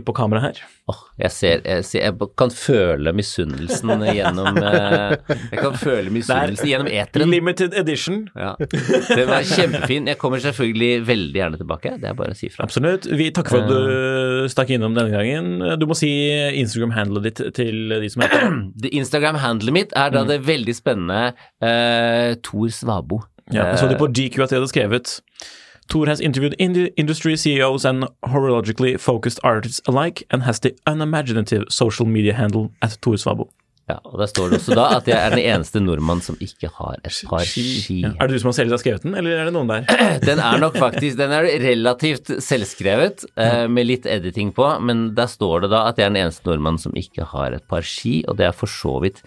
på 0.00 0.14
kamera 0.16 0.40
her. 0.46 0.60
Oh, 0.90 0.98
jeg 1.20 1.30
ser, 1.30 1.60
jeg 1.62 1.84
ser 1.86 2.02
Jeg 2.02 2.28
kan 2.40 2.50
føle 2.50 3.12
misunnelsen 3.14 4.02
gjennom 4.08 4.56
eh, 4.58 5.12
Jeg 5.52 5.60
kan 5.60 5.76
føle 5.78 6.10
misunnelsen 6.14 6.70
gjennom 6.70 6.88
eteren. 6.90 7.30
Limited 7.30 7.76
edition. 7.78 8.22
Ja. 8.34 8.54
Den 8.58 9.28
var 9.28 9.44
kjempefin. 9.46 10.08
Jeg 10.10 10.18
kommer 10.20 10.42
selvfølgelig 10.42 11.06
veldig 11.06 11.42
gjerne 11.42 11.60
tilbake. 11.60 11.96
Det 12.02 12.10
er 12.10 12.16
bare 12.18 12.34
å 12.34 12.38
si 12.38 12.50
fra. 12.52 12.66
Absolutt. 12.66 13.06
Vi 13.06 13.28
takker 13.34 13.56
for 13.56 13.66
at 13.66 13.72
du 13.72 14.48
stakk 14.52 14.72
innom 14.74 14.96
denne 14.96 15.12
gangen. 15.14 15.78
Du 15.80 15.86
må 15.90 15.96
si 15.98 16.10
Instagram-handlet 16.62 17.28
ditt 17.28 17.44
til 17.58 17.92
de 17.92 18.12
som 18.12 18.24
heter 18.24 18.56
Det 18.82 18.92
Instagram-handlet 18.96 19.76
mitt 19.76 19.96
er 19.98 20.14
da 20.14 20.24
det 20.28 20.40
veldig 20.46 20.74
spennende 20.76 21.34
uh, 21.62 22.32
Tor 22.42 22.72
Svabo. 22.72 23.22
Ja, 23.52 23.72
jeg 23.72 23.82
så 23.82 23.90
det 23.90 23.98
på 24.00 24.08
GQ 24.08 24.44
at 24.44 24.52
de 24.52 24.60
hadde 24.60 24.70
skrevet 24.70 25.18
Tor 25.88 26.06
has 26.06 26.20
interviewed 26.20 26.54
ind 26.58 26.76
industry 26.96 27.36
CEOs 27.36 27.84
and 27.84 28.04
horologically 28.22 28.96
focused 28.98 29.40
artists 29.42 29.80
alike 29.86 30.24
and 30.30 30.42
has 30.42 30.60
the 30.60 30.74
unimaginative 30.86 31.64
social 31.68 32.08
media 32.08 32.32
handle 32.32 32.70
at 32.80 32.98
Tor 33.02 33.16
Svabo. 33.16 33.50
Ja, 33.90 33.96
og 34.06 34.20
Der 34.20 34.28
står 34.30 34.48
det 34.48 34.60
også 34.60 34.76
da 34.78 34.84
at 34.96 35.08
jeg 35.10 35.18
er 35.18 35.32
den 35.34 35.42
eneste 35.42 35.80
nordmann 35.82 36.20
som 36.22 36.36
ikke 36.40 36.70
har 36.76 36.94
et 37.02 37.16
par 37.28 37.42
ski. 37.44 37.98
Ja. 38.04 38.12
Er 38.20 38.30
det 38.30 38.38
du 38.38 38.42
som 38.44 38.52
har 38.52 38.56
selv 38.60 38.70
har 38.70 38.80
skrevet 38.80 39.02
den, 39.02 39.16
eller 39.18 39.34
er 39.40 39.48
det 39.48 39.54
noen 39.56 39.72
der? 39.72 39.88
Den 40.28 40.38
er 40.38 40.60
nok 40.62 40.78
faktisk 40.78 41.18
Den 41.18 41.34
er 41.34 41.48
relativt 41.64 42.30
selvskrevet, 42.46 43.26
eh, 43.36 43.66
med 43.66 43.88
litt 43.88 44.06
editing 44.06 44.52
på, 44.54 44.68
men 44.80 45.10
der 45.18 45.26
står 45.26 45.66
det 45.66 45.72
da 45.74 45.88
at 45.90 45.98
jeg 45.98 46.06
er 46.06 46.14
den 46.14 46.22
eneste 46.22 46.46
nordmann 46.46 46.78
som 46.78 46.94
ikke 46.96 47.26
har 47.34 47.58
et 47.58 47.66
par 47.68 47.82
ski, 47.82 48.22
og 48.28 48.38
det 48.38 48.46
er 48.48 48.56
for 48.56 48.70
så 48.70 49.00
vidt 49.02 49.20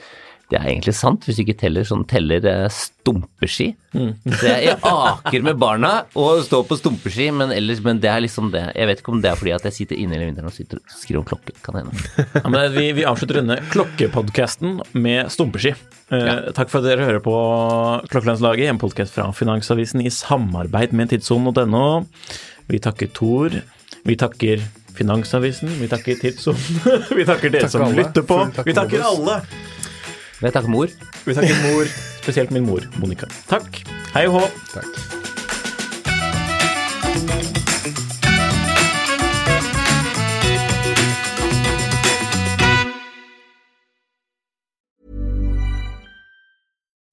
det 0.51 0.59
er 0.59 0.67
egentlig 0.69 0.93
sant, 0.93 1.23
hvis 1.25 1.39
du 1.39 1.41
ikke 1.41 1.55
teller 1.57 1.85
sånn 1.87 2.03
teller 2.05 2.43
stumpeski. 2.69 3.71
stumpeski. 3.89 4.35
Så 4.37 4.45
jeg, 4.45 4.67
jeg 4.67 4.77
aker 4.85 5.45
med 5.47 5.57
barna 5.61 5.91
og 6.21 6.43
står 6.45 6.67
på 6.69 6.77
stumpeski, 6.77 7.31
men 7.33 7.49
ellers 7.55 7.81
Men 7.85 7.97
det 8.03 8.11
er 8.11 8.21
liksom 8.21 8.51
det. 8.53 8.61
Jeg 8.77 8.89
vet 8.91 9.01
ikke 9.01 9.13
om 9.15 9.23
det 9.23 9.31
er 9.31 9.39
fordi 9.39 9.53
at 9.55 9.65
jeg 9.65 9.77
sitter 9.79 9.97
inne 10.03 10.17
hele 10.17 10.27
vinteren 10.29 10.51
og 10.51 10.53
sitter 10.53 10.81
skriver 10.93 11.23
om 11.23 11.27
klokke. 11.31 11.55
Kan 11.65 11.79
hende. 11.81 11.97
Ja, 12.45 12.45
men 12.53 12.61
vi, 12.75 12.91
vi 12.99 13.07
avslutter 13.09 13.39
denne 13.41 13.57
klokkepodkasten 13.73 14.79
med 14.93 15.31
stumpeski. 15.33 15.73
Eh, 16.13 16.51
Takk 16.53 16.69
for 16.69 16.83
at 16.83 16.89
dere 16.91 17.07
hører 17.09 17.23
på 17.25 17.35
Klokkelandslaget, 18.11 18.69
en 18.69 18.81
podkast 18.81 19.15
fra 19.17 19.31
Finansavisen 19.33 20.03
i 20.05 20.11
samarbeid 20.13 20.93
med 20.93 21.09
tidssonen.no. 21.15 21.85
Vi 22.69 22.81
takker 22.85 23.09
Tor. 23.17 23.57
Vi 24.05 24.17
takker 24.21 24.61
Finansavisen. 24.95 25.73
Vi 25.81 25.89
takker 25.91 26.21
Tidssonen. 26.21 26.61
vi 27.17 27.25
takker 27.27 27.49
dere 27.53 27.65
takk 27.65 27.73
som 27.73 27.87
alle. 27.87 28.03
lytter 28.03 28.25
på. 28.29 28.37
Takk, 28.55 28.69
Vi 28.69 28.77
takker 28.77 29.03
alle. 29.09 29.39
Jeg 30.41 30.53
takker 30.53 30.69
mor. 30.69 30.88
Vi 31.25 31.33
takker 31.33 31.73
mor, 31.73 31.83
spesielt 32.23 32.51
min 32.51 32.65
mor, 32.65 32.79
Monica. 32.99 33.25
Takk. 33.49 33.83
Hei 34.13 34.27
og 34.27 34.39
hå. 34.39 34.47
Takk. 34.73 35.15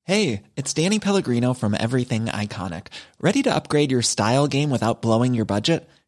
Hey, 0.05 0.43
it's 0.57 0.75
Danny 0.75 0.99
Pellegrino 0.99 1.55
from 1.55 1.75
Everything 1.79 2.27
Iconic. 2.27 2.89
Ready 3.21 3.43
to 3.43 3.55
upgrade 3.55 3.91
your 3.93 4.03
style 4.03 4.49
game 4.49 4.69
without 4.69 5.01
blowing 5.01 5.33
your 5.33 5.47
budget? 5.47 5.89